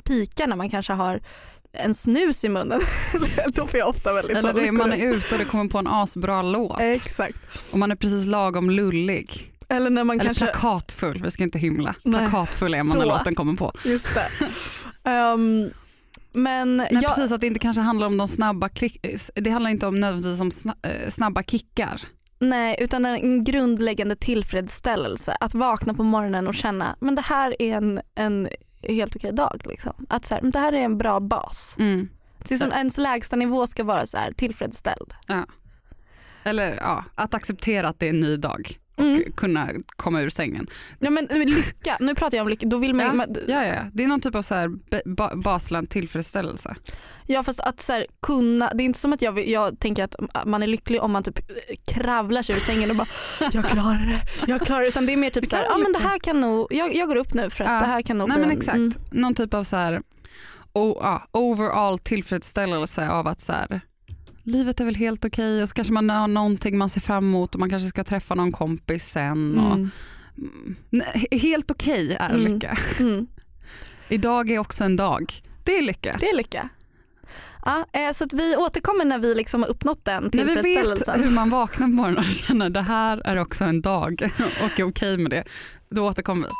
pikar 0.04 0.46
när 0.46 0.56
man 0.56 0.70
kanske 0.70 0.92
har 0.92 1.20
en 1.72 1.94
snus 1.94 2.44
i 2.44 2.48
munnen. 2.48 2.80
Då 3.54 3.66
får 3.66 3.80
jag 3.80 3.88
ofta 3.88 4.12
väldigt 4.12 4.36
Eller 4.36 4.52
det, 4.52 4.72
man 4.72 4.92
är 4.92 5.14
ute 5.14 5.34
och 5.34 5.38
det 5.38 5.44
kommer 5.44 5.70
på 5.70 5.78
en 5.78 5.86
asbra 5.86 6.42
låt. 6.42 6.80
Exakt. 6.80 7.38
Och 7.72 7.78
man 7.78 7.90
är 7.90 7.96
precis 7.96 8.26
lagom 8.26 8.70
lullig. 8.70 9.51
Eller 9.72 9.90
när 9.90 10.04
man 10.04 10.20
Eller 10.20 10.24
kanske... 10.24 10.46
plakatfull, 10.46 11.22
vi 11.22 11.30
ska 11.30 11.44
inte 11.44 11.58
hymla. 11.58 11.94
Nej. 12.02 12.30
Plakatfull 12.30 12.74
är 12.74 12.82
man 12.82 12.98
när 12.98 13.06
låten 13.06 13.34
kommer 13.34 13.56
på. 13.56 13.72
Just 13.84 14.10
det. 14.14 15.10
Um, 15.10 15.70
men 16.32 16.76
Nej, 16.76 16.88
jag... 16.90 17.02
Precis, 17.02 17.32
att 17.32 17.40
det 17.40 17.46
inte 17.46 17.58
kanske 17.58 17.80
handlar 17.80 18.06
om 18.06 18.18
de 18.18 18.28
snabba 18.28 18.68
klick... 18.68 19.06
Det 19.34 19.50
handlar 19.50 19.70
inte 19.70 19.86
om 19.86 20.00
nödvändigtvis 20.00 20.64
om 20.64 20.72
eh, 20.82 21.08
snabba 21.08 21.42
kickar. 21.42 22.02
Nej, 22.38 22.76
utan 22.78 23.06
en 23.06 23.44
grundläggande 23.44 24.16
tillfredsställelse. 24.16 25.36
Att 25.40 25.54
vakna 25.54 25.94
på 25.94 26.02
morgonen 26.02 26.48
och 26.48 26.54
känna 26.54 26.96
men 27.00 27.14
det 27.14 27.22
här 27.22 27.62
är 27.62 27.76
en, 27.76 28.00
en 28.14 28.48
helt 28.82 29.16
okej 29.16 29.32
dag. 29.32 29.60
Liksom. 29.64 30.06
Att 30.08 30.24
så 30.24 30.34
här, 30.34 30.42
det 30.42 30.58
här 30.58 30.72
är 30.72 30.82
en 30.82 30.98
bra 30.98 31.20
bas. 31.20 31.76
Mm. 31.78 32.08
Är 32.50 32.56
som 32.56 32.72
ens 32.72 32.98
lägsta 32.98 33.36
nivå 33.36 33.66
ska 33.66 33.84
vara 33.84 34.06
så 34.06 34.16
här, 34.16 34.32
tillfredsställd. 34.32 35.14
Ja. 35.26 35.46
Eller 36.44 36.76
ja, 36.76 37.04
att 37.14 37.34
acceptera 37.34 37.88
att 37.88 37.98
det 37.98 38.06
är 38.06 38.10
en 38.10 38.20
ny 38.20 38.36
dag 38.36 38.78
och 39.02 39.08
mm. 39.08 39.32
kunna 39.36 39.68
komma 39.96 40.20
ur 40.20 40.30
sängen. 40.30 40.66
Ja, 40.98 41.10
men 41.10 41.26
lycka, 41.26 41.96
nu 42.00 42.14
pratar 42.14 42.36
jag 42.36 42.44
om 42.44 42.48
lycka. 42.48 42.66
Då 42.66 42.78
vill 42.78 42.94
man, 42.94 43.06
ja, 43.06 43.12
man, 43.12 43.34
ja, 43.48 43.64
ja, 43.64 43.84
det 43.92 44.04
är 44.04 44.08
någon 44.08 44.20
typ 44.20 44.34
av 44.34 44.42
så 44.42 44.54
här 44.54 44.68
ba, 45.14 45.36
basland 45.36 45.90
tillfredsställelse. 45.90 46.76
Ja 47.26 47.42
fast 47.42 47.60
att 47.60 47.80
så 47.80 47.92
här, 47.92 48.06
kunna, 48.22 48.70
det 48.74 48.82
är 48.82 48.84
inte 48.84 48.98
som 48.98 49.12
att 49.12 49.22
jag, 49.22 49.48
jag 49.48 49.78
tänker 49.78 50.04
att 50.04 50.16
man 50.46 50.62
är 50.62 50.66
lycklig 50.66 51.02
om 51.02 51.12
man 51.12 51.22
typ 51.22 51.38
kravlar 51.94 52.42
sig 52.42 52.56
ur 52.56 52.60
sängen 52.60 52.90
och 52.90 52.96
bara 52.96 53.08
jag 53.52 53.64
klarar 53.64 54.06
det, 54.06 54.22
jag 54.46 54.60
klarar 54.60 54.80
det. 54.80 54.88
Utan 54.88 55.06
det 55.06 55.12
är 55.12 55.16
mer 55.16 55.30
typ 55.30 55.46
så 55.46 55.56
här, 55.56 55.64
ja 55.64 55.78
men 55.78 55.92
det 55.92 55.98
här 55.98 56.18
kan 56.18 56.40
nog, 56.40 56.66
jag, 56.70 56.94
jag 56.94 57.08
går 57.08 57.16
upp 57.16 57.34
nu 57.34 57.50
för 57.50 57.64
att 57.64 57.70
ja. 57.70 57.78
det 57.78 57.86
här 57.86 58.02
kan 58.02 58.18
nog 58.18 58.28
Nej, 58.28 58.38
men 58.38 58.50
exakt. 58.50 58.76
Mm. 58.76 58.92
Någon 59.10 59.34
typ 59.34 59.54
av 59.54 59.64
så 59.64 59.76
här, 59.76 60.02
oh, 60.72 61.06
ah, 61.06 61.28
overall 61.32 61.98
tillfredsställelse 61.98 63.08
av 63.08 63.26
att 63.26 63.40
så 63.40 63.52
här, 63.52 63.80
livet 64.44 64.80
är 64.80 64.84
väl 64.84 64.94
helt 64.94 65.24
okej 65.24 65.62
och 65.62 65.68
så 65.68 65.74
kanske 65.74 65.92
man 65.92 66.10
har 66.10 66.28
någonting 66.28 66.78
man 66.78 66.88
ser 66.90 67.00
fram 67.00 67.24
emot 67.24 67.54
och 67.54 67.60
man 67.60 67.70
kanske 67.70 67.88
ska 67.88 68.04
träffa 68.04 68.34
någon 68.34 68.52
kompis 68.52 69.04
sen. 69.08 69.58
Och, 69.58 69.72
Mm. 69.72 69.90
Mm. 70.38 70.76
Nej, 70.90 71.26
Helt 71.30 71.70
okej 71.70 72.16
är 72.20 72.30
Mm. 72.34 72.52
lycka. 72.54 72.76
Mm. 73.00 73.26
Idag 74.08 74.50
är 74.50 74.58
också 74.58 74.84
en 74.84 74.96
dag. 74.96 75.32
Det 75.64 75.78
är 75.78 75.82
lycka. 75.82 76.16
Det 76.20 76.28
är 76.28 76.36
lycka. 76.36 76.68
Ja, 77.64 77.86
eh, 77.92 78.12
så 78.12 78.24
att 78.24 78.32
vi 78.32 78.56
återkommer 78.56 79.04
när 79.04 79.18
vi 79.18 79.34
liksom 79.34 79.62
har 79.62 79.68
uppnått 79.70 80.04
den 80.04 80.30
När 80.32 80.44
vi 80.44 80.54
vet 80.54 80.64
tillfredsställelsen. 80.64 81.22
hur 81.24 81.30
man 81.34 81.50
vaknar 81.60 81.86
på 81.86 81.92
morgonen 81.92 82.18
och 82.18 82.32
känner 82.34 82.70
det 82.70 82.82
här 82.82 83.22
är 83.24 83.38
också 83.38 83.64
en 83.64 83.80
dag 83.82 84.22
och 84.64 84.80
är 84.80 84.84
okej 84.84 85.16
med 85.18 85.30
det, 85.30 85.44
då 85.90 86.06
återkommer 86.06 86.42
vi. 86.46 86.52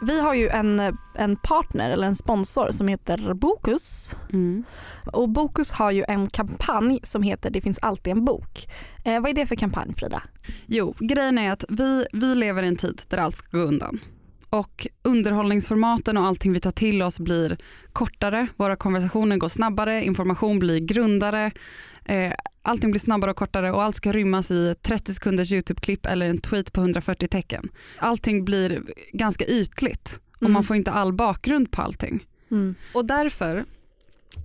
Vi 0.00 0.20
har 0.20 0.34
ju 0.34 0.48
en, 0.48 0.96
en 1.14 1.36
partner 1.36 1.90
eller 1.90 2.06
en 2.06 2.14
sponsor 2.14 2.68
som 2.70 2.88
heter 2.88 3.34
Bokus. 3.34 4.16
Mm. 4.32 4.64
Och 5.12 5.28
Bokus 5.28 5.72
har 5.72 5.90
ju 5.90 6.04
en 6.08 6.26
kampanj 6.26 7.00
som 7.02 7.22
heter 7.22 7.50
Det 7.50 7.60
finns 7.60 7.78
alltid 7.78 8.10
en 8.10 8.24
bok. 8.24 8.68
Eh, 9.04 9.20
vad 9.20 9.30
är 9.30 9.34
det 9.34 9.46
för 9.46 9.56
kampanj 9.56 9.94
Frida? 9.94 10.22
Jo, 10.66 10.94
grejen 10.98 11.38
är 11.38 11.50
att 11.50 11.64
vi, 11.68 12.06
vi 12.12 12.34
lever 12.34 12.62
i 12.62 12.68
en 12.68 12.76
tid 12.76 13.02
där 13.08 13.18
allt 13.18 13.36
ska 13.36 13.58
gå 13.58 13.64
undan. 13.64 14.00
Och 14.50 14.86
underhållningsformaten 15.02 16.16
och 16.16 16.24
allting 16.26 16.52
vi 16.52 16.60
tar 16.60 16.70
till 16.70 17.02
oss 17.02 17.20
blir 17.20 17.58
kortare, 17.92 18.46
våra 18.56 18.76
konversationer 18.76 19.36
går 19.36 19.48
snabbare, 19.48 20.04
information 20.04 20.58
blir 20.58 20.78
grundare, 20.78 21.50
eh, 22.04 22.32
allting 22.62 22.90
blir 22.90 23.00
snabbare 23.00 23.30
och 23.30 23.36
kortare 23.36 23.72
och 23.72 23.82
allt 23.82 23.96
ska 23.96 24.12
rymmas 24.12 24.50
i 24.50 24.74
30 24.82 25.14
sekunders 25.14 25.52
YouTube-klipp 25.52 26.06
eller 26.06 26.26
en 26.26 26.38
tweet 26.38 26.72
på 26.72 26.80
140 26.80 27.28
tecken. 27.28 27.68
Allting 27.98 28.44
blir 28.44 28.82
ganska 29.12 29.44
ytligt 29.46 30.20
och 30.36 30.42
Mm. 30.42 30.52
man 30.52 30.64
får 30.64 30.76
inte 30.76 30.90
all 30.90 31.12
bakgrund 31.12 31.70
på 31.70 31.82
allting. 31.82 32.26
Och 32.94 33.04
därför 33.04 33.64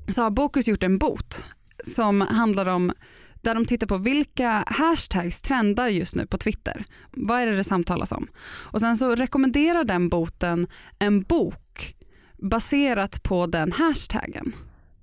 så 0.09 0.21
har 0.21 0.29
Bokus 0.29 0.67
gjort 0.67 0.83
en 0.83 0.97
bot 0.97 1.45
som 1.85 2.21
handlar 2.21 2.65
om 2.65 2.91
där 3.43 3.55
de 3.55 3.65
tittar 3.65 3.87
på 3.87 3.97
vilka 3.97 4.63
hashtags 4.67 5.41
trendar 5.41 5.87
just 5.87 6.15
nu 6.15 6.25
på 6.25 6.37
Twitter. 6.37 6.85
Vad 7.11 7.41
är 7.41 7.45
det 7.45 7.55
det 7.55 7.63
samtalas 7.63 8.11
om? 8.11 8.27
Och 8.71 8.79
sen 8.79 8.97
så 8.97 9.15
rekommenderar 9.15 9.83
den 9.83 10.09
boten 10.09 10.67
en 10.99 11.21
bok 11.21 11.95
baserat 12.41 13.23
på 13.23 13.47
den 13.47 13.71
hashtaggen. 13.71 14.55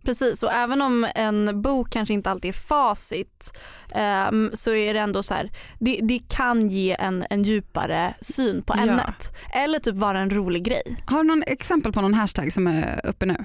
Precis 0.05 0.43
och 0.43 0.53
även 0.53 0.83
om 0.83 1.07
en 1.15 1.63
bok 1.63 1.91
kanske 1.91 2.15
inte 2.15 2.31
alltid 2.31 2.49
är 2.49 2.53
facit 2.53 3.59
ehm, 3.95 4.51
så 4.55 4.71
är 4.73 4.95
det 4.95 5.01
ändå 5.01 5.23
så 5.23 5.35
här, 5.35 5.51
det, 5.81 6.01
det 6.03 6.21
kan 6.29 6.69
ge 6.69 6.97
en, 7.01 7.25
en 7.31 7.43
djupare 7.43 8.15
syn 8.21 8.63
på 8.63 8.75
Ja. 8.77 8.83
ämnet. 8.83 9.33
Eller 9.55 9.79
typ 9.79 9.95
vara 9.95 10.19
en 10.21 10.31
rolig 10.31 10.65
grej. 10.65 11.05
Har 11.07 11.19
du 11.23 11.29
någon 11.29 11.43
exempel 11.47 11.93
på 11.93 12.01
någon 12.01 12.15
hashtag 12.15 12.53
som 12.53 12.67
är 12.67 13.07
uppe 13.07 13.27
nu? 13.27 13.45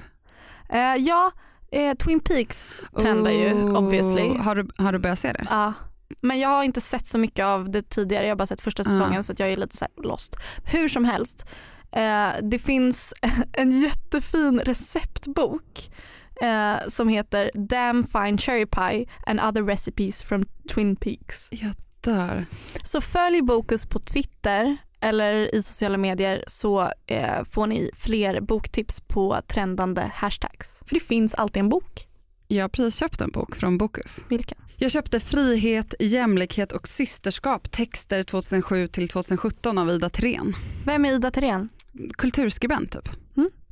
Eh, 0.68 0.94
ja, 0.98 1.32
eh, 1.76 1.94
Twin 1.94 2.20
Peaks 2.20 2.74
trendar 2.98 3.30
ju 3.30 3.52
Oh, 3.52 3.76
obviously. 3.78 4.36
Har 4.38 4.54
du, 4.54 4.68
har 4.78 4.92
du 4.92 4.98
börjat 4.98 5.18
se 5.18 5.32
det? 5.32 5.46
Ja. 5.50 5.72
Men 6.22 6.38
jag 6.38 6.48
har 6.48 6.62
inte 6.64 6.80
sett 6.80 7.06
så 7.06 7.18
mycket 7.18 7.44
av 7.44 7.70
det 7.70 7.88
tidigare, 7.90 8.24
jag 8.24 8.30
har 8.30 8.36
bara 8.36 8.46
sett 8.46 8.60
första 8.60 8.84
säsongen 8.84 9.20
Ah. 9.20 9.22
så 9.22 9.32
jag 9.38 9.48
är 9.52 9.56
lite 9.56 9.76
så 9.76 9.86
lost. 10.02 10.36
Hur 10.64 10.88
som 10.88 11.04
helst, 11.04 11.46
eh, 11.92 12.28
det 12.42 12.58
finns 12.58 13.14
en 13.52 13.70
jättefin 13.80 14.60
receptbok 14.64 15.90
eh, 16.42 16.76
som 16.88 17.08
heter 17.08 17.50
Damn 17.54 18.04
Fine 18.06 18.38
Cherry 18.38 18.66
Pie 18.66 19.06
and 19.26 19.40
other 19.40 19.62
recipes 19.62 20.22
from 20.22 20.44
Twin 20.74 20.96
Peaks. 20.96 21.48
Jag 21.50 21.72
dör. 22.00 22.46
Så 22.82 23.00
följ 23.00 23.42
Bokus 23.42 23.86
på 23.86 23.98
Twitter 24.00 24.76
eller 25.06 25.54
i 25.54 25.62
sociala 25.62 25.98
medier 25.98 26.44
så 26.46 26.90
eh, 27.06 27.44
får 27.50 27.66
ni 27.66 27.90
fler 27.94 28.40
boktips 28.40 29.00
på 29.00 29.40
trendande 29.48 30.10
hashtags. 30.14 30.82
För 30.86 30.94
det 30.94 31.00
finns 31.00 31.34
alltid 31.34 31.60
en 31.60 31.68
bok. 31.68 32.06
Jag 32.48 32.64
har 32.64 32.68
precis 32.68 32.96
köpt 32.98 33.20
en 33.20 33.30
bok 33.30 33.56
från 33.56 33.78
Bokus. 33.78 34.24
Vilken? 34.28 34.58
Jag 34.76 34.90
köpte 34.90 35.20
Frihet, 35.20 35.94
jämlikhet 36.00 36.72
och 36.72 36.88
systerskap 36.88 37.70
texter 37.70 38.22
2007 38.22 38.86
till 38.86 39.08
2017 39.08 39.78
av 39.78 39.90
Ida 39.90 40.08
Thirén. 40.08 40.56
Vem 40.84 41.04
är 41.04 41.12
Ida 41.12 41.30
Thirén? 41.30 41.68
Kulturskribent 42.18 42.92
typ. 42.92 43.08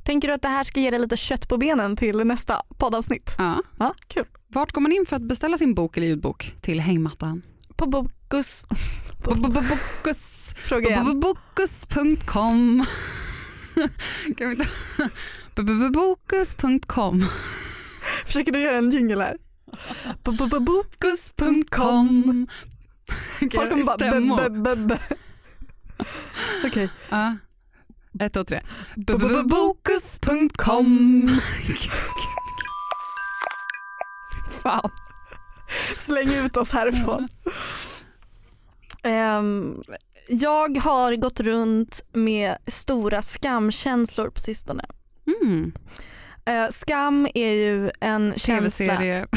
Tänker 0.05 0.27
du 0.27 0.33
att 0.33 0.41
det 0.41 0.47
här 0.47 0.63
ska 0.63 0.79
ge 0.79 0.89
dig 0.91 0.99
lite 0.99 1.17
kött 1.17 1.47
på 1.47 1.57
benen 1.57 1.95
till 1.95 2.17
nästa 2.17 2.61
poddavsnitt? 2.77 3.35
Ja. 3.37 3.61
Ja, 3.79 3.93
kul. 4.07 4.25
Vart 4.47 4.71
går 4.71 4.81
man 4.81 4.91
in 4.91 5.05
för 5.05 5.15
att 5.15 5.21
beställa 5.21 5.57
sin 5.57 5.73
bok 5.73 5.97
eller 5.97 6.07
ljudbok? 6.07 6.53
Till 6.61 6.79
hängmattan. 6.79 7.41
På 7.75 7.87
Bokus, 7.87 8.65
Bokus. 9.25 10.34
Fråga 10.65 10.89
igen. 10.89 11.19
Bokus.com. 11.19 12.85
Kan 14.37 14.49
vi 14.49 14.55
inte... 14.55 14.67
Bokus.com. 15.93 17.25
Försöker 18.25 18.51
du 18.51 18.59
göra 18.59 18.77
en 18.77 18.89
jingle 18.89 19.23
här? 19.23 19.37
Bokus.com. 20.23 22.45
Folk 23.39 23.71
kommer 23.71 24.85
bara. 24.87 24.99
Okej. 26.65 26.89
Ett, 28.19 28.33
två, 28.33 28.43
tre. 28.43 28.61
Bo- 28.95 29.17
bo- 29.17 29.27
bo- 29.27 29.43
Bokus.com. 29.47 31.29
Fan. 34.63 34.89
Släng 35.97 36.33
ut 36.33 36.57
oss 36.57 36.71
härifrån. 36.71 37.27
Ehm, 39.03 39.81
jag 40.27 40.77
har 40.77 41.15
gått 41.15 41.39
runt 41.39 42.01
med 42.13 42.57
stora 42.67 43.21
skamkänslor 43.21 44.29
på 44.29 44.39
sistone. 44.39 44.85
Mm. 45.41 45.73
Eh, 46.45 46.69
skam 46.69 47.27
är 47.33 47.51
ju 47.51 47.91
en 47.99 48.33
känsla. 48.37 48.85
Tv-serie. 48.85 49.27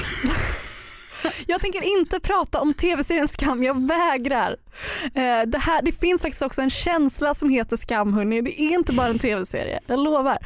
Jag 1.47 1.61
tänker 1.61 1.99
inte 1.99 2.21
prata 2.21 2.61
om 2.61 2.75
tv-serien 2.75 3.29
Skam, 3.29 3.63
jag 3.63 3.87
vägrar. 3.87 4.57
Eh, 5.05 5.43
det, 5.47 5.59
här, 5.59 5.83
det 5.83 5.93
finns 5.93 6.23
faktiskt 6.23 6.43
också 6.43 6.63
en 6.63 6.71
känsla 6.71 7.35
som 7.35 7.49
heter 7.49 7.77
skam 7.77 8.13
hörni. 8.13 8.41
Det 8.41 8.61
är 8.61 8.75
inte 8.75 8.93
bara 8.93 9.07
en 9.07 9.19
tv-serie, 9.19 9.81
jag 9.87 9.99
lovar. 9.99 10.39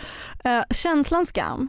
Eh, 0.44 0.62
känslan 0.70 1.26
skam 1.26 1.68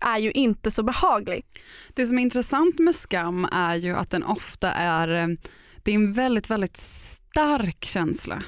är 0.00 0.18
ju 0.18 0.30
inte 0.30 0.70
så 0.70 0.82
behaglig. 0.82 1.46
Det 1.94 2.06
som 2.06 2.18
är 2.18 2.22
intressant 2.22 2.78
med 2.78 2.94
skam 2.94 3.44
är 3.52 3.74
ju 3.74 3.96
att 3.96 4.10
den 4.10 4.24
ofta 4.24 4.72
är, 4.72 5.36
det 5.82 5.90
är 5.90 5.94
en 5.94 6.12
väldigt, 6.12 6.50
väldigt 6.50 6.76
stark 6.76 7.84
känsla. 7.84 8.42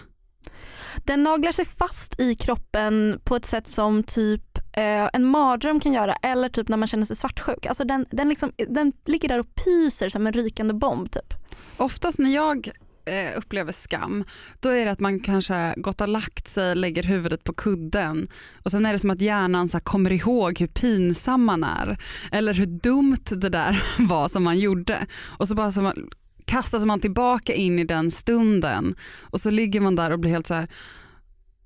Den 1.04 1.22
naglar 1.22 1.52
sig 1.52 1.64
fast 1.64 2.20
i 2.20 2.34
kroppen 2.34 3.20
på 3.24 3.36
ett 3.36 3.44
sätt 3.44 3.68
som 3.68 4.02
typ 4.02 4.58
eh, 4.58 5.08
en 5.12 5.24
mardröm 5.24 5.80
kan 5.80 5.92
göra 5.92 6.14
eller 6.14 6.48
typ 6.48 6.68
när 6.68 6.76
man 6.76 6.88
känner 6.88 7.04
sig 7.04 7.16
svartsjuk. 7.16 7.66
Alltså 7.66 7.84
den, 7.84 8.06
den, 8.10 8.28
liksom, 8.28 8.52
den 8.68 8.92
ligger 9.06 9.28
där 9.28 9.40
och 9.40 9.54
pyser 9.54 10.08
som 10.08 10.26
en 10.26 10.32
rykande 10.32 10.74
bomb. 10.74 11.10
Typ. 11.10 11.34
Oftast 11.76 12.18
när 12.18 12.34
jag 12.34 12.70
eh, 13.04 13.38
upplever 13.38 13.72
skam, 13.72 14.24
då 14.60 14.68
är 14.68 14.84
det 14.84 14.90
att 14.90 15.00
man 15.00 15.20
kanske 15.20 15.74
gått 15.76 16.00
och 16.00 16.08
lagt 16.08 16.48
sig, 16.48 16.74
lägger 16.74 17.02
huvudet 17.02 17.44
på 17.44 17.52
kudden 17.52 18.26
och 18.64 18.70
sen 18.70 18.86
är 18.86 18.92
det 18.92 18.98
som 18.98 19.10
att 19.10 19.20
hjärnan 19.20 19.68
så 19.68 19.80
kommer 19.80 20.12
ihåg 20.12 20.60
hur 20.60 20.66
pinsam 20.66 21.44
man 21.44 21.64
är 21.64 21.98
eller 22.32 22.54
hur 22.54 22.66
dumt 22.66 23.24
det 23.30 23.48
där 23.48 23.84
var 23.98 24.28
som 24.28 24.42
man 24.42 24.58
gjorde 24.58 25.06
och 25.38 25.48
så 25.48 25.54
bara 25.54 25.70
så 25.70 25.82
man, 25.82 26.08
kastas 26.52 26.84
man 26.84 27.00
tillbaka 27.00 27.54
in 27.54 27.78
i 27.78 27.84
den 27.84 28.10
stunden. 28.10 28.94
Och 29.30 29.40
så 29.40 29.50
ligger 29.50 29.80
man 29.80 29.96
där 29.96 30.10
och 30.10 30.18
blir 30.18 30.30
helt 30.30 30.46
så 30.46 30.54
här 30.54 30.68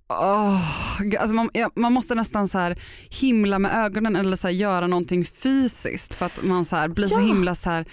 Åh, 0.09 0.61
alltså 1.20 1.35
man, 1.35 1.51
ja, 1.53 1.70
man 1.77 1.92
måste 1.92 2.14
nästan 2.14 2.49
så 2.49 2.59
här 2.59 2.79
himla 3.20 3.59
med 3.59 3.85
ögonen 3.85 4.16
eller 4.16 4.37
så 4.37 4.49
göra 4.51 4.87
någonting 4.87 5.25
fysiskt 5.25 6.14
för 6.14 6.27
att 6.27 6.42
man 6.42 6.64
så 6.64 6.77
här 6.77 6.88
blir 6.88 7.07
så 7.07 7.14
Ja. 7.20 7.27
himla 7.27 7.55
så 7.55 7.70
här 7.70 7.87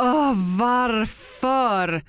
Åh, 0.00 0.32
varför 0.58 2.02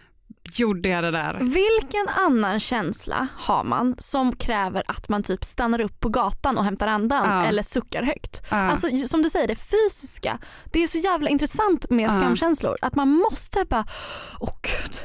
gjorde 0.60 0.90
jag 0.90 1.04
det 1.04 1.12
där? 1.12 1.34
Vilken 1.40 2.08
annan 2.28 2.60
känsla 2.60 3.28
har 3.38 3.64
man 3.64 3.96
som 3.98 4.36
kräver 4.36 4.84
att 4.88 5.10
man 5.10 5.24
typ 5.24 5.44
stannar 5.44 5.82
upp 5.82 6.00
på 6.00 6.10
gatan 6.10 6.58
och 6.58 6.64
hämtar 6.64 6.88
andan 6.88 7.26
Ja. 7.30 7.46
eller 7.46 7.64
suckar 7.64 8.04
högt? 8.04 8.42
Ja. 8.50 8.58
Alltså 8.58 8.88
som 9.08 9.22
du 9.22 9.30
säger 9.30 9.48
det 9.48 9.56
fysiska, 9.56 10.38
det 10.66 10.84
är 10.84 10.88
så 10.88 10.98
jävla 10.98 11.30
intressant 11.30 11.90
med 11.90 12.06
Ja. 12.06 12.10
skamkänslor 12.12 12.78
att 12.82 12.96
man 12.96 13.10
måste 13.10 13.66
bara, 13.70 13.86
åh 14.40 14.54
gud. 14.62 15.00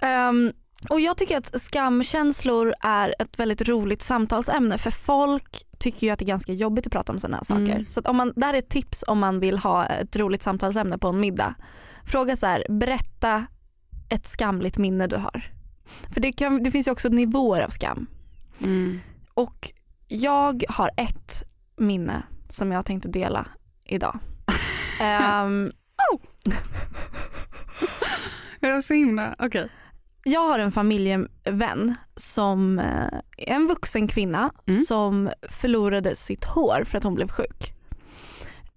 Ehm, 0.00 0.52
och 0.90 1.00
jag 1.00 1.16
tycker 1.16 1.36
att 1.38 1.60
skamkänslor 1.60 2.74
är 2.80 3.14
ett 3.18 3.38
väldigt 3.38 3.68
roligt 3.68 4.02
samtalsämne 4.02 4.78
för 4.78 4.90
folk 4.90 5.62
tycker 5.78 6.06
ju 6.06 6.12
att 6.12 6.18
det 6.18 6.24
är 6.24 6.26
ganska 6.26 6.52
jobbigt 6.52 6.86
att 6.86 6.92
prata 6.92 7.12
om 7.12 7.18
sådana 7.18 7.36
här 7.36 7.44
saker. 7.44 7.62
Mm. 7.74 7.86
Så 7.88 8.00
om 8.00 8.16
man, 8.16 8.32
det 8.36 8.46
här 8.46 8.54
är 8.54 8.58
ett 8.58 8.68
tips 8.70 9.04
om 9.06 9.18
man 9.18 9.40
vill 9.40 9.58
ha 9.58 9.86
ett 9.86 10.16
roligt 10.16 10.42
samtalsämne 10.42 10.98
på 10.98 11.08
en 11.08 11.20
middag. 11.20 11.54
Fråga 12.06 12.36
så 12.36 12.46
här, 12.46 12.66
berätta 12.68 13.46
ett 14.14 14.26
skamligt 14.26 14.78
minne 14.78 15.06
du 15.06 15.16
har. 15.16 15.50
För 16.10 16.20
det, 16.20 16.32
kan, 16.32 16.62
det 16.62 16.70
finns 16.70 16.86
ju 16.88 16.92
också 16.92 17.08
nivåer 17.08 17.62
av 17.62 17.68
skam. 17.68 18.06
Mm. 18.64 19.00
Och 19.34 19.72
jag 20.08 20.64
har 20.68 20.90
ett 20.96 21.42
minne 21.76 22.22
som 22.50 22.72
jag 22.72 22.86
tänkte 22.86 23.08
dela 23.08 23.46
idag. 23.86 24.18
Ehm, 25.00 25.72
Jag 28.60 28.76
är 28.76 28.80
så 28.80 28.94
himla, 28.94 29.34
okej. 29.38 29.68
jag 30.24 30.40
har 30.40 30.58
en 30.58 30.72
familjevän 30.72 31.94
som 32.16 32.78
eh, 32.78 33.18
en 33.38 33.66
vuxen 33.66 34.08
kvinna 34.08 34.50
Mm. 34.68 34.80
som 34.80 35.30
förlorade 35.48 36.16
sitt 36.16 36.44
hår 36.44 36.84
för 36.84 36.98
att 36.98 37.04
hon 37.04 37.14
blev 37.14 37.28
sjuk. 37.28 37.74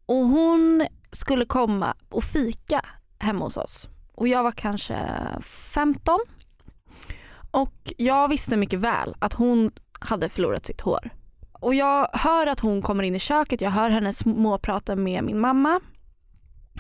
och 0.05 0.16
hon 0.16 0.86
skulle 1.12 1.45
komma 1.45 1.95
och 2.09 2.24
fika 2.24 2.82
hemma 3.20 3.45
hos 3.45 3.57
oss. 3.57 3.89
Och 4.18 4.28
jag 4.28 4.43
var 4.43 4.51
kanske 4.51 4.97
15 5.41 6.20
och 7.51 7.93
jag 7.97 8.28
visste 8.28 8.57
mycket 8.57 8.80
väl 8.80 9.15
att 9.20 9.34
hon 9.34 9.72
hade 9.99 10.30
förlorat 10.30 10.65
sitt 10.65 10.82
hår. 10.82 11.09
Och 11.51 11.74
jag 11.74 12.09
hör 12.13 12.47
att 12.47 12.59
hon 12.59 12.82
kommer 12.82 13.03
in 13.03 13.15
i 13.15 13.20
köket, 13.20 13.61
jag 13.61 13.72
hör 13.72 13.89
henne 13.89 14.13
småprata 14.13 14.95
med 14.95 15.24
min 15.24 15.39
mamma. 15.39 15.80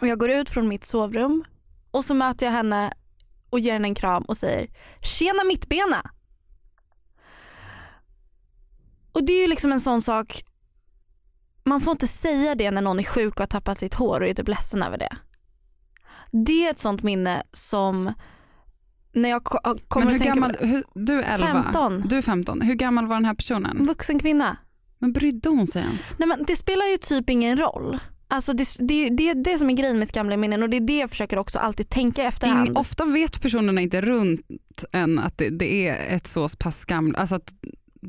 Och 0.01 0.07
jag 0.07 0.19
går 0.19 0.29
ut 0.29 0.49
från 0.49 0.67
mitt 0.67 0.85
sovrum 0.85 1.43
och 1.91 2.05
så 2.05 2.13
möter 2.13 2.45
jag 2.45 2.53
henne 2.53 2.93
och 3.49 3.59
ger 3.59 3.73
henne 3.73 3.87
en 3.87 3.95
kram 3.95 4.23
och 4.23 4.37
säger 4.37 4.67
“Tjena 5.01 5.43
mittbena!” 5.43 6.11
Och 9.11 9.23
det 9.23 9.33
är 9.33 9.41
ju 9.41 9.47
liksom 9.47 9.71
en 9.71 9.79
sån 9.79 10.01
sak, 10.01 10.43
man 11.63 11.81
får 11.81 11.91
inte 11.91 12.07
säga 12.07 12.55
det 12.55 12.71
när 12.71 12.81
någon 12.81 12.99
är 12.99 13.03
sjuk 13.03 13.33
och 13.33 13.39
har 13.39 13.47
tappat 13.47 13.77
sitt 13.77 13.93
hår 13.93 14.21
och 14.21 14.27
är 14.27 14.33
typ 14.33 14.47
ledsen 14.47 14.83
över 14.83 14.97
det. 14.97 15.17
Det 16.31 16.65
är 16.67 16.71
ett 16.71 16.79
sånt 16.79 17.03
minne 17.03 17.43
som 17.51 18.13
när 19.13 19.29
jag 19.29 19.43
ko- 19.43 19.57
kommer 19.87 20.05
Men 20.05 20.07
hur 20.13 20.15
att 20.15 20.21
tänka 20.21 20.33
gammal, 20.33 20.53
på 20.53 20.65
hur, 20.65 20.83
du 20.93 21.21
är 21.21 21.33
11, 21.33 21.47
15. 21.63 22.03
du 22.09 22.17
är 22.17 22.21
15. 22.21 22.61
Hur 22.61 22.73
gammal 22.75 23.07
var 23.07 23.15
den 23.15 23.25
här 23.25 23.33
personen? 23.33 23.85
vuxen 23.87 24.19
kvinna. 24.19 24.57
Men 24.99 25.13
brydde 25.13 25.49
hon 25.49 25.67
sig 25.67 25.81
ens? 25.81 26.15
Nej, 26.17 26.27
men 26.27 26.43
det 26.47 26.55
spelar 26.55 26.85
ju 26.85 26.97
typ 26.97 27.29
ingen 27.29 27.57
roll. 27.57 27.99
Alltså 28.29 28.53
det, 28.53 28.67
det, 28.79 29.09
det 29.09 29.29
är 29.29 29.43
det 29.43 29.57
som 29.57 29.69
är 29.69 29.73
grejen 29.73 29.99
med 29.99 30.07
skamliga 30.07 30.37
minnen 30.37 30.63
och 30.63 30.69
det 30.69 30.77
är 30.77 30.81
det 30.81 30.97
jag 30.99 31.09
försöker 31.09 31.37
också 31.39 31.59
alltid 31.59 31.89
tänka 31.89 32.23
efterhand. 32.23 32.77
Ofta 32.77 33.05
vet 33.05 33.41
personerna 33.41 33.81
inte 33.81 34.01
runt 34.01 34.41
en 34.91 35.19
att 35.19 35.37
det, 35.37 35.49
det 35.49 35.87
är 35.87 36.15
ett 36.15 36.27
så 36.27 36.47
pass 36.59 36.79
skam, 36.79 37.15
alltså 37.17 37.35
att, 37.35 37.53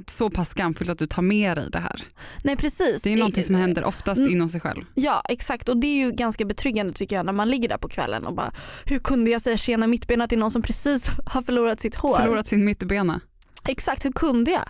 så 0.07 0.31
pass 0.31 0.49
skamfullt 0.51 0.91
att 0.91 0.99
du 0.99 1.07
tar 1.07 1.23
med 1.23 1.57
dig 1.59 1.71
det 1.71 1.79
här. 1.79 2.03
Nej 2.45 2.57
precis. 2.57 3.03
Det 3.03 3.13
är 3.13 3.17
någonting 3.17 3.45
som 3.45 3.55
händer 3.55 3.85
oftast 3.85 4.19
Mm. 4.21 4.33
inom 4.33 4.49
sig 4.49 4.61
själv. 4.61 4.85
Ja 4.95 5.23
exakt 5.29 5.69
och 5.69 5.77
det 5.77 5.87
är 5.87 6.07
ju 6.07 6.13
ganska 6.13 6.45
betryggande 6.45 6.93
tycker 6.93 7.17
jag 7.17 7.27
när 7.27 7.33
man 7.33 7.51
ligger 7.51 7.69
där 7.69 7.79
på 7.79 7.89
kvällen 7.89 8.27
och 8.27 8.35
bara 8.35 8.53
hur 8.85 8.99
kunde 8.99 9.31
jag 9.31 9.43
säga 9.43 9.57
tjena 9.57 9.87
mittbena 9.87 10.27
till 10.29 10.39
någon 10.39 10.51
som 10.51 10.63
precis 10.63 11.11
har 11.27 11.43
förlorat 11.43 11.81
sitt 11.81 11.95
hår? 11.95 12.17
Förlorat 12.19 12.47
sin 12.47 12.65
mittbena. 12.65 13.21
Exakt, 13.69 14.05
hur 14.05 14.13
kunde 14.13 14.51
jag? 14.51 14.65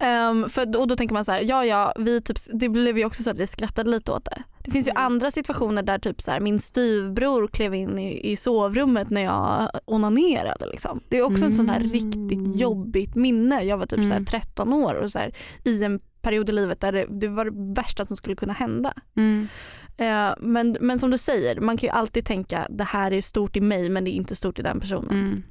Ehm, 0.00 0.48
för, 0.50 0.76
och 0.76 0.88
då 0.88 0.96
tänker 0.96 1.14
man 1.14 1.24
så 1.24 1.32
här, 1.32 1.40
ja 1.44 1.64
ja, 1.64 1.92
vi 1.98 2.20
typ, 2.20 2.36
det 2.52 2.68
blev 2.68 2.98
ju 2.98 3.04
också 3.04 3.22
så 3.22 3.30
att 3.30 3.38
vi 3.38 3.46
skrattade 3.46 3.90
lite 3.90 4.12
åt 4.12 4.24
det. 4.24 4.42
Det 4.64 4.70
finns 4.70 4.86
ju 4.86 4.90
Mm. 4.90 5.02
andra 5.02 5.30
situationer 5.30 5.82
där 5.82 5.98
typ 5.98 6.20
så 6.20 6.30
här, 6.30 6.40
min 6.40 6.60
styvbror 6.60 7.46
klev 7.48 7.74
in 7.74 7.98
i, 7.98 8.32
i 8.32 8.36
sovrummet 8.36 9.10
när 9.10 9.24
jag 9.24 9.68
onanerade. 9.84 10.66
Liksom. 10.66 11.00
Det 11.08 11.18
är 11.18 11.22
också 11.22 11.46
ett 11.46 11.56
sånt 11.56 11.70
här 11.70 11.80
Mm. 11.80 11.92
riktigt 11.92 12.60
jobbigt 12.60 13.14
minne. 13.14 13.62
Jag 13.62 13.78
var 13.78 13.86
typ 13.86 13.98
så 14.00 14.04
här, 14.06 14.12
Mm. 14.12 14.24
13 14.24 14.72
år 14.72 14.94
och 14.94 15.12
så 15.12 15.18
här, 15.18 15.34
i 15.64 15.84
en 15.84 16.00
period 16.22 16.48
i 16.48 16.52
livet 16.52 16.80
där 16.80 16.92
det, 16.92 17.06
det 17.20 17.28
var 17.28 17.44
det 17.44 17.80
värsta 17.80 18.04
som 18.04 18.16
skulle 18.16 18.36
kunna 18.36 18.52
hända. 18.52 18.92
Mm. 19.16 19.48
Eh, 19.96 20.34
men, 20.40 20.76
men 20.80 20.98
som 20.98 21.10
du 21.10 21.18
säger, 21.18 21.60
man 21.60 21.76
kan 21.76 21.86
ju 21.86 21.92
alltid 21.92 22.24
tänka 22.24 22.66
det 22.70 22.84
här 22.84 23.12
är 23.12 23.20
stort 23.22 23.56
i 23.56 23.60
mig 23.60 23.88
men 23.90 24.04
det 24.04 24.10
är 24.10 24.12
inte 24.16 24.36
stort 24.36 24.58
i 24.58 24.62
den 24.62 24.80
personen. 24.80 25.44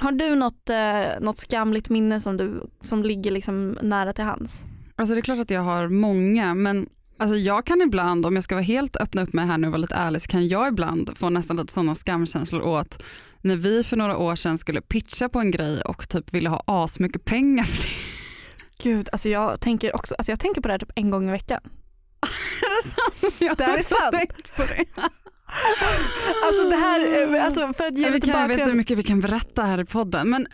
Har 0.00 0.12
du 0.12 0.34
något, 0.34 0.70
eh, 0.70 1.20
något 1.20 1.38
skamligt 1.38 1.88
minne 1.90 2.20
som, 2.20 2.36
du, 2.36 2.62
som 2.80 3.02
ligger 3.02 3.30
liksom 3.30 3.78
nära 3.82 4.12
till 4.12 4.24
hands? 4.24 4.64
Alltså 4.96 5.14
det 5.14 5.20
är 5.20 5.22
klart 5.22 5.38
att 5.38 5.50
jag 5.50 5.60
har 5.60 5.88
många 5.88 6.54
men 6.54 6.88
alltså 7.18 7.36
jag 7.36 7.66
kan 7.66 7.80
ibland, 7.80 8.26
om 8.26 8.34
jag 8.34 8.44
ska 8.44 8.54
vara 8.54 8.64
helt 8.64 8.96
öppna 8.96 9.22
upp 9.22 9.32
mig 9.32 9.46
här 9.46 9.58
nu 9.58 9.66
och 9.66 9.70
vara 9.72 9.80
lite 9.80 9.94
ärlig, 9.94 10.22
så 10.22 10.28
kan 10.28 10.48
jag 10.48 10.68
ibland 10.68 11.18
få 11.18 11.30
nästan 11.30 11.56
lite 11.56 11.72
sådana 11.72 11.94
skamkänslor 11.94 12.62
åt 12.62 13.02
när 13.40 13.56
vi 13.56 13.82
för 13.84 13.96
några 13.96 14.16
år 14.16 14.36
sedan 14.36 14.58
skulle 14.58 14.80
pitcha 14.80 15.28
på 15.28 15.38
en 15.40 15.50
grej 15.50 15.82
och 15.82 16.08
typ 16.08 16.34
ville 16.34 16.48
ha 16.48 16.62
asmycket 16.66 17.24
pengar 17.24 17.64
för 17.64 17.82
det. 17.82 17.88
Gud, 18.82 19.08
alltså 19.12 19.28
jag 19.28 19.60
tänker 19.60 19.96
också, 19.96 20.14
alltså 20.18 20.32
jag 20.32 20.40
tänker 20.40 20.60
på 20.60 20.68
det 20.68 20.72
här 20.74 20.78
typ 20.78 20.92
en 20.94 21.10
gång 21.10 21.28
i 21.28 21.30
veckan. 21.30 21.60
Är 22.62 22.82
det 22.82 22.88
sant? 22.88 23.34
Jag 23.40 23.56
Det 23.56 23.64
här 23.64 23.78
är 23.78 23.82
sant. 23.82 24.12
tänkt 24.12 24.56
På 24.56 24.62
det. 24.62 24.84
Alltså 26.46 26.68
det 26.68 26.76
här, 26.76 27.36
alltså 27.44 27.72
för 27.72 27.84
att 27.86 27.98
ge 27.98 28.10
lite 28.10 28.26
kan, 28.26 28.40
jag 28.40 28.48
vet 28.48 28.50
inte 28.50 28.56
hur 28.56 28.58
bakgrund. 28.58 28.76
mycket 28.76 28.98
vi 28.98 29.02
kan 29.02 29.20
berätta 29.20 29.62
här 29.62 29.80
i 29.80 29.84
podden 29.84 30.30
men, 30.30 30.46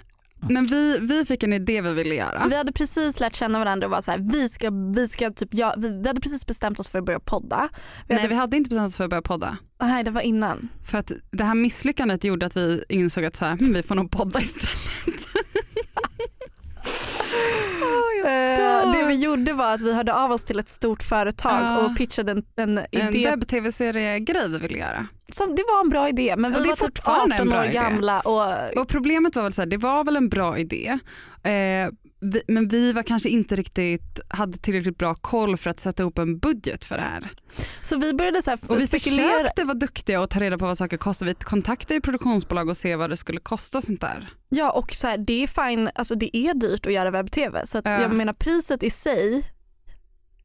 men 0.48 0.66
vi, 0.66 0.98
vi 1.00 1.24
fick 1.24 1.42
en 1.42 1.52
idé 1.52 1.80
vi 1.80 1.92
ville 1.92 2.14
göra. 2.14 2.46
Vi 2.50 2.56
hade 2.56 2.72
precis 2.72 3.20
lärt 3.20 3.34
känna 3.34 3.58
varandra 3.58 3.86
och 3.86 3.90
var 3.90 4.00
så 4.00 4.10
här, 4.10 4.18
vi 4.18 4.48
ska, 4.48 4.70
vi 4.96 5.08
ska 5.08 5.30
typ, 5.30 5.48
ja, 5.52 5.74
vi, 5.76 5.88
vi 5.88 6.08
hade 6.08 6.20
precis 6.20 6.46
bestämt 6.46 6.80
oss 6.80 6.88
för 6.88 6.98
att 6.98 7.04
börja 7.04 7.20
podda. 7.20 7.68
Vi 8.08 8.14
Nej 8.14 8.18
hade, 8.18 8.28
vi 8.28 8.34
hade 8.34 8.56
inte 8.56 8.68
bestämt 8.68 8.86
oss 8.86 8.96
för 8.96 9.04
att 9.04 9.10
börja 9.10 9.22
podda. 9.22 9.56
nej 9.82 10.04
det 10.04 10.10
var 10.10 10.20
innan. 10.20 10.68
För 10.90 10.98
att 10.98 11.12
det 11.30 11.44
här 11.44 11.54
misslyckandet 11.54 12.24
gjorde 12.24 12.46
att 12.46 12.56
vi 12.56 12.84
insåg 12.88 13.24
att 13.24 13.36
så 13.36 13.44
här, 13.44 13.56
vi 13.74 13.82
får 13.82 13.94
nog 13.94 14.10
podda 14.10 14.40
istället. 14.40 14.76
Det 18.92 19.06
vi 19.06 19.24
gjorde 19.24 19.52
var 19.52 19.74
att 19.74 19.80
vi 19.82 19.94
hörde 19.94 20.14
av 20.14 20.30
oss 20.32 20.44
till 20.44 20.58
ett 20.58 20.68
stort 20.68 21.02
företag 21.02 21.58
Ja. 21.62 21.78
och 21.86 21.96
pitchade 21.96 22.32
en, 22.32 22.42
en 22.56 22.78
En 22.90 23.14
idé. 23.14 23.30
webb-tv-serie-grej 23.30 24.48
vi 24.48 24.58
ville 24.58 24.78
göra. 24.78 25.06
Som, 25.32 25.54
det 25.54 25.62
var 25.74 25.80
en 25.80 25.88
bra 25.88 26.08
idé 26.08 26.34
men 26.38 26.52
vi 26.52 26.58
var 26.58 26.66
typ 26.66 26.78
fortfarande 26.78 27.34
en 27.34 27.40
18 27.40 27.48
bra 27.48 27.58
år 27.58 27.64
idé. 27.64 27.72
gamla 27.74 28.20
och 28.20 28.78
Och 28.80 28.88
problemet 28.88 29.36
var 29.36 29.42
väl 29.42 29.52
så 29.52 29.60
här, 29.62 29.66
det 29.66 29.76
var 29.76 30.04
väl 30.04 30.16
en 30.16 30.28
bra 30.28 30.58
idé. 30.58 30.98
Eh, 31.42 31.90
vi, 32.32 32.42
men 32.48 32.68
vi 32.68 32.92
var 32.92 33.02
kanske 33.02 33.28
inte 33.28 33.56
riktigt, 33.56 34.20
hade 34.28 34.58
tillräckligt 34.58 34.98
bra 34.98 35.14
koll 35.14 35.56
för 35.56 35.70
att 35.70 35.80
sätta 35.80 36.02
upp 36.02 36.18
en 36.18 36.38
budget 36.38 36.84
för 36.84 36.96
det 36.96 37.02
här. 37.02 37.30
så 37.82 37.98
vi 37.98 38.14
började 38.14 38.42
så 38.42 38.52
Och 38.66 38.80
vi 38.80 38.86
spekulera. 38.86 39.30
försökte 39.32 39.64
vara 39.64 39.74
duktiga 39.78 40.20
och 40.20 40.30
ta 40.30 40.40
reda 40.40 40.58
på 40.58 40.64
vad 40.64 40.78
saker 40.78 40.96
kostar. 40.96 41.26
Vi 41.26 41.34
kontaktade 41.34 42.00
produktionsbolag 42.00 42.68
och 42.68 42.76
se 42.76 42.96
vad 42.96 43.10
det 43.10 43.16
skulle 43.16 43.40
kosta 43.40 43.78
och 43.78 43.84
sånt 43.84 44.00
där. 44.00 44.28
Ja 44.48 44.70
och 44.70 44.92
så 44.92 45.06
här, 45.06 45.18
det 45.18 45.42
är 45.42 45.46
fine, 45.68 45.90
alltså 45.94 46.14
det 46.14 46.36
är 46.36 46.54
dyrt 46.54 46.86
att 46.86 46.92
göra 46.92 47.10
webb-tv 47.10 47.66
så 47.66 47.78
att 47.78 47.84
Ja. 47.84 48.02
jag 48.02 48.12
menar 48.12 48.32
priset 48.32 48.82
i 48.82 48.90
sig 48.90 49.50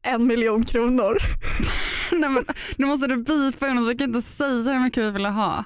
en 0.02 0.26
miljon 0.26 0.64
kronor. 0.64 1.18
Nej, 2.12 2.30
men, 2.30 2.44
nu 2.76 2.86
måste 2.86 3.06
du 3.06 3.16
bipa 3.16 3.68
Jonas, 3.68 3.88
vi 3.88 3.94
kan 3.96 4.06
inte 4.08 4.22
säga 4.22 4.48
hur 4.72 4.80
mycket 4.80 5.04
vi 5.04 5.10
ville 5.10 5.28
ha. 5.28 5.64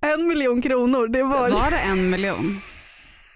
En 0.00 0.26
miljon 0.26 0.62
kronor 0.62 1.08
det 1.08 1.22
var 1.22 1.50
Var 1.50 1.70
det 1.70 1.78
en 1.78 2.10
miljon? 2.10 2.60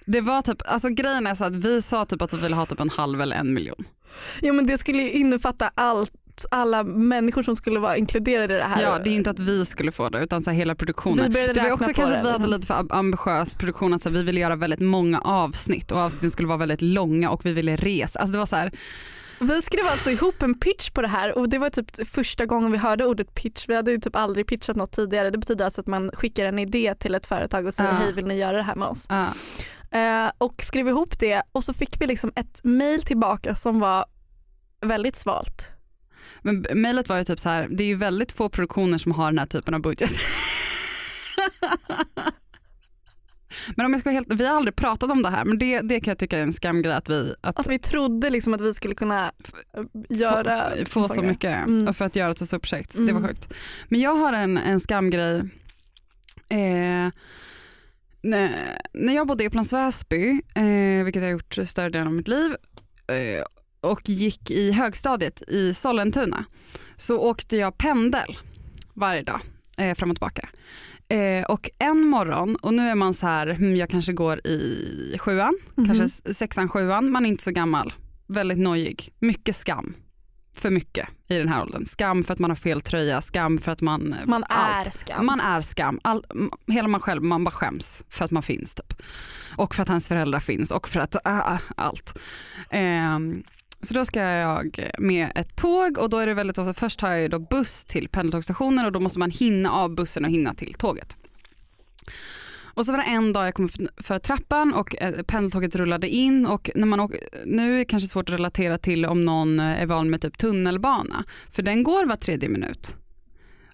Det 0.07 0.21
var 0.21 0.43
typ, 0.43 0.63
alltså 0.65 0.89
grejen 0.89 1.27
är 1.27 1.35
så 1.35 1.45
att 1.45 1.53
vi 1.55 1.83
sa 1.83 2.05
typ 2.05 2.23
att 2.23 2.33
vi 2.33 2.37
ville 2.39 2.57
ha 2.57 2.67
typ 2.67 2.81
en 2.81 2.91
halv 2.91 3.21
eller 3.21 3.37
en 3.37 3.55
miljon. 3.55 3.85
Ja 4.41 4.53
men 4.53 4.67
det 4.67 4.79
skulle 4.79 5.03
ju 5.03 5.11
innefatta 5.11 5.71
allt, 5.75 6.13
alla 6.51 6.83
människor 6.83 7.43
som 7.43 7.57
skulle 7.57 7.79
vara 7.81 7.97
inkluderade 7.97 8.55
i 8.55 8.59
det 8.59 8.65
här. 8.65 8.83
Ja 8.83 8.99
det 8.99 9.11
är 9.11 9.15
inte 9.15 9.31
att 9.31 9.39
vi 9.39 9.65
skulle 9.67 9.93
få 9.93 10.09
det 10.09 10.19
utan 10.19 10.45
så 10.45 10.51
hela 10.51 10.73
vi 10.73 10.77
produktionen. 10.79 11.33
började 11.33 11.53
Det 11.53 11.61
var 11.61 11.73
också 11.73 11.93
kanske 11.95 12.15
det. 12.15 12.21
att 12.21 12.27
vi 12.27 12.31
hade 12.31 12.47
lite 12.47 12.67
för 12.67 12.87
ambitiös 12.91 13.55
produktion, 13.55 13.95
att 13.95 14.03
så 14.03 14.11
vi 14.11 14.23
ville 14.23 14.41
göra 14.41 14.57
väldigt 14.57 14.81
många 14.81 15.21
avsnitt 15.21 15.93
och 15.93 15.99
avsnitten 15.99 16.31
skulle 16.31 16.49
vara 16.49 16.59
väldigt 16.59 16.83
långa 16.83 17.31
och 17.31 17.47
vi 17.47 17.53
ville 17.53 17.77
resa. 17.77 18.19
Alltså 18.19 18.33
det 18.33 18.39
var 18.39 18.47
så 18.47 18.57
här, 18.57 18.73
Vi 19.41 19.63
skrev 19.63 19.87
alltså 19.87 20.11
ihop 20.11 20.43
en 20.43 20.55
pitch 20.61 20.91
på 20.91 21.03
det 21.03 21.09
här 21.09 21.39
och 21.39 21.49
det 21.49 21.59
var 21.59 21.71
typ 21.71 22.09
första 22.09 22.47
gången 22.47 22.73
vi 22.73 22.79
hörde 22.79 23.07
ordet 23.07 23.35
pitch. 23.35 23.65
Vi 23.69 23.75
hade 23.77 23.99
typ 23.99 24.17
aldrig 24.17 24.47
pitchat 24.47 24.77
något 24.77 24.93
tidigare. 24.93 25.31
Det 25.31 25.39
betyder 25.39 25.65
alltså 25.65 25.81
att 25.81 25.87
man 25.87 26.11
skickar 26.15 26.45
en 26.45 26.59
idé 26.59 26.95
till 26.99 27.15
ett 27.15 27.27
företag 27.27 27.67
och 27.67 27.75
säger 27.75 27.91
Ja. 27.91 27.97
hej 27.97 28.13
vill 28.13 28.27
ni 28.27 28.39
göra 28.39 28.57
det 28.57 28.63
här 28.63 28.75
med 28.75 28.89
oss? 28.89 29.07
ja. 29.11 29.27
Eh, 29.93 30.31
och 30.39 30.63
skrev 30.63 30.89
ihop 30.89 31.19
det 31.19 31.43
och 31.53 31.65
så 31.65 31.75
fick 31.75 32.01
vi 32.01 32.07
liksom 32.07 32.33
ett 32.37 32.61
mail 32.65 33.03
tillbaka 33.03 33.55
som 33.55 33.81
var 33.81 34.05
väldigt 34.81 35.17
svalt. 35.17 35.69
Men 36.43 36.67
mejlet 36.75 37.09
var 37.09 37.19
ju 37.19 37.25
typ 37.25 37.39
så 37.39 37.49
här, 37.49 37.69
det 37.71 37.83
är 37.85 37.87
ju 37.87 37.95
väldigt 37.95 38.33
få 38.33 38.49
produktioner 38.49 38.99
som 38.99 39.13
har 39.13 39.27
den 39.31 39.39
här 39.39 39.47
typen 39.47 39.75
av 39.75 39.81
budget. 39.81 40.11
men 43.77 43.87
om 43.87 43.93
jag 43.93 44.01
ska 44.01 44.11
vara 44.11 44.15
helt, 44.15 44.33
vi 44.35 44.47
har 44.47 44.57
aldrig 44.57 44.77
pratat 44.77 45.11
om 45.11 45.23
det 45.23 45.31
här 45.31 45.45
men 45.45 45.59
det, 45.59 45.81
det 45.81 46.01
kan 46.01 46.11
jag 46.11 46.19
tycka 46.19 46.39
är 46.39 46.43
en 46.43 46.53
skamgrej 46.53 46.93
att 46.93 47.09
vi 47.09 47.35
att 47.41 47.59
Alltså 47.59 47.71
vi 47.71 47.79
trodde 47.79 48.31
liksom 48.31 48.55
att 48.55 48.61
vi 48.61 48.75
skulle 48.75 48.95
kunna 48.95 49.25
eh, 49.77 49.83
göra 50.09 50.63
få, 50.79 50.87
få 50.87 51.05
så 51.09 51.23
mycket 51.23 51.57
Mm. 51.67 51.89
och 51.89 51.97
för 51.97 52.05
att 52.05 52.17
göra 52.17 52.31
ett 52.31 52.39
så 52.39 52.47
stort 52.47 52.63
projekt. 52.63 52.93
Det 52.97 53.01
var 53.03 53.11
Mm. 53.21 53.29
sjukt. 53.29 53.55
Men 53.89 54.01
jag 54.01 54.15
har 54.15 54.33
en, 54.33 54.59
en 54.59 54.81
skamgrej. 54.81 55.39
Eh, 56.49 57.09
när, 58.23 58.79
när 58.93 59.13
jag 59.15 59.27
bodde 59.27 59.45
i 59.45 59.47
Upplands 59.47 59.73
Väsby, 59.73 60.41
eh, 60.55 61.05
vilket 61.05 61.23
jag 61.23 61.29
har 61.29 61.33
gjort 61.33 61.59
större 61.65 61.89
delen 61.91 62.07
av 62.07 62.15
mitt 62.15 62.29
liv, 62.29 62.51
eh, 63.07 63.45
och 63.81 64.09
gick 64.09 64.51
i 64.51 64.73
högstadiet 64.73 65.43
i 65.49 65.75
Sollentuna 65.75 66.45
så 66.97 67.19
åkte 67.19 67.57
jag 67.57 67.79
pendel 67.79 68.39
varje 68.95 69.23
dag 69.23 69.41
eh, 69.79 69.95
fram 69.95 70.11
och 70.11 70.17
tillbaka. 70.17 70.49
Eh, 71.09 71.45
och 71.45 71.71
en 71.79 72.05
morgon, 72.07 72.57
och 72.57 72.75
nu 72.75 72.89
är 72.89 72.95
man 72.95 73.15
så 73.15 73.27
här, 73.27 73.47
hmm, 73.47 73.77
jag 73.77 73.91
kanske 73.91 74.13
går 74.13 74.47
i 74.47 75.17
sjuan, 75.19 75.59
Mhm. 75.75 75.87
kanske 75.87 76.05
s- 76.05 76.39
sexan, 76.39 76.69
sjuan, 76.69 77.11
man 77.11 77.25
är 77.25 77.29
inte 77.29 77.43
så 77.43 77.51
gammal, 77.51 77.93
väldigt 78.27 78.59
nojig, 78.59 79.13
mycket 79.19 79.57
skam. 79.57 79.95
För 80.57 80.71
mycket 80.71 81.09
i 81.29 81.39
den 81.39 81.49
här 81.49 81.63
åldern. 81.63 81.87
Skam 81.87 82.25
för 82.25 82.33
att 82.33 82.39
man 82.39 82.51
har 82.51 82.57
fel 82.57 82.81
tröja, 82.81 83.21
skam 83.21 83.59
för 83.59 83.73
att 83.73 83.81
man... 83.81 84.17
Man 84.27 84.45
allt. 84.49 84.87
är 84.87 84.91
skam. 84.91 85.27
Man 85.27 85.41
är 85.41 85.61
skam. 85.61 86.01
All, 86.05 86.25
hela 86.67 86.89
man 86.89 87.01
själv, 87.01 87.23
man 87.23 87.45
bara 87.45 87.51
skäms 87.51 88.05
för 88.09 88.25
att 88.25 88.31
man 88.31 88.43
finns. 88.43 88.75
Typ. 88.75 89.03
Och 89.57 89.75
för 89.75 89.83
att 89.83 89.89
hans 89.89 90.09
föräldrar 90.09 90.41
finns 90.41 90.71
och 90.71 90.89
för 90.89 91.01
att 91.01 91.17
ah, 91.25 91.59
allt. 91.77 92.19
Ehm, 92.71 93.43
så 93.83 93.95
då 93.95 94.05
ska 94.05 94.21
jag 94.21 94.91
med 94.99 95.33
ett 95.35 95.57
tåg 95.57 95.99
och 95.99 96.11
då 96.11 96.19
är 96.19 96.27
det 96.27 96.35
väldigt 96.35 96.59
ofta, 96.59 96.75
först 96.75 97.01
tar 97.01 97.11
jag 97.11 97.31
då 97.31 97.39
buss 97.39 97.85
till 97.85 98.09
pendeltågsstationen 98.09 98.85
och 98.85 98.93
då 98.93 99.01
måste 99.01 99.19
man 99.19 99.31
hinna 99.31 99.73
av 99.73 99.95
bussen 99.95 100.25
och 100.25 100.31
hinna 100.31 100.55
till 100.55 100.75
tåget. 100.75 101.17
Och 102.75 102.87
så 102.87 102.93
var 102.93 102.99
det 102.99 103.05
en 103.05 103.33
dag 103.33 103.47
jag 103.47 103.55
kom 103.55 103.69
för 103.97 104.19
trappan 104.19 104.75
och 104.75 105.03
eh, 105.03 105.23
pendeltåget 105.23 105.77
rullade 105.77 106.09
in 106.09 106.47
och 106.47 106.71
när 106.75 106.87
man 106.87 107.01
åker, 107.01 107.21
nu 107.47 107.75
är 107.75 107.79
det 107.79 107.85
kanske 107.85 108.09
svårt 108.09 108.29
att 108.29 108.35
relatera 108.35 108.79
till 108.79 109.07
om 109.07 109.25
någon 109.25 109.61
eh, 109.61 109.83
är 109.83 109.87
van 109.87 110.11
med 110.11 110.21
typ 110.21 110.39
tunnelbana 110.39 111.25
för 111.51 111.63
den 111.63 111.83
går 111.83 112.07
var 112.07 112.17
tredje 112.17 112.49
minut. 112.49 112.97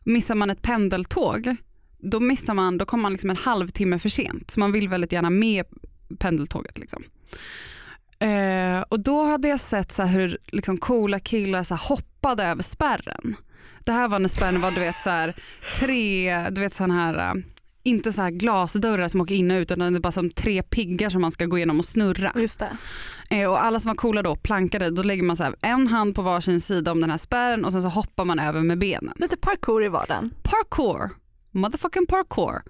Missar 0.05 0.35
man 0.35 0.51
ett 0.51 0.63
pendeltåg 0.63 1.57
då 1.99 2.21
missar 2.21 2.55
man, 2.55 2.79
då 2.79 2.85
kommer 2.85 3.03
man 3.03 3.13
liksom 3.13 3.31
en 3.31 3.37
halvtimme 3.37 3.99
för 3.99 4.09
sent 4.09 4.51
så 4.51 4.61
man 4.61 4.73
vill 4.73 4.89
väldigt 4.89 5.13
gärna 5.13 5.31
med 5.31 5.65
pendeltåget. 6.19 6.79
Liksom. 6.79 7.05
Eh, 8.19 8.81
och 8.89 9.01
då 9.01 9.25
hade 9.25 9.49
jag 9.49 9.61
sett 9.61 9.93
så 9.93 10.03
hur 10.03 10.39
liksom 10.47 10.79
coola 10.79 11.21
killar 11.21 11.63
så 11.63 11.75
hoppade 11.75 12.45
över 12.45 12.63
spärren. 12.63 13.37
Det 13.85 13.93
här 13.93 14.09
var 14.09 14.19
när 14.19 14.29
spärren 14.29 14.61
var 14.61 14.71
du 14.71 14.81
vet, 14.81 14.97
så 14.97 15.11
här, 15.11 15.35
tre, 15.81 16.47
du 16.51 16.61
vet 16.61 16.75
sån 16.75 16.91
här 16.91 17.19
eh, 17.19 17.43
inte 17.89 18.13
så 18.13 18.23
här 18.23 18.31
glasdörrar 18.31 19.09
som 19.09 19.21
åker 19.21 19.35
in 19.35 19.51
och 19.51 19.55
ut 19.55 19.71
utan 19.71 19.93
det 19.93 19.99
är 19.99 20.01
bara 20.01 20.13
som 20.13 20.31
tre 20.31 20.63
piggar 20.63 21.11
som 21.11 21.21
man 21.21 21.31
ska 21.31 21.47
gå 21.47 21.57
igenom 21.57 21.79
och 21.79 21.85
snurra. 21.85 22.33
Just 22.37 22.61
det. 22.61 22.71
Eh, 23.31 23.51
och 23.51 23.65
alla 23.65 23.81
som 23.81 23.89
var 23.89 23.95
coola 23.95 24.23
då 24.23 24.37
plankade, 24.37 24.91
då 24.91 25.03
lägger 25.03 25.23
man 25.23 25.37
så 25.37 25.43
här, 25.45 25.55
en 25.63 25.89
hand 25.89 26.15
på 26.15 26.23
varsin 26.23 26.61
sida 26.61 26.93
om 26.93 27.01
den 27.01 27.11
här 27.11 27.19
spärren 27.19 27.65
och 27.65 27.73
sen 27.73 27.83
så 27.83 27.89
hoppar 27.89 28.25
man 28.25 28.39
över 28.39 28.61
med 28.61 28.79
benen. 28.79 29.15
Lite 29.17 29.37
parkour 29.37 29.85
i 29.85 29.89
vardagen. 29.89 30.31
Parkour, 30.43 31.11
motherfucking 31.51 32.07
parkour. 32.07 32.63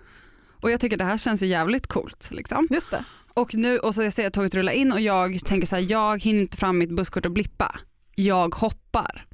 Och 0.62 0.70
jag 0.70 0.80
tycker 0.80 0.96
det 0.96 1.04
här 1.04 1.18
känns 1.18 1.42
ju 1.42 1.46
jävligt 1.46 1.86
coolt. 1.86 2.28
Liksom. 2.30 2.68
Just 2.70 2.90
det. 2.90 3.04
Och 3.34 3.54
nu 3.54 3.78
och 3.78 3.94
så 3.94 4.02
jag 4.02 4.12
ser 4.12 4.30
tåget 4.30 4.54
rulla 4.54 4.72
in 4.72 4.92
och 4.92 5.00
jag 5.00 5.44
tänker 5.44 5.66
så 5.66 5.76
här, 5.76 5.86
jag 5.88 6.22
hinner 6.22 6.40
inte 6.40 6.56
fram 6.56 6.78
mitt 6.78 6.96
busskort 6.96 7.26
och 7.26 7.32
blippa. 7.32 7.74
Jag 8.14 8.54
hoppar. 8.54 9.27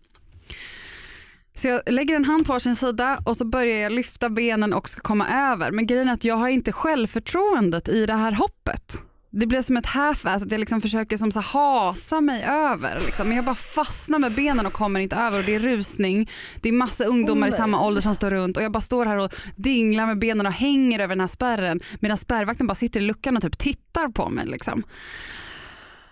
Så 1.56 1.68
jag 1.68 1.82
lägger 1.86 2.16
en 2.16 2.24
hand 2.24 2.46
på 2.46 2.52
varsin 2.52 2.76
sida 2.76 3.20
och 3.24 3.36
så 3.36 3.44
börjar 3.44 3.78
jag 3.78 3.92
lyfta 3.92 4.30
benen 4.30 4.72
och 4.72 4.88
ska 4.88 5.00
komma 5.00 5.28
över. 5.28 5.70
Men 5.70 5.86
grejen 5.86 6.08
är 6.08 6.12
att 6.12 6.24
jag 6.24 6.36
har 6.36 6.48
inte 6.48 6.72
självförtroendet 6.72 7.88
i 7.88 8.06
det 8.06 8.14
här 8.14 8.32
hoppet. 8.32 9.02
Det 9.30 9.46
blir 9.46 9.62
som 9.62 9.76
ett 9.76 9.86
half-ass, 9.86 10.42
att 10.42 10.50
jag 10.50 10.58
liksom 10.58 10.80
försöker 10.80 11.16
som 11.16 11.32
så 11.32 11.40
hasa 11.40 12.20
mig 12.20 12.44
över. 12.44 13.00
Liksom. 13.06 13.28
Men 13.28 13.36
jag 13.36 13.44
bara 13.44 13.54
fastnar 13.54 14.18
med 14.18 14.32
benen 14.32 14.66
och 14.66 14.72
kommer 14.72 15.00
inte 15.00 15.16
över 15.16 15.38
och 15.38 15.44
det 15.44 15.54
är 15.54 15.60
rusning. 15.60 16.30
Det 16.60 16.68
är 16.68 16.72
massa 16.72 17.04
ungdomar 17.04 17.46
Oh, 17.46 17.54
i 17.54 17.56
samma 17.56 17.86
ålder 17.86 18.02
som 18.02 18.14
står 18.14 18.30
runt 18.30 18.56
och 18.56 18.62
jag 18.62 18.72
bara 18.72 18.80
står 18.80 19.06
här 19.06 19.16
och 19.16 19.34
dinglar 19.56 20.06
med 20.06 20.18
benen 20.18 20.46
och 20.46 20.52
hänger 20.52 21.00
över 21.00 21.14
den 21.14 21.20
här 21.20 21.26
spärren 21.26 21.80
medan 22.00 22.16
spärrvakten 22.16 22.66
bara 22.66 22.74
sitter 22.74 23.00
i 23.00 23.04
luckan 23.04 23.36
och 23.36 23.42
typ 23.42 23.58
tittar 23.58 24.08
på 24.08 24.28
mig. 24.28 24.46
Liksom. 24.46 24.82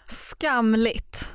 Skamligt. 0.07 1.35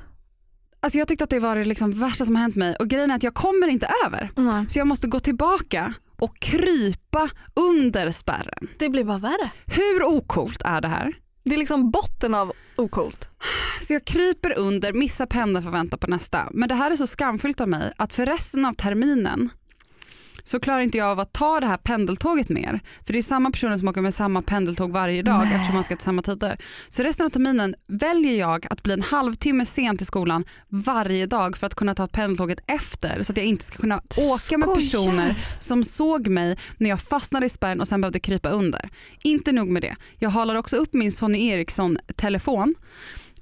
Alltså 0.80 0.98
jag 1.00 1.08
tyckte 1.08 1.24
att 1.24 1.30
det 1.30 1.40
var 1.40 1.56
det 1.56 1.66
liksom 1.66 1.92
värsta 1.92 2.26
som 2.26 2.36
har 2.36 2.42
hänt 2.42 2.56
mig 2.56 2.76
och 2.76 2.88
grejen 2.88 3.12
är 3.12 3.16
att 3.16 3.24
jag 3.24 3.34
kommer 3.34 3.68
inte 3.68 3.88
över. 4.06 4.32
Nej. 4.36 4.66
Så 4.70 4.80
jag 4.80 4.88
måste 4.88 5.08
gå 5.08 5.20
tillbaka 5.20 5.94
och 6.20 6.40
krypa 6.40 7.30
under 7.54 8.12
spärren. 8.12 8.68
Det 8.80 8.90
blir 8.90 9.04
bara 9.04 9.18
värre. 9.18 9.52
Hur 9.66 10.04
okult 10.04 10.62
är 10.66 10.82
det 10.82 10.88
här? 10.88 11.14
Det 11.44 11.54
är 11.54 11.58
liksom 11.58 11.92
botten 11.92 12.36
av 12.36 12.52
ocoolt. 12.76 13.30
Så 13.82 13.94
jag 13.94 14.06
kryper 14.06 14.58
under, 14.58 14.94
missar 14.94 15.26
pendeln 15.26 15.64
för 15.64 15.70
att 15.70 15.76
vänta 15.76 15.98
på 15.98 16.08
nästa. 16.08 16.48
Men 16.52 16.70
det 16.70 16.76
här 16.76 16.92
är 16.92 16.96
så 16.96 17.08
skamfyllt 17.08 17.62
av 17.62 17.68
mig 17.68 17.94
att 17.98 18.14
för 18.14 18.26
resten 18.26 18.66
av 18.66 18.74
terminen 18.74 19.50
så 20.48 20.60
klarar 20.60 20.80
inte 20.80 20.98
jag 20.98 21.08
av 21.08 21.20
att 21.20 21.34
ta 21.34 21.60
det 21.60 21.68
här 21.68 21.78
pendeltåget 21.78 22.50
mer. 22.50 22.80
För 23.06 23.14
det 23.14 23.20
är 23.20 23.24
samma 23.24 23.52
personer 23.52 23.78
som 23.78 23.88
åker 23.88 24.02
med 24.02 24.14
samma 24.14 24.42
pendeltåg 24.42 24.92
varje 24.92 25.22
dag 25.22 25.40
Nej. 25.46 25.54
eftersom 25.54 25.76
man 25.76 25.84
ska 25.84 25.96
till 25.96 26.04
samma 26.06 26.22
tider. 26.22 26.58
Så 26.90 27.04
resten 27.04 27.26
av 27.26 27.30
terminen 27.30 27.76
väljer 27.88 28.40
jag 28.40 28.68
att 28.70 28.84
bli 28.84 28.94
en 28.94 29.02
halvtimme 29.02 29.66
sen 29.66 29.98
till 29.98 30.06
skolan 30.06 30.46
varje 30.70 31.26
dag 31.26 31.58
för 31.58 31.68
att 31.68 31.76
kunna 31.76 31.96
ta 31.96 32.08
pendeltåget 32.08 32.60
efter 32.68 33.24
så 33.24 33.32
att 33.32 33.38
jag 33.38 33.46
inte 33.46 33.66
ska 33.66 33.78
kunna 33.78 33.96
åka 33.98 34.58
med 34.58 34.70
skojar. 34.70 34.76
personer 34.76 35.46
som 35.60 35.84
såg 35.84 36.28
mig 36.28 36.58
när 36.78 36.90
jag 36.90 37.02
fastnade 37.02 37.46
i 37.46 37.50
spärren 37.50 37.82
och 37.82 37.88
sen 37.88 38.02
behövde 38.02 38.20
krypa 38.20 38.50
under. 38.50 38.90
Inte 39.24 39.52
nog 39.52 39.68
med 39.68 39.82
det, 39.82 39.96
jag 40.20 40.30
halar 40.30 40.56
också 40.56 40.76
upp 40.76 40.94
min 40.94 41.12
Sony 41.12 41.48
Ericsson 41.48 41.98
telefon 42.16 42.76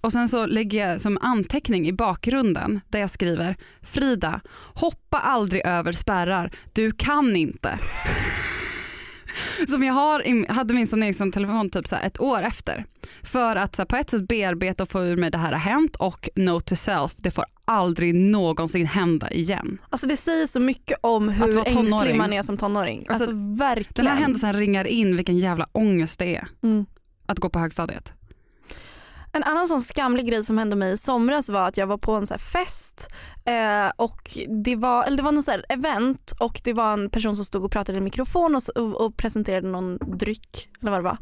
och 0.06 0.12
sen 0.12 0.30
så 0.30 0.46
lägger 0.46 0.88
jag 0.90 1.02
som 1.02 1.18
anteckning 1.22 1.88
i 1.88 1.94
bakgrunden 1.94 2.82
där 2.90 3.00
jag 3.00 3.10
skriver 3.10 3.56
Frida, 3.82 4.42
hoppa 4.74 5.18
aldrig 5.18 5.66
över 5.66 5.92
spärrar, 5.92 6.52
du 6.74 6.92
kan 6.92 7.36
inte. 7.36 7.80
Som 9.68 9.84
jag 9.84 9.94
har, 9.94 10.52
hade 10.54 10.74
min 10.74 10.88
Sony 10.88 11.06
Ericsson-telefon 11.06 11.70
typ 11.70 11.88
så 11.88 11.96
ett 11.96 12.22
år 12.22 12.42
efter. 12.42 12.86
För 13.24 13.56
att 13.56 13.76
så 13.76 13.86
på 13.86 13.96
ett 13.96 14.10
sätt 14.10 14.28
bearbeta 14.28 14.84
och 14.84 14.90
få 14.92 15.04
ur 15.04 15.18
mig 15.18 15.32
det 15.32 15.38
här 15.38 15.52
har 15.52 15.60
hänt 15.60 15.96
och 15.96 16.30
note 16.36 16.66
to 16.66 16.76
self, 16.76 17.12
det 17.18 17.32
får 17.32 17.46
aldrig 17.66 18.16
någonsin 18.16 18.86
hända 18.86 19.32
igen. 19.32 19.78
Alltså 19.90 20.08
det 20.08 20.18
säger 20.18 20.48
så 20.48 20.60
mycket 20.60 20.98
om 21.02 21.30
hur 21.30 21.68
ängslig 21.68 22.16
man 22.16 22.34
är 22.34 22.42
som 22.42 22.58
tonåring. 22.58 23.06
Alltså, 23.10 23.14
Alltså, 23.30 23.38
verkligen. 23.66 24.06
Den 24.06 24.08
här 24.08 24.22
händelsen 24.22 24.54
ringar 24.54 24.86
in 24.88 25.16
vilken 25.16 25.38
jävla 25.38 25.68
ångest 25.72 26.20
det 26.20 26.36
är 26.36 26.48
Mm. 26.64 26.86
att 27.26 27.40
gå 27.40 27.50
på 27.50 27.60
högstadiet. 27.60 28.14
En 29.36 29.44
annan 29.44 29.68
sån 29.68 29.82
skamlig 29.82 30.28
grej 30.28 30.44
som 30.44 30.58
hände 30.58 30.76
mig 30.76 30.94
i 30.94 30.98
somras 30.98 31.50
var 31.50 31.68
att 31.68 31.78
jag 31.78 31.88
var 31.88 31.98
på 31.98 32.14
en 32.14 32.28
så 32.28 32.38
fest 32.38 33.10
eh, 33.46 33.92
och 33.96 34.38
det 34.64 34.76
var, 34.76 35.04
eller 35.04 35.18
det 35.18 35.24
var 35.24 35.32
någon 35.32 35.44
så 35.44 35.52
event 35.70 36.32
och 36.40 36.62
det 36.64 36.74
var 36.74 36.94
en 36.94 37.10
person 37.10 37.36
som 37.36 37.46
stod 37.46 37.66
och 37.66 37.72
pratade 37.72 37.98
i 37.98 38.02
mikrofon 38.02 38.56
och, 38.56 38.82
och, 38.84 39.06
och 39.06 39.18
presenterade 39.18 39.68
någon 39.68 39.98
dryck 39.98 40.70
eller 40.82 40.92
vad 40.92 41.00
det 41.00 41.04
var. 41.04 41.18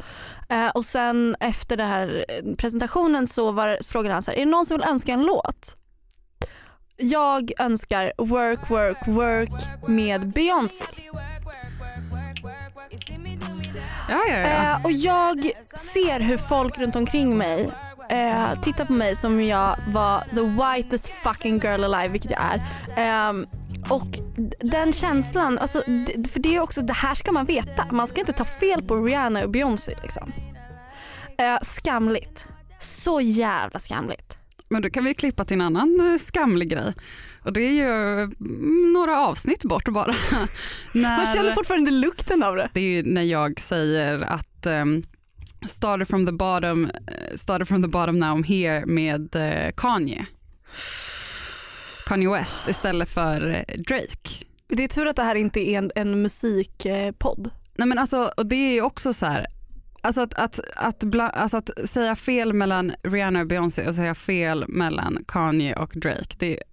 Eh, 0.50 0.72
och 0.72 0.86
sen 0.86 1.36
efter 1.40 1.78
den 1.78 1.88
här 1.88 2.26
eh, 2.30 2.56
presentationen 2.56 3.28
så 3.28 3.52
var 3.52 3.78
frågan 3.88 4.12
han 4.12 4.24
så 4.24 4.32
här, 4.32 4.38
är 4.38 4.46
det 4.46 4.52
någon 4.52 4.66
som 4.66 4.78
vill 4.78 4.90
önska 4.90 5.14
en 5.14 5.24
låt? 5.24 5.78
Jag 6.98 7.52
önskar 7.60 8.14
Work 8.18 8.70
Work 8.70 9.08
Work 9.08 9.88
med 9.88 10.34
Beyoncé. 10.34 10.86
Ja, 14.10 14.22
ja, 14.30 14.38
ja. 14.38 14.74
Eh, 14.74 14.86
och 14.86 14.92
jag 14.92 15.52
ser 15.74 16.20
hur 16.20 16.38
folk 16.38 16.78
runt 16.78 16.96
omkring 16.96 17.38
mig 17.38 17.72
eh, 18.10 18.62
tittar 18.62 18.86
på 18.86 18.94
mig 18.94 19.16
som 19.16 19.42
jag 19.42 19.76
var 19.88 20.22
the 20.22 20.42
whitest 20.82 21.08
fucking 21.08 21.60
girl 21.60 21.84
alive, 21.84 22.08
vilket 22.08 22.32
jag 22.32 22.42
är. 22.42 22.62
Ehm, 22.98 23.46
och 23.90 24.08
den 24.60 24.94
känslan, 24.94 25.58
alltså, 25.58 25.82
för 26.32 26.40
det 26.40 26.56
är 26.56 26.60
också, 26.60 26.82
det 26.82 26.94
här 26.94 27.16
ska 27.16 27.32
man 27.32 27.46
veta. 27.46 27.86
Man 27.92 28.08
ska 28.08 28.20
inte 28.20 28.34
ta 28.34 28.46
fel 28.46 28.84
på 28.84 28.96
Rihanna 28.96 29.44
och 29.44 29.50
Beyoncé 29.50 29.96
liksom. 30.02 30.32
Eh, 31.38 31.60
skamligt. 31.62 32.48
Så 32.80 33.22
jävla 33.22 33.80
skamligt. 33.80 34.38
Men 34.70 34.82
då 34.82 34.90
kan 34.90 35.04
vi 35.04 35.14
klippa 35.14 35.46
till 35.46 35.54
en 35.54 35.62
annan 35.62 36.12
eh, 36.12 36.18
skamlig 36.18 36.70
grej. 36.70 36.94
Och 37.42 37.54
det 37.54 37.62
är 37.62 37.72
ju 37.72 38.22
mm, 38.22 38.94
några 38.94 39.20
avsnitt 39.20 39.64
bort 39.64 39.88
bara. 39.90 40.16
när, 40.92 41.18
Man 41.18 41.28
känner 41.28 41.52
fortfarande 41.52 41.92
lukten 41.92 42.44
av 42.44 42.56
det. 42.56 42.70
det 42.74 42.80
är 42.80 43.04
när 43.04 43.22
jag 43.22 43.60
säger 43.60 44.22
att 44.22 44.66
um, 44.66 45.04
started 45.68 46.08
from 46.08 46.26
the 46.26 46.32
bottom, 46.32 46.86
eh, 46.86 47.36
started 47.36 47.68
from 47.68 47.82
the 47.82 47.88
bottom 47.88 48.20
now 48.20 48.36
I'm 48.36 48.44
here 48.44 48.86
med 48.86 49.36
eh, 49.36 49.72
Kanye. 49.78 50.26
Kanye 52.06 52.30
West 52.30 52.68
istället 52.68 53.10
för 53.10 53.50
eh, 53.50 53.78
Drake. 53.78 54.46
Det 54.68 54.84
är 54.84 54.88
tur 54.88 55.08
att 55.08 55.16
det 55.16 55.24
här 55.24 55.36
inte 55.36 55.60
är 55.60 55.78
en, 55.78 55.92
en 55.96 56.22
musikpodd. 56.22 57.50
Nej 57.76 57.88
men 57.88 57.98
alltså, 57.98 58.32
och 58.38 58.46
det 58.46 58.56
är 58.56 58.72
ju 58.72 58.82
också 58.82 59.14
så 59.14 59.26
här, 59.26 59.48
alltså 60.02 60.22
att, 60.22 60.34
att, 60.34 60.60
att, 60.76 61.04
bla, 61.04 61.30
alltså 61.30 61.58
att 61.58 61.70
säga 61.90 62.16
fel 62.16 62.54
mellan 62.54 62.94
Rihanna 63.04 63.40
och 63.40 63.48
Beyoncé 63.48 63.88
och 63.88 63.96
säga 63.96 64.16
fel 64.16 64.66
mellan 64.68 65.24
Kanye 65.28 65.76
och 65.76 65.92
Drake, 65.96 66.36
det 66.38 66.58
är 66.58 66.64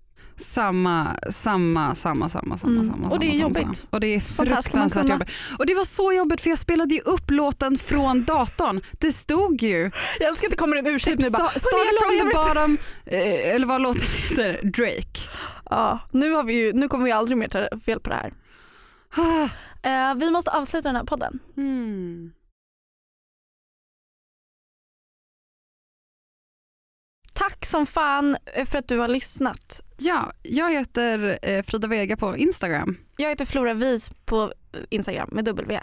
samma, 0.45 1.17
samma, 1.31 1.95
samma, 1.95 2.29
samma, 2.29 2.59
samma, 2.59 2.73
Mm. 2.81 2.91
samma. 2.91 3.09
Och 3.09 3.19
det 3.21 3.27
är 3.27 3.31
samma, 3.31 3.41
jobbigt. 3.43 3.77
Samma. 3.77 3.89
Och 3.91 4.01
det 4.01 4.07
är 4.15 4.21
fruktansvärt 4.21 5.09
jobbigt. 5.09 5.29
Och 5.59 5.67
det 5.67 5.75
var 5.75 5.85
så 5.85 6.13
jobbigt 6.13 6.41
för 6.41 6.51
jag 6.51 6.59
spelade 6.59 6.95
ju 6.95 7.01
upp 7.01 7.31
låten 7.31 7.79
från 7.79 8.25
datorn. 8.25 8.81
Det 8.93 9.13
stod 9.13 9.63
ju 9.63 9.91
Jag 10.21 10.29
älskar 10.29 10.47
att 10.47 10.51
det 10.51 10.57
kommer 10.57 10.77
en 10.77 10.87
ursäkt 10.87 11.17
typ 11.17 11.21
nu 11.27 11.31
bara, 11.31 11.43
sta- 11.47 11.61
"Hörni, 11.73 11.87
jag 11.87 11.95
Start 11.95 12.07
from 12.07 12.19
the 12.19 12.25
vet." 12.25 12.47
bottom, 12.47 12.79
eh, 13.07 13.55
eller 13.55 13.67
vad 13.67 13.81
låten 13.83 14.03
heter, 14.03 14.61
Drake. 14.63 15.21
Ja, 15.71 15.99
nu, 16.11 16.31
har 16.33 16.45
vi 16.45 16.53
ju, 16.55 16.73
nu 16.73 16.89
kommer 16.89 17.05
vi 17.05 17.13
aldrig 17.13 17.39
mer 17.39 17.49
ta 17.49 17.79
fel 17.79 18.01
på 18.01 18.11
det 18.11 18.17
här. 18.17 18.33
Eh, 19.83 20.15
vi 20.15 20.31
måste 20.31 20.51
avsluta 20.51 20.89
den 20.89 20.97
här 20.97 21.05
podden. 21.05 21.39
Hmm. 21.57 22.33
Tack 27.35 27.67
som 27.67 27.87
fan 27.87 28.37
för 28.67 28.79
att 28.79 28.89
du 28.89 28.99
har 28.99 29.09
lyssnat. 29.09 29.81
Ja, 30.03 30.33
jag 30.43 30.73
heter 30.73 31.39
eh, 31.43 31.63
Frida 31.63 31.89
Vega 31.89 32.17
på 32.17 32.37
Instagram. 32.37 32.97
Jag 33.17 33.29
heter 33.29 33.45
Flora 33.45 33.75
Vis 33.75 34.11
på 34.25 34.53
Instagram 34.91 35.29
med 35.33 35.45
W. 35.45 35.81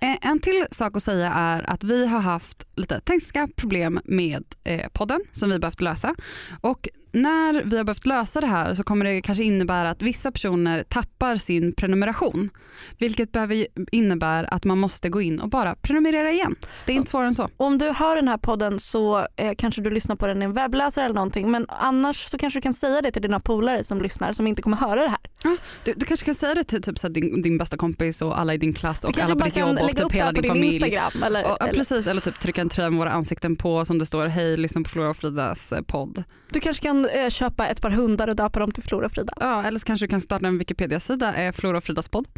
Eh, 0.00 0.16
En 0.20 0.40
till 0.40 0.66
sak 0.70 0.96
att 0.96 1.02
säga 1.02 1.32
är 1.32 1.70
att 1.70 1.84
vi 1.84 2.06
har 2.06 2.20
haft 2.20 2.65
lite 2.76 3.00
tekniska 3.00 3.48
problem 3.56 4.00
med 4.04 4.44
eh, 4.64 4.88
podden 4.92 5.20
som 5.32 5.50
vi 5.50 5.58
behövt 5.58 5.80
lösa. 5.80 6.14
Och 6.60 6.88
när 7.12 7.62
vi 7.64 7.76
har 7.76 7.84
behövt 7.84 8.06
lösa 8.06 8.40
det 8.40 8.46
här 8.46 8.74
så 8.74 8.82
kommer 8.82 9.04
det 9.04 9.22
kanske 9.22 9.44
innebära 9.44 9.90
att 9.90 10.02
vissa 10.02 10.32
personer 10.32 10.82
tappar 10.82 11.36
sin 11.36 11.72
prenumeration. 11.72 12.50
Vilket 12.98 13.32
behöver 13.32 13.66
innebär 13.92 14.54
att 14.54 14.64
man 14.64 14.78
måste 14.78 15.08
gå 15.08 15.20
in 15.20 15.40
och 15.40 15.48
bara 15.48 15.74
prenumerera 15.74 16.30
igen. 16.30 16.56
Det 16.86 16.92
är 16.92 16.96
inte 16.96 17.10
svårare 17.10 17.26
än 17.26 17.34
så. 17.34 17.48
Om 17.56 17.78
du 17.78 17.90
hör 17.90 18.16
den 18.16 18.28
här 18.28 18.38
podden 18.38 18.78
så 18.78 19.18
eh, 19.36 19.52
kanske 19.58 19.80
du 19.80 19.90
lyssnar 19.90 20.16
på 20.16 20.26
den 20.26 20.42
i 20.42 20.44
en 20.44 20.52
webbläsare 20.52 21.04
eller 21.04 21.14
någonting 21.14 21.50
men 21.50 21.66
annars 21.68 22.16
så 22.16 22.38
kanske 22.38 22.58
du 22.58 22.62
kan 22.62 22.74
säga 22.74 23.02
det 23.02 23.10
till 23.10 23.22
dina 23.22 23.40
polare 23.40 23.84
som 23.84 24.02
lyssnar 24.02 24.32
som 24.32 24.46
inte 24.46 24.62
kommer 24.62 24.76
höra 24.76 25.02
det 25.02 25.08
här. 25.08 25.18
Ja, 25.42 25.56
du, 25.84 25.92
du 25.96 26.06
kanske 26.06 26.26
kan 26.26 26.34
säga 26.34 26.54
det 26.54 26.64
till 26.64 26.82
typ, 26.82 26.98
så 26.98 27.08
din, 27.08 27.42
din 27.42 27.58
bästa 27.58 27.76
kompis 27.76 28.22
och 28.22 28.38
alla 28.38 28.54
i 28.54 28.58
din 28.58 28.72
klass 28.72 29.00
Du 29.00 29.08
och 29.08 29.18
alla 29.24 29.36
på 29.36 29.44
ditt 29.44 29.56
jobb 29.56 29.78
och 29.82 29.96
typ 29.96 30.12
hela 30.12 30.32
på 30.32 30.40
din 30.40 30.50
familj. 30.50 30.66
Instagram. 30.66 31.22
Eller, 31.26 31.42
Ja, 31.42 31.56
eller, 31.60 31.72
precis, 31.72 32.06
eller 32.06 32.20
typ 32.20 32.40
trycka 32.40 32.60
en 32.66 32.70
tröja 32.70 32.90
med 32.90 32.98
våra 32.98 33.10
ansikten 33.10 33.56
på 33.56 33.84
som 33.84 33.98
det 33.98 34.06
står 34.06 34.26
hej 34.26 34.56
lyssna 34.56 34.80
på 34.82 34.88
Flora 34.88 35.10
och 35.10 35.16
Fridas 35.16 35.72
eh, 35.72 35.82
podd. 35.82 36.24
du 36.50 36.60
kanske 36.60 36.86
kan 36.86 37.04
eh, 37.04 37.30
köpa 37.30 37.66
ett 37.66 37.82
par 37.82 37.90
hundar 37.90 38.28
och 38.28 38.36
döpa 38.36 38.58
dem 38.58 38.72
till 38.72 38.82
Flora 38.82 39.06
och 39.06 39.12
Frida. 39.12 39.32
Ja, 39.40 39.62
eller 39.62 39.78
så 39.78 39.86
kanske 39.86 40.06
du 40.06 40.10
kan 40.10 40.20
starta 40.20 40.46
en 40.46 40.58
Wikipedia-sida, 40.58 41.34
eh, 41.34 41.52
Flora 41.52 41.76
och 41.78 41.84
Fridas 41.84 42.08
podd. 42.08 42.26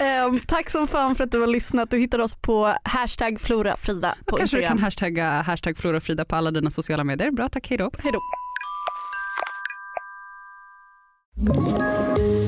Ehm, 0.00 0.40
tack 0.46 0.70
som 0.70 0.88
fan 0.88 1.14
för 1.14 1.24
att 1.24 1.30
du 1.30 1.40
har 1.40 1.46
lyssnat. 1.46 1.90
Du 1.90 1.98
hittar 1.98 2.18
oss 2.18 2.34
på 2.34 2.74
hashtag 2.82 3.40
florafrida 3.40 4.14
på 4.26 4.32
Och 4.32 4.38
kanske 4.38 4.56
du 4.56 4.62
kan 4.62 4.78
hashtagga 4.78 5.42
hashtag 5.42 5.78
Flora 5.78 5.96
och 5.96 6.02
Frida 6.02 6.24
på 6.24 6.36
alla 6.36 6.50
dina 6.50 6.70
sociala 6.70 7.04
medier. 7.04 7.30
Bra, 7.30 7.48
tack, 7.48 7.68
hej 7.68 7.78
då. 7.78 7.90
Hej 8.02 8.12
då. 8.12 8.20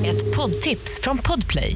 Ett 0.05 0.35
poddtips 0.35 0.99
från 1.01 1.17
Podplay. 1.17 1.75